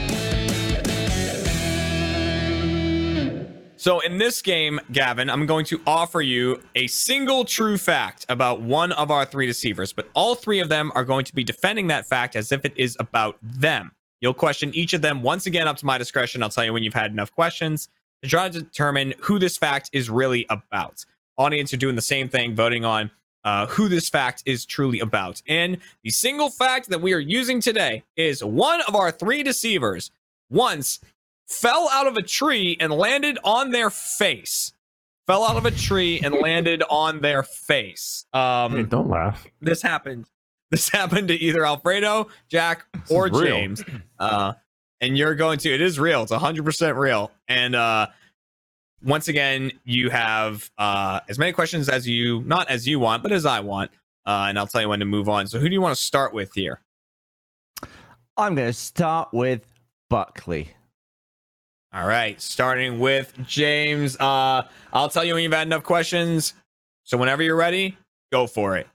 So 3.85 3.99
in 3.99 4.17
this 4.17 4.41
game, 4.41 4.79
Gavin, 4.91 5.29
I'm 5.29 5.45
going 5.45 5.63
to 5.65 5.79
offer 5.85 6.19
you 6.19 6.59
a 6.73 6.87
single 6.87 7.45
true 7.45 7.77
fact 7.77 8.25
about 8.29 8.59
one 8.59 8.91
of 8.93 9.11
our 9.11 9.25
three 9.25 9.45
deceivers, 9.45 9.93
but 9.93 10.09
all 10.15 10.33
three 10.33 10.59
of 10.59 10.69
them 10.69 10.91
are 10.95 11.05
going 11.05 11.23
to 11.23 11.35
be 11.35 11.43
defending 11.43 11.85
that 11.89 12.07
fact 12.07 12.35
as 12.35 12.51
if 12.51 12.65
it 12.65 12.73
is 12.75 12.97
about 12.99 13.37
them. 13.43 13.91
You'll 14.21 14.33
question 14.33 14.73
each 14.73 14.93
of 14.93 15.03
them 15.03 15.21
once 15.21 15.45
again 15.45 15.67
up 15.67 15.77
to 15.77 15.85
my 15.85 15.99
discretion. 15.99 16.41
I'll 16.41 16.49
tell 16.49 16.65
you 16.65 16.73
when 16.73 16.81
you've 16.81 16.95
had 16.95 17.11
enough 17.11 17.31
questions 17.31 17.87
to 18.23 18.27
try 18.27 18.49
to 18.49 18.59
determine 18.59 19.13
who 19.19 19.37
this 19.37 19.55
fact 19.55 19.91
is 19.93 20.09
really 20.09 20.47
about. 20.49 21.05
Audience 21.37 21.71
are 21.71 21.77
doing 21.77 21.95
the 21.95 22.01
same 22.01 22.27
thing, 22.27 22.55
voting 22.55 22.85
on 22.85 23.11
uh, 23.43 23.67
who 23.67 23.87
this 23.87 24.09
fact 24.09 24.41
is 24.47 24.65
truly 24.65 24.99
about. 24.99 25.43
And 25.47 25.77
the 26.01 26.09
single 26.09 26.49
fact 26.49 26.89
that 26.89 27.01
we 27.01 27.13
are 27.13 27.19
using 27.19 27.61
today 27.61 28.01
is 28.17 28.43
one 28.43 28.81
of 28.87 28.95
our 28.95 29.11
three 29.11 29.43
deceivers 29.43 30.09
once 30.49 31.01
fell 31.47 31.89
out 31.91 32.07
of 32.07 32.17
a 32.17 32.21
tree 32.21 32.77
and 32.79 32.91
landed 32.93 33.37
on 33.43 33.71
their 33.71 33.89
face. 33.89 34.73
Fell 35.27 35.43
out 35.43 35.57
of 35.57 35.65
a 35.65 35.71
tree 35.71 36.19
and 36.23 36.35
landed 36.41 36.83
on 36.89 37.21
their 37.21 37.43
face. 37.43 38.25
Hey, 38.33 38.39
Um, 38.39 38.85
don't 38.85 39.09
laugh. 39.09 39.45
this 39.61 39.81
happened. 39.81 40.25
This 40.71 40.89
happened 40.99 41.27
to 41.29 41.33
either 41.35 41.65
Alfredo, 41.65 42.27
Jack, 42.49 42.85
or. 43.09 43.29
James. 43.29 43.83
Uh, 44.19 44.53
and 45.01 45.17
you're 45.17 45.35
going 45.35 45.57
to. 45.59 45.73
It 45.73 45.81
is 45.81 45.99
real. 45.99 46.23
It's 46.23 46.31
100 46.31 46.63
percent 46.63 46.95
real. 46.97 47.31
And 47.47 47.75
uh, 47.75 48.07
once 49.03 49.27
again, 49.27 49.71
you 49.83 50.09
have 50.09 50.69
uh, 50.77 51.19
as 51.27 51.37
many 51.37 51.51
questions 51.53 51.89
as 51.89 52.07
you, 52.07 52.41
not 52.43 52.69
as 52.69 52.87
you 52.87 52.99
want, 52.99 53.21
but 53.23 53.31
as 53.31 53.45
I 53.45 53.59
want. 53.59 53.91
Uh, 54.25 54.45
and 54.49 54.57
I'll 54.57 54.65
tell 54.67 54.81
you 54.81 54.89
when 54.89 54.99
to 54.99 55.05
move 55.05 55.27
on. 55.29 55.47
So, 55.47 55.59
who 55.59 55.67
do 55.69 55.73
you 55.73 55.81
want 55.81 55.95
to 55.95 56.01
start 56.01 56.33
with 56.33 56.53
here? 56.53 56.81
I'm 58.37 58.55
going 58.55 58.67
to 58.67 58.73
start 58.73 59.29
with 59.33 59.65
Buckley. 60.09 60.69
All 61.95 62.05
right, 62.05 62.39
starting 62.41 62.99
with 62.99 63.33
James. 63.47 64.17
Uh, 64.19 64.67
I'll 64.91 65.07
tell 65.07 65.23
you 65.23 65.33
when 65.33 65.43
you've 65.43 65.53
had 65.53 65.65
enough 65.65 65.83
questions. 65.83 66.53
So 67.05 67.17
whenever 67.17 67.41
you're 67.41 67.55
ready, 67.55 67.97
go 68.33 68.47
for 68.47 68.75
it. 68.75 68.85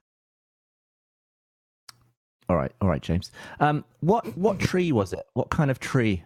All 2.50 2.56
right, 2.56 2.72
all 2.82 2.88
right, 2.88 3.00
James. 3.00 3.30
Um, 3.58 3.86
what 4.00 4.36
what 4.36 4.58
tree 4.58 4.92
was 4.92 5.14
it? 5.14 5.24
What 5.32 5.48
kind 5.48 5.70
of 5.70 5.80
tree? 5.80 6.24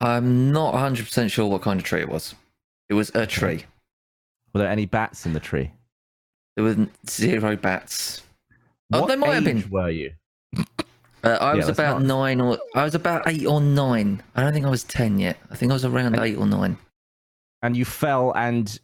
I'm 0.00 0.50
not 0.50 0.74
100% 0.74 1.30
sure 1.30 1.46
what 1.46 1.62
kind 1.62 1.78
of 1.78 1.84
tree 1.86 2.00
it 2.00 2.08
was. 2.08 2.34
It 2.88 2.94
was 2.94 3.10
a 3.14 3.24
tree. 3.24 3.64
Were 4.52 4.60
there 4.60 4.70
any 4.70 4.86
bats 4.86 5.24
in 5.24 5.34
the 5.34 5.40
tree? 5.40 5.70
There 6.56 6.64
were 6.64 6.88
zero 7.08 7.54
bats. 7.54 8.22
Oh, 8.92 9.02
What 9.02 9.06
there 9.08 9.16
might 9.16 9.34
have 9.34 9.46
age 9.46 9.62
been. 9.62 9.70
Were 9.70 9.90
you? 9.90 10.12
Uh, 11.28 11.36
I 11.44 11.50
Yeah, 11.52 11.56
was 11.56 11.68
about 11.68 12.00
not- 12.02 12.06
nine 12.06 12.40
or 12.40 12.58
I 12.74 12.84
was 12.84 12.94
about 12.94 13.28
eight 13.28 13.44
or 13.46 13.60
nine. 13.60 14.22
I 14.34 14.42
don't 14.42 14.52
think 14.54 14.64
I 14.64 14.70
was 14.70 14.84
ten 14.84 15.18
yet. 15.18 15.36
I 15.50 15.56
think 15.56 15.70
I 15.70 15.74
was 15.74 15.84
around 15.84 16.14
And- 16.14 16.24
eight 16.24 16.36
or 16.38 16.46
nine. 16.46 16.78
And 17.62 17.76
you 17.76 17.84
fell 17.84 18.32
and 18.34 18.78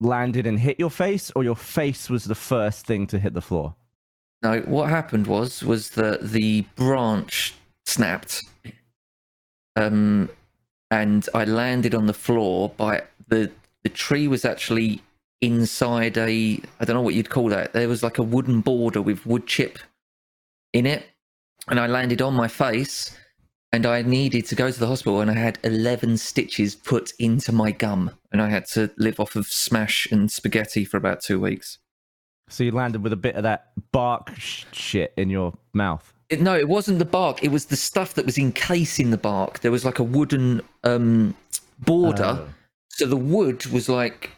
landed 0.00 0.46
and 0.46 0.58
hit 0.60 0.78
your 0.78 0.90
face, 0.90 1.30
or 1.34 1.42
your 1.44 1.56
face 1.56 2.10
was 2.10 2.24
the 2.24 2.34
first 2.34 2.84
thing 2.86 3.06
to 3.06 3.18
hit 3.18 3.32
the 3.34 3.40
floor? 3.40 3.76
No, 4.42 4.60
what 4.60 4.90
happened 4.90 5.26
was 5.26 5.62
was 5.62 5.90
that 5.90 6.20
the 6.30 6.62
branch 6.74 7.54
snapped, 7.86 8.42
um, 9.76 10.28
and 10.90 11.26
I 11.34 11.44
landed 11.44 11.94
on 11.94 12.06
the 12.06 12.12
floor. 12.14 12.70
By 12.76 13.04
the 13.28 13.50
the 13.84 13.88
tree 13.88 14.28
was 14.28 14.44
actually 14.44 15.02
inside 15.40 16.18
a 16.18 16.60
I 16.80 16.84
don't 16.84 16.96
know 16.96 17.00
what 17.02 17.14
you'd 17.14 17.30
call 17.30 17.48
that. 17.50 17.72
There 17.72 17.88
was 17.88 18.02
like 18.02 18.18
a 18.18 18.22
wooden 18.22 18.60
border 18.60 19.00
with 19.00 19.24
wood 19.24 19.46
chip 19.46 19.78
in 20.74 20.84
it, 20.84 21.06
and 21.68 21.78
I 21.80 21.86
landed 21.86 22.20
on 22.22 22.34
my 22.34 22.48
face. 22.48 23.16
and 23.72 23.84
I 23.84 24.00
needed 24.00 24.46
to 24.46 24.54
go 24.54 24.70
to 24.70 24.78
the 24.80 24.86
hospital, 24.86 25.20
and 25.20 25.30
I 25.30 25.34
had 25.34 25.58
eleven 25.64 26.16
stitches 26.16 26.74
put 26.74 27.12
into 27.18 27.52
my 27.52 27.72
gum, 27.72 28.12
and 28.32 28.40
I 28.40 28.48
had 28.48 28.64
to 28.68 28.90
live 28.96 29.18
off 29.20 29.36
of 29.36 29.46
smash 29.48 30.06
and 30.10 30.30
spaghetti 30.30 30.84
for 30.84 30.96
about 30.96 31.20
two 31.20 31.38
weeks. 31.40 31.78
So 32.48 32.62
you 32.64 32.70
landed 32.70 33.02
with 33.02 33.12
a 33.12 33.16
bit 33.16 33.34
of 33.34 33.42
that 33.42 33.72
bark 33.92 34.30
sh- 34.36 34.64
shit 34.72 35.12
in 35.16 35.28
your 35.30 35.52
mouth. 35.74 36.14
It, 36.30 36.40
no, 36.40 36.56
it 36.56 36.68
wasn't 36.68 37.00
the 37.00 37.04
bark. 37.04 37.42
It 37.42 37.50
was 37.50 37.66
the 37.66 37.76
stuff 37.76 38.14
that 38.14 38.24
was 38.24 38.38
encasing 38.38 39.10
the 39.10 39.18
bark. 39.18 39.58
There 39.60 39.72
was 39.72 39.84
like 39.84 39.98
a 39.98 40.04
wooden 40.04 40.62
um, 40.84 41.34
border, 41.78 42.38
Oh. 42.40 42.48
so 42.88 43.06
the 43.06 43.16
wood 43.16 43.66
was 43.66 43.88
like 43.88 44.30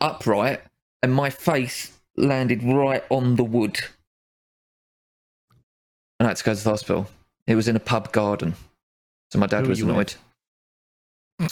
upright, 0.00 0.62
and 1.02 1.14
my 1.14 1.30
face 1.30 1.92
landed 2.16 2.62
right 2.64 3.04
on 3.10 3.36
the 3.36 3.44
wood. 3.44 3.78
And 6.18 6.26
I 6.26 6.30
had 6.30 6.36
to 6.38 6.44
go 6.44 6.54
to 6.54 6.64
the 6.64 6.70
hospital. 6.70 7.06
It 7.46 7.54
was 7.54 7.68
in 7.68 7.76
a 7.76 7.80
pub 7.80 8.12
garden, 8.12 8.54
so 9.30 9.38
my 9.38 9.46
dad 9.46 9.64
Who 9.64 9.70
was 9.70 9.80
annoyed. 9.80 10.14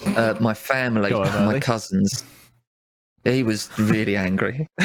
Uh, 0.06 0.34
my 0.40 0.52
family, 0.52 1.12
on, 1.12 1.26
my 1.44 1.52
early. 1.52 1.60
cousins. 1.60 2.24
He 3.24 3.42
was 3.42 3.70
really 3.78 4.16
angry. 4.16 4.68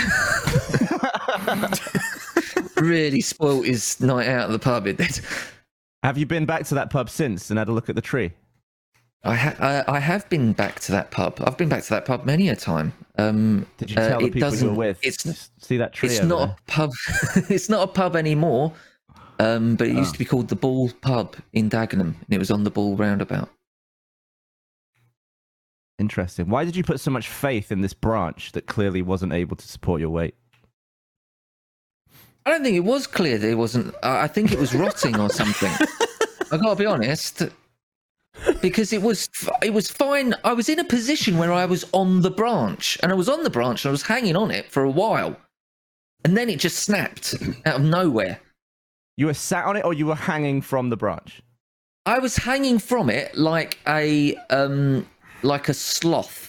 really 2.78 3.22
spoilt 3.22 3.66
his 3.66 4.00
night 4.00 4.28
out 4.28 4.46
at 4.46 4.52
the 4.52 4.60
pub. 4.60 4.88
It 4.88 4.98
did. 4.98 5.20
Have 6.04 6.18
you 6.18 6.26
been 6.26 6.46
back 6.46 6.66
to 6.68 6.76
that 6.76 6.90
pub 6.90 7.10
since 7.10 7.50
and 7.50 7.60
had 7.60 7.68
a 7.68 7.72
look 7.72 7.90
at 7.90 7.96
the 7.96 8.02
tree? 8.02 8.32
I, 9.24 9.36
ha- 9.36 9.56
I 9.60 9.98
I 9.98 10.00
have 10.00 10.28
been 10.30 10.54
back 10.54 10.80
to 10.82 10.92
that 10.94 11.12
pub. 11.12 11.40
I've 11.46 11.58
been 11.58 11.70
back 11.70 11.84
to 11.84 11.90
that 11.92 12.06
pub 12.06 12.26
many 12.26 12.50
a 12.50 12.56
time. 12.56 12.92
Um, 13.20 13.68
Did 13.78 13.92
you 13.92 13.98
uh, 13.98 14.10
tell 14.10 14.20
the 14.22 14.32
people 14.32 14.56
you 14.56 14.70
were 14.70 14.74
with? 14.74 15.00
It's 15.04 15.52
See 15.60 15.78
that 15.78 15.94
tree? 15.94 16.10
it's 16.10 16.24
not 16.24 16.40
there? 16.40 16.48
a 16.48 16.72
pub. 16.72 16.90
it's 17.50 17.70
not 17.70 17.84
a 17.88 17.92
pub 17.92 18.16
anymore. 18.16 18.74
Um, 19.40 19.76
but 19.76 19.88
it 19.88 19.96
used 19.96 20.10
Oh. 20.10 20.14
to 20.14 20.20
be 20.20 20.26
called 20.26 20.50
the 20.50 20.56
Ball 20.56 20.90
Pub 21.02 21.36
in 21.54 21.70
Dagenham, 21.70 22.16
and 22.22 22.26
it 22.30 22.38
was 22.38 22.52
on 22.52 22.64
the 22.64 22.70
Ball 22.72 22.96
roundabout. 22.96 23.50
Interesting. 26.00 26.50
Why 26.50 26.66
did 26.66 26.76
you 26.76 26.84
put 26.84 27.00
so 27.00 27.12
much 27.12 27.30
faith 27.30 27.72
in 27.72 27.82
this 27.82 27.94
branch 27.94 28.52
that 28.54 28.66
clearly 28.66 29.02
wasn't 29.02 29.34
able 29.34 29.56
to 29.56 29.68
support 29.68 30.02
your 30.02 30.10
weight? 30.10 30.36
I 32.46 32.50
don't 32.50 32.64
think 32.64 32.76
it 32.76 32.80
was 32.84 33.06
clear 33.06 33.38
that 33.38 33.48
it 33.50 33.56
wasn't. 33.56 33.94
I 34.02 34.24
I 34.24 34.28
think 34.28 34.52
it 34.52 34.58
was 34.60 34.74
rotting 34.74 35.20
or 35.20 35.30
something. 35.30 35.72
I 36.52 36.58
gotta 36.58 36.76
be 36.76 36.88
honest, 36.88 37.44
because 38.62 38.94
it 38.94 39.02
was 39.04 39.30
it 39.62 39.74
was 39.74 39.92
fine. 39.92 40.34
I 40.44 40.54
was 40.54 40.68
in 40.68 40.80
a 40.80 40.84
position 40.84 41.38
where 41.38 41.54
I 41.54 41.66
was 41.66 41.86
on 41.94 42.22
the 42.22 42.32
branch, 42.32 42.98
and 43.04 43.12
I 43.12 43.16
was 43.16 43.30
on 43.30 43.44
the 43.44 43.52
branch, 43.52 43.86
and 43.86 43.90
I 43.90 43.92
was 43.92 44.02
hanging 44.04 44.36
on 44.36 44.50
it 44.50 44.72
for 44.72 44.84
a 44.84 44.90
while, 44.90 45.36
and 46.26 46.36
then 46.36 46.50
it 46.50 46.60
just 46.60 46.80
snapped 46.80 47.36
out 47.68 47.76
of 47.76 47.84
nowhere. 47.84 48.40
You 49.18 49.28
were 49.28 49.34
sat 49.34 49.66
on 49.66 49.76
it, 49.78 49.86
or 49.86 49.94
you 49.94 50.08
were 50.08 50.16
hanging 50.16 50.62
from 50.62 50.90
the 50.90 50.98
branch? 50.98 51.42
I 52.06 52.20
was 52.20 52.36
hanging 52.36 52.80
from 52.80 53.10
it 53.10 53.36
like 53.36 53.78
a 53.88 54.36
um 54.50 55.06
like 55.44 55.70
a 55.70 55.74
sloth. 55.74 56.48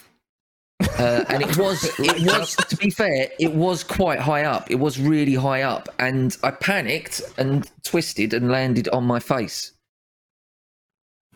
Uh, 0.97 1.23
and 1.29 1.43
it 1.43 1.57
was 1.57 1.83
it 1.99 2.21
was 2.25 2.55
to 2.55 2.75
be 2.77 2.89
fair, 2.89 3.29
it 3.39 3.53
was 3.53 3.83
quite 3.83 4.19
high 4.19 4.43
up. 4.43 4.71
It 4.71 4.75
was 4.75 4.99
really 4.99 5.35
high 5.35 5.61
up 5.61 5.89
and 5.99 6.35
I 6.43 6.51
panicked 6.51 7.21
and 7.37 7.69
twisted 7.83 8.33
and 8.33 8.49
landed 8.49 8.87
on 8.89 9.03
my 9.03 9.19
face. 9.19 9.71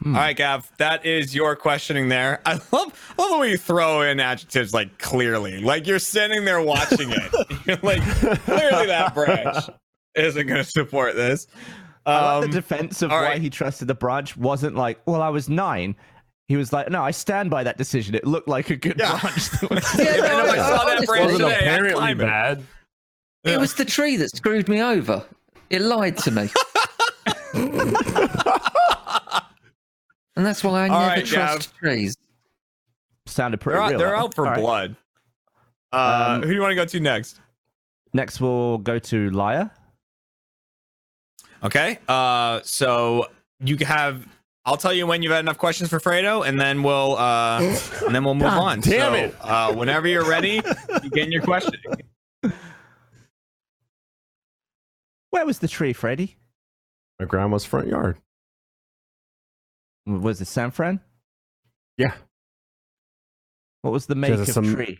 All 0.05 0.11
right, 0.11 0.37
Gav, 0.37 0.71
that 0.77 1.07
is 1.07 1.33
your 1.33 1.55
questioning 1.55 2.07
there. 2.07 2.39
I 2.45 2.53
love, 2.71 3.15
love 3.17 3.31
the 3.31 3.37
way 3.39 3.49
you 3.49 3.57
throw 3.57 4.01
in 4.01 4.19
adjectives 4.19 4.71
like 4.71 4.99
clearly. 4.99 5.59
Like 5.59 5.87
you're 5.87 5.97
sitting 5.97 6.45
there 6.45 6.61
watching 6.61 7.09
it. 7.09 7.33
You're 7.65 7.77
like, 7.77 8.03
clearly 8.43 8.85
that 8.85 9.15
branch 9.15 9.65
isn't 10.17 10.47
going 10.47 10.63
to 10.63 10.69
support 10.69 11.15
this. 11.15 11.47
I 12.05 12.15
like 12.15 12.23
Um, 12.45 12.51
the 12.51 12.61
defense 12.61 13.01
of 13.01 13.11
why 13.11 13.21
right. 13.23 13.41
he 13.41 13.49
trusted 13.49 13.87
the 13.87 13.95
branch 13.95 14.37
wasn't 14.37 14.75
like, 14.75 14.99
well, 15.05 15.21
I 15.21 15.29
was 15.29 15.49
nine. 15.49 15.95
He 16.47 16.55
was 16.55 16.71
like, 16.71 16.89
no, 16.89 17.03
I 17.03 17.11
stand 17.11 17.49
by 17.49 17.63
that 17.65 17.77
decision. 17.77 18.15
It 18.15 18.25
looked 18.25 18.47
like 18.47 18.69
a 18.69 18.77
good 18.77 18.95
Yeah. 18.97 19.19
branch. 19.19 19.49
that 19.49 19.69
was- 19.69 19.99
Yeah, 19.99 20.11
I 20.11 20.17
know, 20.17 20.45
I 20.51 20.55
saw 20.55 20.69
that 20.69 20.87
honestly, 20.87 21.05
branch 21.07 21.31
Wasn't 21.33 21.49
today. 21.49 21.59
Apparently 21.59 21.93
climbed 21.93 22.21
it. 22.21 22.25
bad. 22.25 22.63
It 23.43 23.59
was 23.59 23.73
the 23.75 23.85
tree 23.85 24.15
that 24.17 24.35
screwed 24.35 24.69
me 24.69 24.81
over. 24.81 25.25
It 25.69 25.81
lied 25.81 26.17
to 26.19 26.31
me. 26.31 26.49
and 27.53 27.95
that's 30.45 30.63
why 30.63 30.85
I 30.85 30.89
All 30.89 30.99
never 31.01 31.15
right, 31.15 31.25
trust 31.25 31.75
trees. 31.75 32.15
Sounded 33.25 33.59
pretty 33.59 33.75
They're, 33.75 33.83
out, 33.83 33.89
real. 33.89 33.99
they're 33.99 34.09
that 34.11 34.15
out 34.15 34.33
for 34.33 34.45
one. 34.45 34.47
All 34.47 34.53
right. 34.55 34.61
blood. 34.61 34.95
Uh, 35.91 36.25
Um, 36.35 36.41
who 36.41 36.47
do 36.49 36.53
you 36.55 36.61
want 36.61 36.71
to 36.71 36.75
go 36.75 36.85
to 36.85 36.99
next? 36.99 37.39
Next, 38.13 38.39
we'll 38.39 38.77
go 38.77 38.99
to 38.99 39.29
Liar. 39.31 39.69
Okay. 41.63 41.99
Uh, 42.07 42.61
so 42.63 43.27
you 43.59 43.77
have. 43.85 44.27
I'll 44.65 44.77
tell 44.77 44.91
you 44.93 45.07
when 45.07 45.23
you've 45.23 45.31
had 45.31 45.39
enough 45.39 45.57
questions 45.57 45.89
for 45.89 45.99
Fredo, 45.99 46.45
and 46.45 46.59
then 46.59 46.83
we'll 46.83 47.15
uh, 47.17 47.59
and 48.05 48.13
then 48.13 48.23
we'll 48.25 48.33
move 48.35 48.49
God 48.49 48.59
on. 48.61 48.79
damn 48.81 49.13
so, 49.13 49.15
it. 49.15 49.35
Uh, 49.39 49.73
whenever 49.73 50.07
you're 50.07 50.27
ready, 50.27 50.61
begin 51.01 51.31
your 51.31 51.41
questioning. 51.41 51.81
Where 55.29 55.45
was 55.45 55.59
the 55.59 55.67
tree, 55.67 55.93
Freddy? 55.93 56.35
My 57.19 57.25
grandma's 57.25 57.65
front 57.65 57.87
yard. 57.87 58.17
Was 60.05 60.41
it 60.41 60.47
San 60.47 60.71
Fran? 60.71 60.99
Yeah. 61.97 62.13
What 63.81 63.91
was 63.91 64.05
the 64.05 64.15
make 64.15 64.31
of 64.31 64.47
some- 64.47 64.73
tree? 64.75 64.99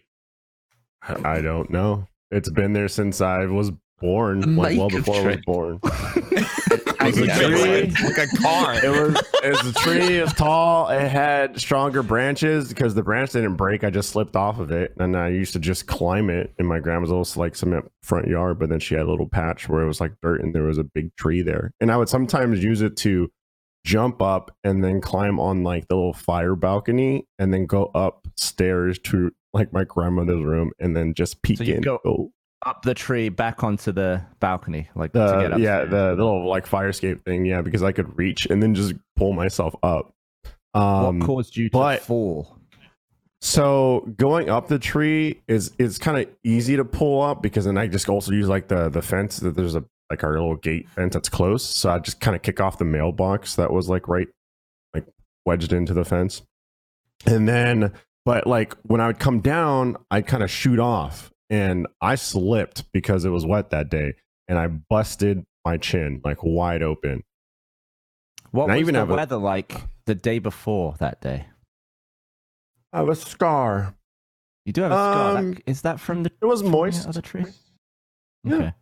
I 1.01 1.37
I 1.37 1.41
don't 1.41 1.69
know. 1.69 2.07
It's 2.31 2.49
been 2.49 2.73
there 2.73 2.87
since 2.87 3.21
I 3.21 3.45
was 3.45 3.71
born, 3.99 4.55
like 4.55 4.77
well 4.77 4.89
make 4.89 4.99
of 4.99 5.05
before 5.05 5.21
I 5.21 5.35
was 5.35 5.45
born. 5.45 5.79
it 5.83 6.99
was 7.01 7.17
a 7.17 7.27
tree. 7.27 7.91
like 8.03 8.17
a 8.33 8.37
car. 8.37 8.73
It 8.85 8.89
was 8.89 9.23
it's 9.43 9.63
a 9.63 9.73
tree. 9.81 10.17
It's 10.17 10.33
tall. 10.33 10.89
It 10.89 11.07
had 11.07 11.59
stronger 11.59 12.03
branches 12.03 12.69
because 12.69 12.95
the 12.95 13.03
branch 13.03 13.31
didn't 13.31 13.55
break. 13.55 13.83
I 13.83 13.89
just 13.89 14.09
slipped 14.09 14.35
off 14.35 14.59
of 14.59 14.71
it, 14.71 14.93
and 14.99 15.15
I 15.15 15.29
used 15.29 15.53
to 15.53 15.59
just 15.59 15.87
climb 15.87 16.29
it 16.29 16.53
in 16.59 16.65
my 16.65 16.79
grandma's 16.79 17.09
little 17.09 17.27
like 17.41 17.55
cement 17.55 17.91
front 18.03 18.27
yard. 18.27 18.59
But 18.59 18.69
then 18.69 18.79
she 18.79 18.95
had 18.95 19.05
a 19.05 19.09
little 19.09 19.29
patch 19.29 19.69
where 19.69 19.81
it 19.83 19.87
was 19.87 20.01
like 20.01 20.13
dirt, 20.21 20.41
and 20.41 20.53
there 20.53 20.63
was 20.63 20.77
a 20.77 20.83
big 20.83 21.15
tree 21.15 21.41
there. 21.41 21.71
And 21.79 21.91
I 21.91 21.97
would 21.97 22.09
sometimes 22.09 22.63
use 22.63 22.81
it 22.81 22.97
to 22.97 23.29
jump 23.85 24.21
up 24.21 24.53
and 24.65 24.83
then 24.83 24.99
climb 24.99 25.39
on 25.39 25.63
like 25.63 25.87
the 25.87 25.95
little 25.95 26.13
fire 26.13 26.55
balcony, 26.55 27.25
and 27.39 27.53
then 27.53 27.65
go 27.65 27.89
upstairs 27.95 28.99
to 28.99 29.31
like 29.53 29.71
my 29.73 29.83
grandmother's 29.85 30.43
room, 30.43 30.71
and 30.79 30.95
then 30.95 31.13
just 31.13 31.41
peek 31.41 31.57
So 31.59 31.63
in. 31.63 31.81
go- 31.81 31.99
oh, 32.05 32.31
Up 32.65 32.81
the 32.81 32.93
tree, 32.95 33.29
back 33.29 33.63
onto 33.63 33.91
the 33.91 34.21
balcony, 34.39 34.89
like 34.95 35.13
to 35.13 35.37
get 35.41 35.53
up. 35.53 35.59
yeah 35.59 35.85
the, 35.85 36.15
the 36.15 36.23
little 36.23 36.49
like 36.49 36.65
fire 36.65 36.89
escape 36.89 37.23
thing 37.23 37.45
yeah 37.45 37.61
because 37.61 37.83
i 37.83 37.91
could 37.91 38.17
reach 38.17 38.47
and 38.47 38.61
then 38.63 38.73
just 38.73 38.93
pull 39.15 39.31
myself 39.33 39.75
up 39.83 40.11
um 40.73 41.19
what 41.19 41.25
caused 41.27 41.55
you 41.55 41.69
to 41.69 41.73
but- 41.73 42.01
fall? 42.01 42.57
so 43.41 44.11
going 44.17 44.49
up 44.49 44.67
the 44.67 44.79
tree 44.79 45.39
is 45.47 45.71
is 45.77 45.99
kind 45.99 46.17
of 46.17 46.27
easy 46.43 46.75
to 46.75 46.83
pull 46.83 47.21
up 47.21 47.41
because 47.43 47.65
then 47.65 47.77
i 47.77 47.85
just 47.85 48.09
also 48.09 48.31
use 48.31 48.47
like 48.47 48.67
the 48.67 48.89
the 48.89 49.01
fence 49.01 49.37
that 49.37 49.55
there's 49.55 49.75
a 49.75 49.83
like 50.09 50.23
our 50.23 50.31
little 50.31 50.55
gate 50.55 50.89
fence 50.89 51.13
that's 51.13 51.29
close 51.29 51.63
so 51.63 51.91
i 51.91 51.99
just 51.99 52.19
kind 52.19 52.35
of 52.35 52.41
kick 52.41 52.59
off 52.59 52.79
the 52.79 52.85
mailbox 52.85 53.55
that 53.55 53.71
was 53.71 53.87
like 53.87 54.07
right 54.07 54.27
like 54.95 55.05
wedged 55.45 55.71
into 55.71 55.93
the 55.93 56.03
fence 56.03 56.41
and 57.27 57.47
then 57.47 57.93
but 58.25 58.47
like 58.47 58.73
when 58.81 58.99
i 58.99 59.05
would 59.05 59.19
come 59.19 59.39
down 59.39 59.95
i'd 60.09 60.25
kind 60.25 60.41
of 60.41 60.49
shoot 60.49 60.79
off 60.79 61.31
and 61.49 61.87
i 62.01 62.15
slipped 62.15 62.91
because 62.91 63.25
it 63.25 63.29
was 63.29 63.45
wet 63.45 63.69
that 63.69 63.89
day 63.89 64.13
and 64.47 64.57
i 64.59 64.67
busted 64.67 65.43
my 65.65 65.77
chin 65.77 66.21
like 66.23 66.37
wide 66.43 66.81
open 66.83 67.23
What 68.51 68.63
and 68.65 68.71
I 68.73 68.75
was 68.75 68.81
even 68.81 68.93
the 68.93 68.99
have 68.99 69.09
a- 69.09 69.15
weather 69.15 69.37
like 69.37 69.75
the 70.05 70.15
day 70.15 70.39
before 70.39 70.95
that 70.99 71.21
day? 71.21 71.45
i 72.93 72.99
have 72.99 73.09
a 73.09 73.15
scar 73.15 73.93
You 74.65 74.73
do 74.73 74.81
have 74.81 74.91
a 74.91 74.95
scar. 74.95 75.37
Um, 75.37 75.51
That, 75.53 75.63
is 75.67 75.81
that 75.83 75.99
from 75.99 76.23
the 76.23 76.31
it 76.41 76.45
was 76.45 76.63
moist 76.63 77.07
other 77.07 77.21
tree? 77.21 77.45
Yeah. 78.43 78.55
Okay. 78.55 78.73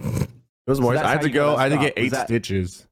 it 0.00 0.28
was 0.66 0.80
moist 0.80 0.96
that's 0.96 1.08
i 1.08 1.12
had 1.12 1.22
to 1.22 1.30
go 1.30 1.56
i 1.56 1.64
had 1.68 1.72
to 1.72 1.78
get 1.78 1.94
eight 1.96 2.12
that- 2.12 2.26
stitches 2.28 2.86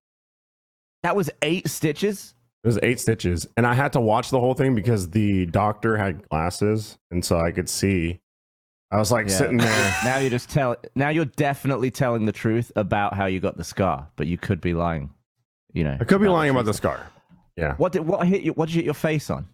That 1.03 1.15
was 1.17 1.31
eight 1.43 1.69
stitches. 1.69 2.35
It 2.65 2.67
was 2.67 2.81
eight 2.83 2.99
stitches, 2.99 3.47
and 3.57 3.65
I 3.65 3.75
had 3.75 3.93
to 3.93 4.01
watch 4.01 4.31
the 4.31 4.41
whole 4.41 4.55
thing 4.55 4.75
because 4.75 5.09
the 5.11 5.47
doctor 5.47 5.97
had 5.97 6.29
glasses, 6.29 6.99
and 7.13 7.25
so 7.25 7.39
I 7.39 7.53
could 7.53 7.69
see. 7.69 8.19
I 8.91 8.99
was 8.99 9.11
like 9.11 9.29
Yeah. 9.29 9.37
sitting 9.37 9.57
there. 9.57 9.95
Now 10.05 10.19
you're 10.19 10.31
just 10.31 10.49
tell. 10.51 10.77
Now 10.95 11.09
you're 11.09 11.25
definitely 11.25 11.91
telling 11.91 12.25
the 12.27 12.33
truth 12.33 12.71
about 12.77 13.15
how 13.15 13.27
you 13.27 13.41
got 13.41 13.57
the 13.57 13.65
scar, 13.65 14.09
but 14.17 14.27
you 14.27 14.39
could 14.39 14.61
be 14.61 14.75
lying. 14.75 15.11
You 15.73 15.85
know. 15.85 15.97
I 16.01 16.05
could 16.05 16.21
be 16.21 16.29
lying 16.29 16.51
about 16.51 16.65
the 16.65 16.75
scar. 16.75 17.11
Yeah, 17.57 17.75
What 17.77 17.93
did 17.93 18.07
what 18.07 18.27
hit 18.27 18.43
you? 18.43 18.53
What 18.53 18.67
did 18.67 18.75
you 18.75 18.81
hit 18.81 18.85
your 18.85 18.95
face 18.95 19.31
on? 19.31 19.49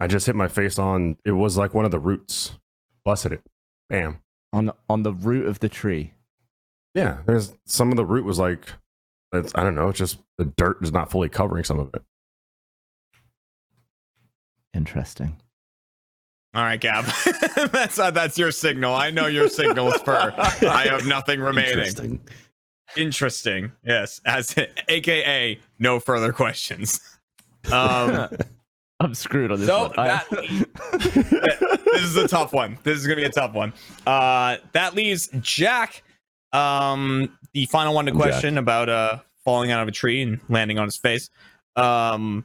I 0.00 0.06
just 0.08 0.26
hit 0.26 0.34
my 0.34 0.48
face 0.48 0.78
on. 0.78 1.16
It 1.24 1.32
was 1.32 1.56
like 1.56 1.74
one 1.74 1.84
of 1.84 1.90
the 1.92 1.98
roots. 2.00 2.52
Busted 3.04 3.32
it. 3.32 3.42
Bam. 3.88 4.20
On 4.52 4.72
on 4.88 5.02
the 5.04 5.12
root 5.12 5.46
of 5.46 5.60
the 5.60 5.68
tree. 5.68 6.12
Yeah, 6.94 7.18
there's 7.24 7.54
some 7.66 7.90
of 7.92 7.96
the 7.96 8.04
root 8.04 8.24
was 8.24 8.38
like, 8.40 8.66
it's, 9.32 9.52
I 9.54 9.62
don't 9.62 9.76
know. 9.76 9.88
It's 9.90 9.98
just 9.98 10.18
the 10.38 10.44
dirt 10.44 10.78
is 10.82 10.90
not 10.92 11.08
fully 11.10 11.28
covering 11.28 11.62
some 11.62 11.78
of 11.78 11.90
it. 11.94 12.02
Interesting. 14.74 15.36
All 16.52 16.64
right, 16.64 16.80
Gab. 16.80 17.04
that's 17.72 17.98
uh, 17.98 18.10
that's 18.10 18.36
your 18.36 18.50
signal. 18.50 18.92
I 18.94 19.10
know 19.10 19.26
your 19.26 19.48
signals 19.48 19.98
per. 20.02 20.34
I 20.36 20.86
have 20.90 21.06
nothing 21.06 21.40
remaining. 21.40 21.78
Interesting. 21.78 22.20
Interesting. 22.96 23.72
Yes, 23.84 24.20
as 24.26 24.54
AKA 24.88 25.60
no 25.78 26.00
further 26.00 26.32
questions. 26.32 27.00
Um, 27.70 28.28
I'm 29.00 29.14
screwed 29.14 29.52
on 29.52 29.60
this 29.60 29.68
so 29.68 29.88
one. 29.88 29.92
That 29.96 30.26
this 31.84 32.02
is 32.02 32.16
a 32.16 32.26
tough 32.26 32.52
one. 32.52 32.78
This 32.82 32.98
is 32.98 33.06
gonna 33.06 33.16
be 33.16 33.24
a 33.24 33.30
tough 33.30 33.54
one. 33.54 33.72
Uh, 34.06 34.56
that 34.72 34.94
leaves 34.94 35.28
Jack, 35.40 36.02
um, 36.52 37.38
the 37.52 37.66
final 37.66 37.94
one 37.94 38.06
to 38.06 38.10
I'm 38.12 38.18
Jack. 38.18 38.28
question 38.28 38.58
about 38.58 38.88
uh 38.88 39.18
falling 39.44 39.70
out 39.70 39.82
of 39.82 39.88
a 39.88 39.92
tree 39.92 40.20
and 40.20 40.40
landing 40.48 40.78
on 40.78 40.86
his 40.86 40.96
face. 40.96 41.30
Um, 41.76 42.44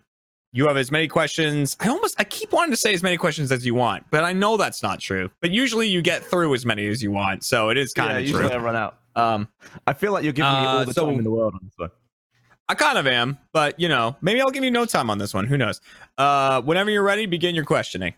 you 0.55 0.65
have 0.67 0.77
as 0.77 0.89
many 0.89 1.07
questions. 1.09 1.75
I 1.81 1.89
almost 1.89 2.15
I 2.17 2.23
keep 2.23 2.53
wanting 2.53 2.71
to 2.71 2.77
say 2.77 2.93
as 2.93 3.03
many 3.03 3.17
questions 3.17 3.51
as 3.51 3.65
you 3.65 3.75
want, 3.75 4.05
but 4.09 4.23
I 4.23 4.31
know 4.31 4.55
that's 4.55 4.81
not 4.81 5.01
true. 5.01 5.29
But 5.41 5.51
usually 5.51 5.89
you 5.89 6.01
get 6.01 6.23
through 6.23 6.53
as 6.55 6.65
many 6.65 6.87
as 6.87 7.03
you 7.03 7.11
want, 7.11 7.43
so 7.43 7.69
it 7.69 7.77
is 7.77 7.91
kind 7.91 8.11
yeah, 8.11 8.17
of 8.19 8.21
usually 8.21 8.47
true. 8.47 8.57
I 8.57 8.57
run 8.57 8.75
out. 8.77 8.97
Um, 9.17 9.49
I 9.85 9.91
feel 9.93 10.13
like 10.13 10.23
you're 10.23 10.31
giving 10.33 10.51
me 10.51 10.57
all 10.57 10.77
Uh, 10.77 10.85
the 10.85 10.93
so- 10.93 11.07
time 11.07 11.17
in 11.17 11.23
the 11.25 11.31
world 11.31 11.53
on 11.55 11.59
this 11.63 11.73
one. 11.75 11.89
I 12.69 12.73
kind 12.73 12.97
of 12.97 13.05
am, 13.05 13.37
but 13.51 13.79
you 13.79 13.89
know, 13.89 14.15
maybe 14.21 14.41
I'll 14.41 14.49
give 14.49 14.63
you 14.63 14.71
no 14.71 14.85
time 14.85 15.09
on 15.09 15.17
this 15.17 15.33
one. 15.33 15.45
Who 15.45 15.57
knows? 15.57 15.81
Uh, 16.17 16.61
whenever 16.61 16.89
you're 16.89 17.03
ready, 17.03 17.25
begin 17.25 17.53
your 17.53 17.65
questioning. 17.65 18.13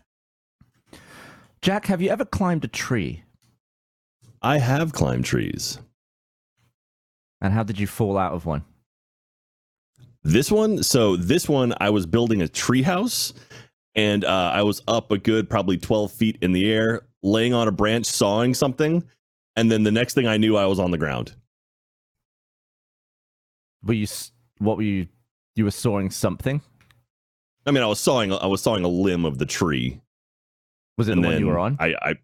Jack, 1.60 1.86
have 1.86 2.00
you 2.00 2.08
ever 2.10 2.24
climbed 2.24 2.64
a 2.64 2.68
tree? 2.68 3.24
I 4.40 4.58
have 4.58 4.92
climbed 4.92 5.24
trees. 5.24 5.80
And 7.40 7.52
how 7.52 7.62
did 7.64 7.78
you 7.80 7.86
fall 7.88 8.16
out 8.16 8.32
of 8.32 8.46
one? 8.46 8.64
This 10.28 10.52
one, 10.52 10.82
so 10.82 11.16
this 11.16 11.48
one, 11.48 11.72
I 11.80 11.88
was 11.88 12.04
building 12.04 12.42
a 12.42 12.44
treehouse, 12.44 13.32
and 13.94 14.26
uh, 14.26 14.50
I 14.52 14.62
was 14.62 14.82
up 14.86 15.10
a 15.10 15.16
good 15.16 15.48
probably 15.48 15.78
twelve 15.78 16.12
feet 16.12 16.36
in 16.42 16.52
the 16.52 16.70
air, 16.70 17.06
laying 17.22 17.54
on 17.54 17.66
a 17.66 17.72
branch, 17.72 18.04
sawing 18.04 18.52
something, 18.52 19.02
and 19.56 19.72
then 19.72 19.84
the 19.84 19.90
next 19.90 20.12
thing 20.12 20.26
I 20.26 20.36
knew, 20.36 20.54
I 20.54 20.66
was 20.66 20.78
on 20.78 20.90
the 20.90 20.98
ground. 20.98 21.34
Were 23.82 23.94
you? 23.94 24.06
What 24.58 24.76
were 24.76 24.82
you? 24.82 25.08
You 25.56 25.64
were 25.64 25.70
sawing 25.70 26.10
something. 26.10 26.60
I 27.66 27.70
mean, 27.70 27.82
I 27.82 27.86
was 27.86 27.98
sawing, 27.98 28.30
I 28.30 28.46
was 28.46 28.60
sawing 28.60 28.84
a 28.84 28.88
limb 28.88 29.24
of 29.24 29.38
the 29.38 29.46
tree, 29.46 29.98
Was 30.98 31.08
it 31.08 31.12
and 31.12 31.24
the 31.24 31.28
one 31.28 31.38
you 31.38 31.46
were 31.46 31.58
on? 31.58 31.78
I, 31.80 31.94
I 32.02 32.14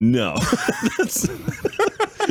no, 0.00 0.34
That's- 0.96 1.28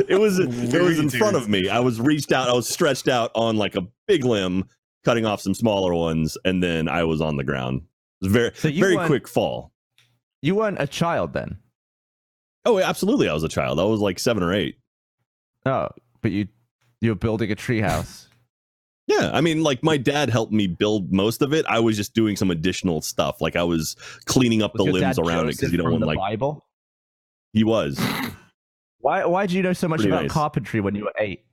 it 0.08 0.18
was 0.18 0.40
it 0.40 0.82
was 0.82 0.98
in 0.98 1.10
front 1.10 1.36
of 1.36 1.48
me. 1.48 1.68
I 1.68 1.78
was 1.78 2.00
reached 2.00 2.32
out, 2.32 2.48
I 2.48 2.54
was 2.54 2.68
stretched 2.68 3.06
out 3.06 3.30
on 3.36 3.56
like 3.56 3.76
a 3.76 3.86
big 4.08 4.24
limb, 4.24 4.64
cutting 5.06 5.24
off 5.24 5.40
some 5.40 5.54
smaller 5.54 5.94
ones, 5.94 6.36
and 6.44 6.62
then 6.62 6.88
I 6.88 7.04
was 7.04 7.20
on 7.22 7.36
the 7.38 7.44
ground. 7.44 7.82
It 8.20 8.24
was 8.26 8.32
very 8.32 8.50
So 8.54 8.70
very 8.70 8.96
quick 9.06 9.26
fall. 9.26 9.72
You 10.42 10.56
weren't 10.56 10.76
a 10.80 10.86
child 10.86 11.32
then. 11.32 11.58
Oh, 12.66 12.78
absolutely, 12.80 13.28
I 13.28 13.32
was 13.32 13.44
a 13.44 13.48
child. 13.48 13.80
I 13.80 13.84
was 13.84 14.00
like 14.00 14.18
seven 14.18 14.42
or 14.42 14.52
eight. 14.52 14.76
Oh, 15.64 15.88
but 16.20 16.32
you 16.32 16.48
you 17.00 17.10
were 17.10 17.14
building 17.16 17.50
a 17.50 17.56
treehouse. 17.56 18.24
Yeah, 19.08 19.30
I 19.32 19.40
mean, 19.40 19.62
like 19.62 19.84
my 19.84 19.98
dad 19.98 20.30
helped 20.30 20.52
me 20.52 20.66
build 20.66 21.12
most 21.12 21.40
of 21.40 21.52
it. 21.54 21.64
I 21.68 21.78
was 21.78 21.96
just 21.96 22.12
doing 22.12 22.34
some 22.34 22.50
additional 22.50 23.00
stuff, 23.00 23.40
like 23.40 23.54
I 23.54 23.62
was 23.62 23.94
cleaning 24.24 24.62
up 24.62 24.74
Was 24.74 24.84
the 24.84 24.90
limbs 24.92 25.16
around 25.20 25.48
it 25.48 25.52
because 25.56 25.70
you 25.70 25.78
don't 25.78 25.92
want 25.92 26.00
the 26.00 26.06
like 26.08 26.18
Bible. 26.18 26.66
he 27.52 27.62
was. 27.62 28.00
Why 28.98 29.24
why 29.24 29.46
do 29.46 29.54
you 29.54 29.62
know 29.62 29.74
so 29.74 29.86
much 29.86 29.98
Pretty 30.00 30.10
about 30.10 30.22
nice. 30.22 30.32
carpentry 30.32 30.80
when 30.80 30.96
you 30.96 31.04
were 31.04 31.12
eight? 31.20 31.44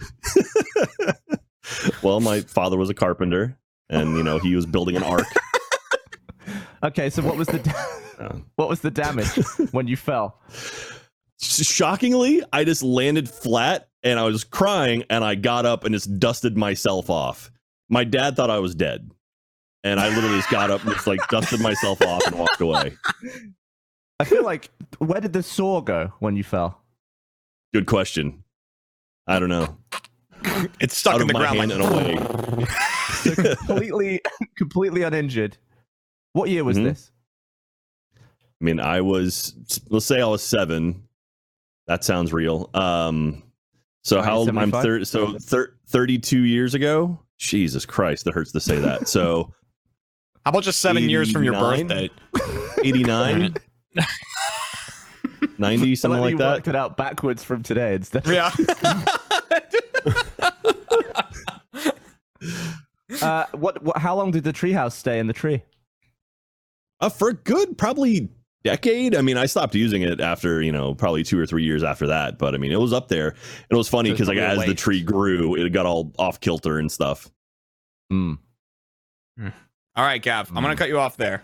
well, 2.02 2.20
my 2.20 2.40
father 2.40 2.76
was 2.76 2.90
a 2.90 2.94
carpenter, 2.94 3.56
and 3.88 4.16
you 4.16 4.22
know 4.22 4.38
he 4.38 4.54
was 4.54 4.66
building 4.66 4.96
an 4.96 5.02
ark. 5.02 5.26
Okay, 6.84 7.10
so 7.10 7.22
what 7.22 7.36
was 7.36 7.46
the 7.46 7.60
da- 7.60 8.32
what 8.56 8.68
was 8.68 8.80
the 8.80 8.90
damage 8.90 9.28
when 9.70 9.86
you 9.86 9.96
fell? 9.96 10.40
shockingly, 11.40 12.42
I 12.52 12.62
just 12.62 12.84
landed 12.84 13.28
flat 13.28 13.88
and 14.04 14.18
I 14.18 14.22
was 14.24 14.44
crying 14.44 15.02
and 15.10 15.24
I 15.24 15.34
got 15.34 15.66
up 15.66 15.84
and 15.84 15.92
just 15.92 16.20
dusted 16.20 16.56
myself 16.56 17.10
off. 17.10 17.50
My 17.88 18.04
dad 18.04 18.36
thought 18.36 18.50
I 18.50 18.60
was 18.60 18.76
dead. 18.76 19.10
And 19.82 19.98
I 19.98 20.08
literally 20.08 20.36
just 20.36 20.50
got 20.50 20.70
up 20.70 20.84
and 20.84 20.92
just 20.92 21.08
like 21.08 21.18
dusted 21.28 21.60
myself 21.60 22.00
off 22.02 22.24
and 22.28 22.38
walked 22.38 22.60
away. 22.60 22.96
I 24.20 24.24
feel 24.24 24.44
like 24.44 24.70
where 24.98 25.20
did 25.20 25.32
the 25.32 25.42
saw 25.42 25.80
go 25.80 26.12
when 26.20 26.36
you 26.36 26.44
fell? 26.44 26.80
Good 27.74 27.86
question. 27.86 28.44
I 29.26 29.40
don't 29.40 29.48
know. 29.48 29.76
It's 30.80 30.96
stuck 30.96 31.14
Out 31.14 31.20
in 31.20 31.22
of 31.22 31.28
the 31.28 31.34
my 31.34 31.40
ground. 31.52 31.70
hand 31.72 31.80
Like, 31.82 32.18
and 32.18 32.58
away. 32.58 32.66
So 33.22 33.34
completely 33.54 34.20
completely 34.56 35.02
uninjured. 35.02 35.56
What 36.32 36.48
year 36.48 36.64
was 36.64 36.76
Mhm. 36.78 36.84
this? 36.84 37.10
I 38.16 38.64
mean, 38.64 38.80
I 38.80 39.00
was 39.00 39.54
let's 39.90 40.06
say 40.06 40.20
I 40.20 40.26
was 40.26 40.42
seven. 40.42 41.02
That 41.86 42.04
sounds 42.04 42.32
real. 42.32 42.70
Um 42.74 43.42
so 44.04 44.20
how 44.22 44.36
old 44.38 44.48
I'm 44.48 44.56
1975? 44.56 44.82
thir- 44.82 45.04
so 45.04 45.38
thir- 45.38 45.74
32 45.88 46.40
years 46.40 46.74
ago? 46.74 47.20
Jesus 47.38 47.84
Christ, 47.86 48.24
that 48.24 48.34
hurts 48.34 48.52
to 48.52 48.60
say 48.60 48.76
that. 48.78 49.08
So 49.08 49.52
How 50.44 50.50
about 50.50 50.62
just 50.64 50.80
seven 50.80 51.08
years 51.08 51.30
from 51.30 51.44
your 51.44 51.54
89? 51.54 51.86
birthday? 51.86 52.10
89 52.84 53.54
90 55.58 55.94
something 55.96 56.20
like 56.20 56.32
like 56.34 56.38
that 56.38 56.52
worked 56.54 56.68
it 56.68 56.76
out 56.76 56.96
backwards 56.96 57.44
from 57.44 57.62
today 57.62 57.94
instead. 57.94 58.26
Yeah. 58.26 58.50
Uh, 63.20 63.44
what, 63.52 63.82
what? 63.82 63.98
How 63.98 64.16
long 64.16 64.30
did 64.30 64.44
the 64.44 64.52
treehouse 64.52 64.92
stay 64.92 65.18
in 65.18 65.26
the 65.26 65.32
tree? 65.32 65.62
uh, 67.00 67.08
for 67.08 67.28
a 67.28 67.34
good 67.34 67.76
probably 67.76 68.30
decade 68.64 69.16
i 69.16 69.20
mean 69.20 69.36
i 69.36 69.44
stopped 69.44 69.74
using 69.74 70.02
it 70.02 70.20
after 70.20 70.62
you 70.62 70.70
know 70.70 70.94
probably 70.94 71.24
two 71.24 71.36
or 71.36 71.44
three 71.44 71.64
years 71.64 71.82
after 71.82 72.06
that 72.06 72.38
but 72.38 72.54
i 72.54 72.58
mean 72.58 72.70
it 72.70 72.78
was 72.78 72.92
up 72.92 73.08
there 73.08 73.34
it 73.68 73.74
was 73.74 73.88
funny 73.88 74.12
because 74.12 74.28
like 74.28 74.38
probably 74.38 74.56
a 74.56 74.60
as 74.60 74.66
the 74.68 74.74
tree 74.74 75.02
grew 75.02 75.56
it 75.56 75.68
got 75.70 75.84
all 75.84 76.12
off 76.16 76.38
kilter 76.38 76.78
and 76.78 76.92
stuff 76.92 77.28
Hmm. 78.08 78.34
All 79.96 80.04
right, 80.04 80.22
Gav, 80.22 80.48
I'm 80.50 80.62
going 80.62 80.74
to 80.74 80.76
cut 80.76 80.88
you 80.88 80.98
off 80.98 81.16
there. 81.16 81.42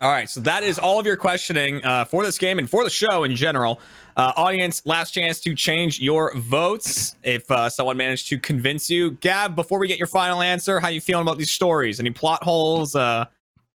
All 0.00 0.10
right, 0.10 0.28
so 0.28 0.40
that 0.40 0.62
is 0.62 0.78
all 0.78 1.00
of 1.00 1.06
your 1.06 1.16
questioning 1.16 1.82
uh, 1.82 2.04
for 2.04 2.22
this 2.22 2.36
game 2.36 2.58
and 2.58 2.68
for 2.68 2.84
the 2.84 2.90
show 2.90 3.24
in 3.24 3.34
general. 3.34 3.80
Uh, 4.14 4.32
audience, 4.36 4.84
last 4.84 5.12
chance 5.12 5.40
to 5.40 5.54
change 5.54 6.00
your 6.00 6.34
votes 6.36 7.16
if 7.22 7.50
uh, 7.50 7.70
someone 7.70 7.96
managed 7.96 8.28
to 8.28 8.38
convince 8.38 8.90
you. 8.90 9.12
Gab, 9.12 9.56
before 9.56 9.78
we 9.78 9.88
get 9.88 9.98
your 9.98 10.06
final 10.06 10.42
answer, 10.42 10.80
how 10.80 10.88
you 10.88 11.00
feeling 11.00 11.22
about 11.22 11.38
these 11.38 11.50
stories? 11.50 11.98
Any 11.98 12.10
plot 12.10 12.42
holes? 12.44 12.94
Uh, 12.94 13.24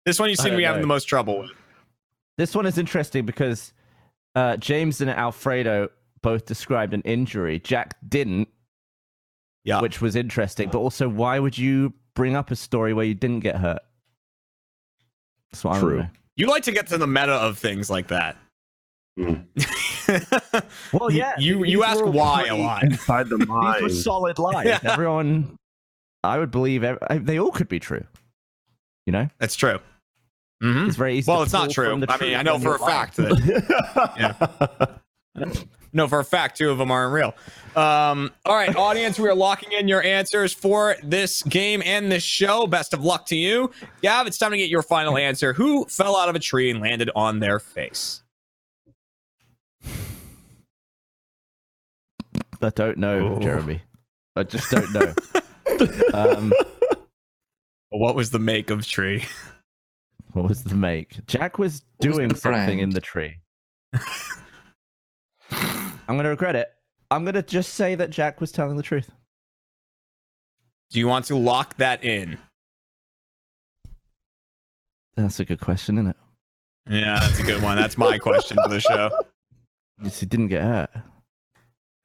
this 0.05 0.19
one 0.19 0.29
you 0.29 0.35
seem 0.35 0.51
to 0.51 0.57
be 0.57 0.63
having 0.63 0.81
the 0.81 0.87
most 0.87 1.05
trouble 1.05 1.39
with. 1.39 1.51
This 2.37 2.55
one 2.55 2.67
is 2.67 2.77
interesting 2.77 3.25
because 3.25 3.73
uh, 4.35 4.57
James 4.57 5.01
and 5.01 5.09
Alfredo 5.09 5.89
both 6.21 6.45
described 6.45 6.93
an 6.93 7.01
injury. 7.01 7.59
Jack 7.59 7.95
didn't, 8.07 8.47
Yeah. 9.63 9.81
which 9.81 10.01
was 10.01 10.15
interesting. 10.15 10.69
But 10.69 10.79
also, 10.79 11.09
why 11.09 11.39
would 11.39 11.57
you 11.57 11.93
bring 12.13 12.35
up 12.35 12.51
a 12.51 12.55
story 12.55 12.93
where 12.93 13.05
you 13.05 13.15
didn't 13.15 13.39
get 13.39 13.55
hurt? 13.57 13.79
That's 15.51 15.63
what 15.63 15.75
I 15.75 15.79
True. 15.79 15.97
don't. 15.99 16.09
You 16.37 16.47
like 16.47 16.63
to 16.63 16.71
get 16.71 16.87
to 16.87 16.97
the 16.97 17.07
meta 17.07 17.33
of 17.33 17.57
things 17.57 17.89
like 17.89 18.07
that. 18.07 18.37
Mm. 19.19 19.45
Well, 20.93 21.09
You- 21.11 21.17
yeah, 21.19 21.33
you 21.37 21.63
these 21.63 21.71
you 21.71 21.83
ask 21.83 22.03
why 22.03 22.45
a 22.47 22.55
lot. 22.55 22.83
Inside 22.83 23.29
the 23.29 23.37
These 23.79 23.81
were 23.81 23.89
solid 23.89 24.39
lies. 24.39 24.65
Yeah. 24.65 24.79
Everyone, 24.83 25.55
I 26.23 26.37
would 26.37 26.51
believe 26.51 26.83
ev- 26.83 26.97
I- 27.09 27.17
they 27.19 27.39
all 27.39 27.51
could 27.51 27.69
be 27.69 27.79
true. 27.79 28.03
You 29.05 29.13
know, 29.13 29.29
That's 29.39 29.55
true. 29.55 29.79
hmm 30.61 30.87
it's 30.87 30.95
very 30.97 31.17
easy. 31.17 31.29
Well, 31.31 31.39
to 31.39 31.43
it's 31.43 31.53
not 31.53 31.69
true. 31.71 31.93
I 32.07 32.17
mean, 32.17 32.35
I 32.35 32.41
know 32.43 32.59
for 32.59 32.75
a 32.75 32.79
you're 32.79 32.87
fact 32.87 33.15
that 33.17 34.99
No, 35.93 36.07
for 36.07 36.19
a 36.19 36.23
fact, 36.23 36.57
two 36.57 36.69
of 36.71 36.77
them 36.77 36.89
aren't 36.91 37.13
real. 37.13 37.33
Um, 37.75 38.31
all 38.45 38.55
right, 38.55 38.73
audience, 38.75 39.19
we 39.19 39.27
are 39.27 39.35
locking 39.35 39.71
in 39.73 39.87
your 39.87 40.01
answers 40.03 40.53
for 40.53 40.95
this 41.03 41.43
game 41.43 41.81
and 41.85 42.11
this 42.11 42.23
show. 42.23 42.65
Best 42.67 42.93
of 42.93 43.03
luck 43.03 43.25
to 43.27 43.35
you. 43.35 43.71
Gav, 44.01 44.25
it's 44.27 44.37
time 44.37 44.51
to 44.51 44.57
get 44.57 44.69
your 44.69 44.83
final 44.83 45.17
answer. 45.17 45.53
Who 45.53 45.85
fell 45.85 46.15
out 46.15 46.29
of 46.29 46.35
a 46.35 46.39
tree 46.39 46.69
and 46.69 46.79
landed 46.81 47.09
on 47.15 47.39
their 47.39 47.59
face? 47.59 48.23
I 52.63 52.69
don't 52.75 52.97
know, 52.97 53.35
Oh. 53.35 53.39
Jeremy. 53.39 53.81
I 54.35 54.43
just 54.43 54.69
don't 54.71 54.93
know. 54.93 55.13
um, 56.13 56.53
What 57.89 58.15
was 58.15 58.31
the 58.31 58.39
make 58.39 58.69
of 58.69 58.85
tree? 58.87 59.25
what 60.33 60.47
was 60.47 60.63
the 60.63 60.75
make? 60.75 61.25
Jack 61.25 61.57
was 61.59 61.81
What 61.97 62.07
was 62.07 62.15
doing 62.17 62.29
the 62.29 62.35
something 62.35 62.79
in 62.79 62.91
the 62.91 63.01
tree. 63.01 63.37
I'm 66.07 66.15
gonna 66.17 66.29
regret 66.29 66.55
it. 66.55 66.71
I'm 67.09 67.25
gonna 67.25 67.41
just 67.41 67.73
say 67.73 67.95
that 67.95 68.09
Jack 68.09 68.41
was 68.41 68.51
telling 68.51 68.77
the 68.77 68.83
truth. 68.83 69.11
Do 70.91 70.99
you 70.99 71.07
want 71.07 71.25
to 71.25 71.35
lock 71.35 71.77
that 71.77 72.03
in? 72.03 72.37
That's 75.15 75.39
a 75.39 75.45
good 75.45 75.59
question, 75.59 75.97
isn't 75.97 76.07
it? 76.07 76.15
Yeah, 76.89 77.19
that's 77.19 77.39
a 77.39 77.43
good 77.43 77.61
one. 77.61 77.77
That's 77.77 77.97
my 77.97 78.17
question 78.17 78.57
for 78.61 78.69
the 78.69 78.79
show. 78.79 79.09
Yes, 80.03 80.19
He 80.19 80.25
didn't 80.25 80.47
get 80.47 80.63
hurt. 80.63 80.89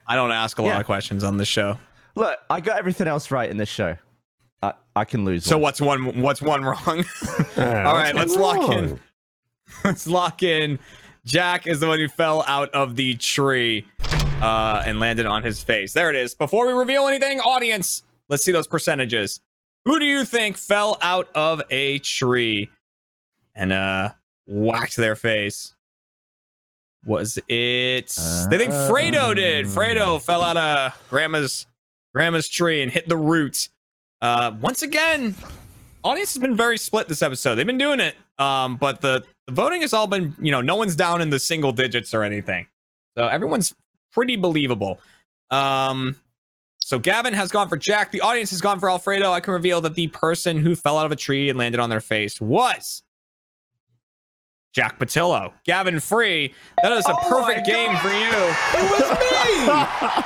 I 0.06 0.16
don't 0.16 0.30
ask 0.30 0.58
a 0.58 0.62
lot 0.62 0.78
of 0.78 0.84
questions 0.84 1.24
on 1.24 1.38
this 1.38 1.48
show. 1.48 1.78
Look, 2.14 2.38
I 2.50 2.60
got 2.60 2.78
everything 2.78 3.06
else 3.06 3.30
right 3.30 3.48
in 3.48 3.56
this 3.56 3.70
show. 3.70 3.96
I, 4.62 4.74
I 4.94 5.06
can 5.06 5.24
lose. 5.24 5.44
So 5.44 5.56
one. 5.56 5.62
what's 5.62 5.80
one 5.80 6.20
what's 6.20 6.42
one 6.42 6.62
wrong? 6.62 7.04
Yeah, 7.56 7.84
All 7.88 7.94
right, 7.94 8.14
let's 8.14 8.36
lock 8.36 8.70
in. 8.70 9.00
Let's 9.84 10.06
lock 10.06 10.42
in. 10.42 10.78
Jack 11.26 11.66
is 11.66 11.80
the 11.80 11.88
one 11.88 11.98
who 11.98 12.08
fell 12.08 12.42
out 12.46 12.70
of 12.70 12.96
the 12.96 13.14
tree. 13.16 13.84
uh, 14.40 14.82
and 14.86 15.00
landed 15.00 15.26
on 15.26 15.42
his 15.42 15.62
face. 15.62 15.92
There 15.92 16.08
it 16.10 16.16
is. 16.16 16.34
Before 16.34 16.66
we 16.66 16.72
reveal 16.72 17.08
anything, 17.08 17.40
audience, 17.40 18.02
let's 18.28 18.44
see 18.44 18.52
those 18.52 18.66
percentages. 18.66 19.40
Who 19.86 19.98
do 19.98 20.04
you 20.04 20.24
think 20.26 20.56
fell 20.58 20.98
out 21.00 21.28
of 21.34 21.62
a 21.70 21.98
tree 22.00 22.68
and 23.54 23.72
uh 23.72 24.10
whacked 24.46 24.96
their 24.96 25.16
face? 25.16 25.74
Was 27.06 27.38
it? 27.48 28.08
they 28.50 28.58
think 28.58 28.72
Fredo 28.72 29.34
did. 29.34 29.66
Fredo 29.66 30.20
fell 30.20 30.42
out 30.42 30.56
of 30.56 30.92
grandma's 31.08 31.66
grandma's 32.14 32.48
tree 32.48 32.82
and 32.82 32.90
hit 32.92 33.08
the 33.08 33.16
root. 33.16 33.68
Uh, 34.20 34.52
once 34.60 34.82
again, 34.82 35.34
audience 36.04 36.34
has 36.34 36.40
been 36.42 36.56
very 36.56 36.76
split 36.78 37.08
this 37.08 37.22
episode. 37.22 37.54
They've 37.54 37.66
been 37.66 37.78
doing 37.78 38.00
it, 38.00 38.16
um, 38.38 38.76
but 38.76 39.00
the, 39.00 39.24
the 39.46 39.52
voting 39.52 39.82
has 39.82 39.92
all 39.92 40.06
been, 40.06 40.34
you 40.40 40.50
know, 40.50 40.60
no 40.60 40.76
one's 40.76 40.96
down 40.96 41.20
in 41.20 41.30
the 41.30 41.38
single 41.38 41.72
digits 41.72 42.12
or 42.14 42.22
anything. 42.22 42.66
So 43.16 43.26
everyone's 43.26 43.74
pretty 44.12 44.36
believable. 44.36 45.00
Um, 45.50 46.16
so 46.80 46.98
Gavin 46.98 47.32
has 47.34 47.50
gone 47.50 47.68
for 47.68 47.76
Jack. 47.76 48.12
The 48.12 48.20
audience 48.20 48.50
has 48.50 48.60
gone 48.60 48.78
for 48.78 48.90
Alfredo. 48.90 49.32
I 49.32 49.40
can 49.40 49.54
reveal 49.54 49.80
that 49.82 49.94
the 49.94 50.08
person 50.08 50.58
who 50.58 50.76
fell 50.76 50.98
out 50.98 51.06
of 51.06 51.12
a 51.12 51.16
tree 51.16 51.48
and 51.48 51.58
landed 51.58 51.80
on 51.80 51.90
their 51.90 52.00
face 52.00 52.40
was 52.40 53.02
Jack 54.72 54.98
Pattillo. 54.98 55.52
Gavin 55.64 56.00
Free. 56.00 56.52
That 56.82 56.92
is 56.92 57.06
a 57.06 57.14
perfect 57.28 57.66
game 57.66 57.96
for 57.96 58.08
you. 58.08 58.30
It 58.74 58.90
was 58.90 59.10
me. 59.10 59.32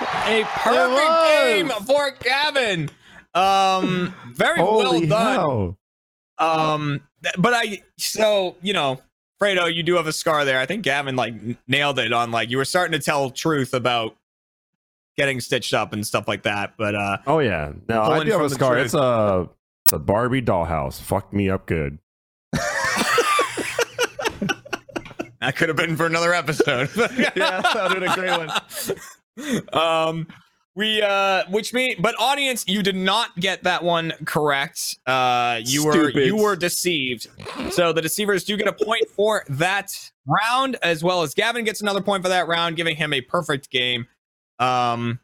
A 0.26 0.44
perfect 0.44 1.44
game 1.44 1.68
for 1.86 2.10
Gavin. 2.22 2.90
Um, 3.34 4.14
very 4.32 4.60
well 4.60 5.00
done. 5.00 5.08
hell. 5.08 5.78
Um, 6.38 7.00
but 7.38 7.54
I 7.54 7.82
so 7.96 8.56
you 8.60 8.72
know, 8.72 9.00
Fredo, 9.42 9.72
you 9.74 9.82
do 9.82 9.94
have 9.96 10.06
a 10.06 10.12
scar 10.12 10.44
there. 10.44 10.58
I 10.60 10.66
think 10.66 10.82
Gavin 10.84 11.16
like 11.16 11.34
nailed 11.66 11.98
it 11.98 12.12
on 12.12 12.30
like 12.30 12.50
you 12.50 12.58
were 12.58 12.64
starting 12.66 12.92
to 12.92 12.98
tell 13.04 13.30
truth 13.30 13.72
about 13.72 14.16
getting 15.16 15.40
stitched 15.40 15.72
up 15.72 15.92
and 15.94 16.06
stuff 16.06 16.28
like 16.28 16.42
that. 16.42 16.74
But 16.76 16.94
uh, 16.94 17.18
Oh 17.26 17.38
yeah. 17.38 17.72
No, 17.88 18.02
I 18.02 18.22
do 18.22 18.32
have 18.32 18.42
a 18.42 18.50
scar. 18.50 18.74
truth. 18.74 18.86
It's 18.86 18.94
a 18.94 19.48
it's 19.84 19.92
a 19.94 19.98
Barbie 19.98 20.42
dollhouse. 20.42 21.00
Fucked 21.00 21.32
me 21.32 21.48
up 21.48 21.66
good. 21.66 21.98
that 25.40 25.56
could 25.56 25.68
have 25.68 25.76
been 25.76 25.96
for 25.96 26.04
another 26.04 26.34
episode. 26.34 26.90
yeah, 26.96 27.62
that 27.62 27.90
would 27.94 28.02
a 28.02 28.14
great 28.14 29.62
one. 29.72 29.72
um 29.72 30.26
we 30.80 31.02
uh 31.02 31.44
which 31.50 31.74
mean 31.74 31.94
but 32.00 32.14
audience 32.18 32.64
you 32.66 32.82
did 32.82 32.96
not 32.96 33.36
get 33.38 33.62
that 33.64 33.84
one 33.84 34.14
correct. 34.24 34.98
Uh 35.06 35.60
you 35.62 35.84
were 35.84 36.10
you 36.10 36.36
were 36.36 36.56
deceived. 36.56 37.28
So 37.70 37.92
the 37.92 38.00
deceivers 38.00 38.44
do 38.44 38.56
get 38.56 38.66
a 38.66 38.72
point 38.72 39.06
for 39.14 39.44
that 39.50 39.92
round 40.26 40.78
as 40.82 41.04
well 41.04 41.20
as 41.22 41.34
gavin 41.34 41.64
gets 41.64 41.82
another 41.82 42.00
point 42.00 42.22
for 42.22 42.30
that 42.30 42.48
round 42.48 42.76
giving 42.76 42.96
him 42.96 43.12
a 43.12 43.20
perfect 43.20 43.70
game. 43.70 44.06
Um 44.58 45.20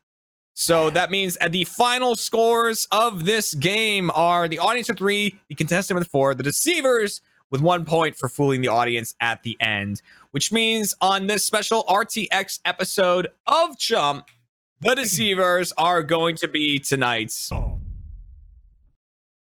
so 0.52 0.90
that 0.90 1.10
means 1.10 1.38
at 1.38 1.52
the 1.52 1.64
final 1.64 2.16
scores 2.16 2.86
of 2.90 3.24
this 3.24 3.54
game 3.54 4.10
are 4.14 4.48
the 4.48 4.58
audience 4.58 4.88
with 4.88 4.98
three 4.98 5.40
the 5.48 5.54
contestant 5.54 5.98
with 5.98 6.08
four 6.08 6.34
the 6.34 6.42
deceivers 6.42 7.22
with 7.50 7.62
one 7.62 7.86
point 7.86 8.14
for 8.14 8.28
fooling 8.28 8.60
the 8.60 8.68
audience 8.68 9.14
at 9.20 9.42
the 9.42 9.56
end 9.60 10.02
which 10.32 10.52
means 10.52 10.94
on 11.00 11.26
this 11.26 11.46
special 11.46 11.84
rtx 11.84 12.60
episode 12.64 13.28
of 13.46 13.78
chump 13.78 14.26
the 14.80 14.94
deceivers 14.94 15.72
are 15.78 16.02
going 16.02 16.36
to 16.36 16.48
be 16.48 16.78
tonight's. 16.78 17.50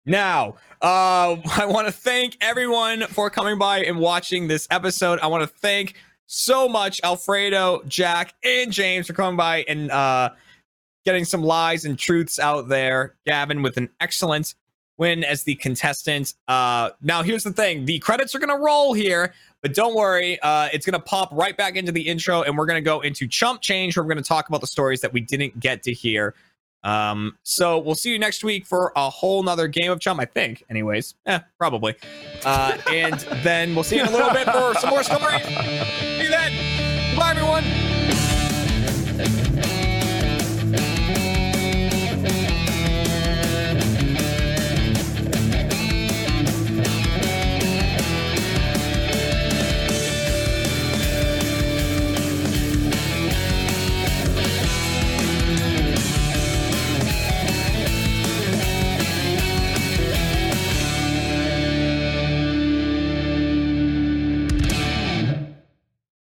Now, 0.05 0.55
uh, 0.81 1.37
I 1.57 1.65
want 1.67 1.87
to 1.87 1.93
thank 1.93 2.37
everyone 2.41 3.01
for 3.07 3.29
coming 3.29 3.57
by 3.57 3.83
and 3.83 3.99
watching 3.99 4.47
this 4.47 4.67
episode. 4.69 5.19
I 5.19 5.27
want 5.27 5.43
to 5.43 5.47
thank 5.47 5.95
so 6.25 6.67
much 6.67 6.99
Alfredo, 7.03 7.83
Jack, 7.87 8.33
and 8.43 8.71
James 8.71 9.07
for 9.07 9.13
coming 9.13 9.37
by 9.37 9.63
and 9.67 9.91
uh, 9.91 10.31
getting 11.05 11.25
some 11.25 11.43
lies 11.43 11.85
and 11.85 11.97
truths 11.97 12.39
out 12.39 12.67
there. 12.69 13.15
Gavin 13.25 13.61
with 13.61 13.77
an 13.77 13.89
excellent 13.99 14.55
win 14.97 15.23
as 15.23 15.43
the 15.43 15.55
contestant. 15.55 16.33
Uh, 16.47 16.91
now, 17.01 17.23
here's 17.23 17.43
the 17.43 17.53
thing: 17.53 17.85
the 17.85 17.99
credits 17.99 18.33
are 18.35 18.39
going 18.39 18.55
to 18.55 18.63
roll 18.63 18.93
here, 18.93 19.33
but 19.63 19.73
don't 19.73 19.95
worry, 19.95 20.39
uh, 20.41 20.67
it's 20.71 20.85
going 20.85 20.93
to 20.93 20.99
pop 20.99 21.29
right 21.31 21.55
back 21.57 21.77
into 21.77 21.91
the 21.91 22.01
intro, 22.01 22.43
and 22.43 22.57
we're 22.57 22.65
going 22.65 22.77
to 22.77 22.81
go 22.81 22.99
into 22.99 23.27
chump 23.27 23.61
change, 23.61 23.95
where 23.95 24.03
we're 24.03 24.13
going 24.13 24.23
to 24.23 24.27
talk 24.27 24.49
about 24.49 24.61
the 24.61 24.67
stories 24.67 25.01
that 25.01 25.13
we 25.13 25.21
didn't 25.21 25.59
get 25.59 25.81
to 25.83 25.93
hear. 25.93 26.35
Um, 26.83 27.37
so 27.43 27.79
we'll 27.79 27.95
see 27.95 28.11
you 28.11 28.19
next 28.19 28.43
week 28.43 28.65
for 28.65 28.91
a 28.97 29.09
whole 29.09 29.41
nother 29.41 29.69
game 29.69 29.89
of 29.89 30.01
chump, 30.01 30.19
I 30.19 30.25
think. 30.25 30.65
Anyways, 30.69 31.15
eh, 31.25 31.39
probably. 31.57 31.95
Uh, 32.43 32.77
and 32.91 33.19
then 33.41 33.73
we'll 33.73 33.85
see 33.85 33.95
you 33.95 34.01
in 34.01 34.09
a 34.09 34.11
little 34.11 34.33
bit 34.33 34.45
for 34.49 34.73
some 34.75 34.89
more 34.89 35.03
stories. 35.03 35.41
See 35.43 36.23
you 36.23 36.29
then. 36.29 37.17
Bye, 37.17 37.31
everyone. 37.31 37.63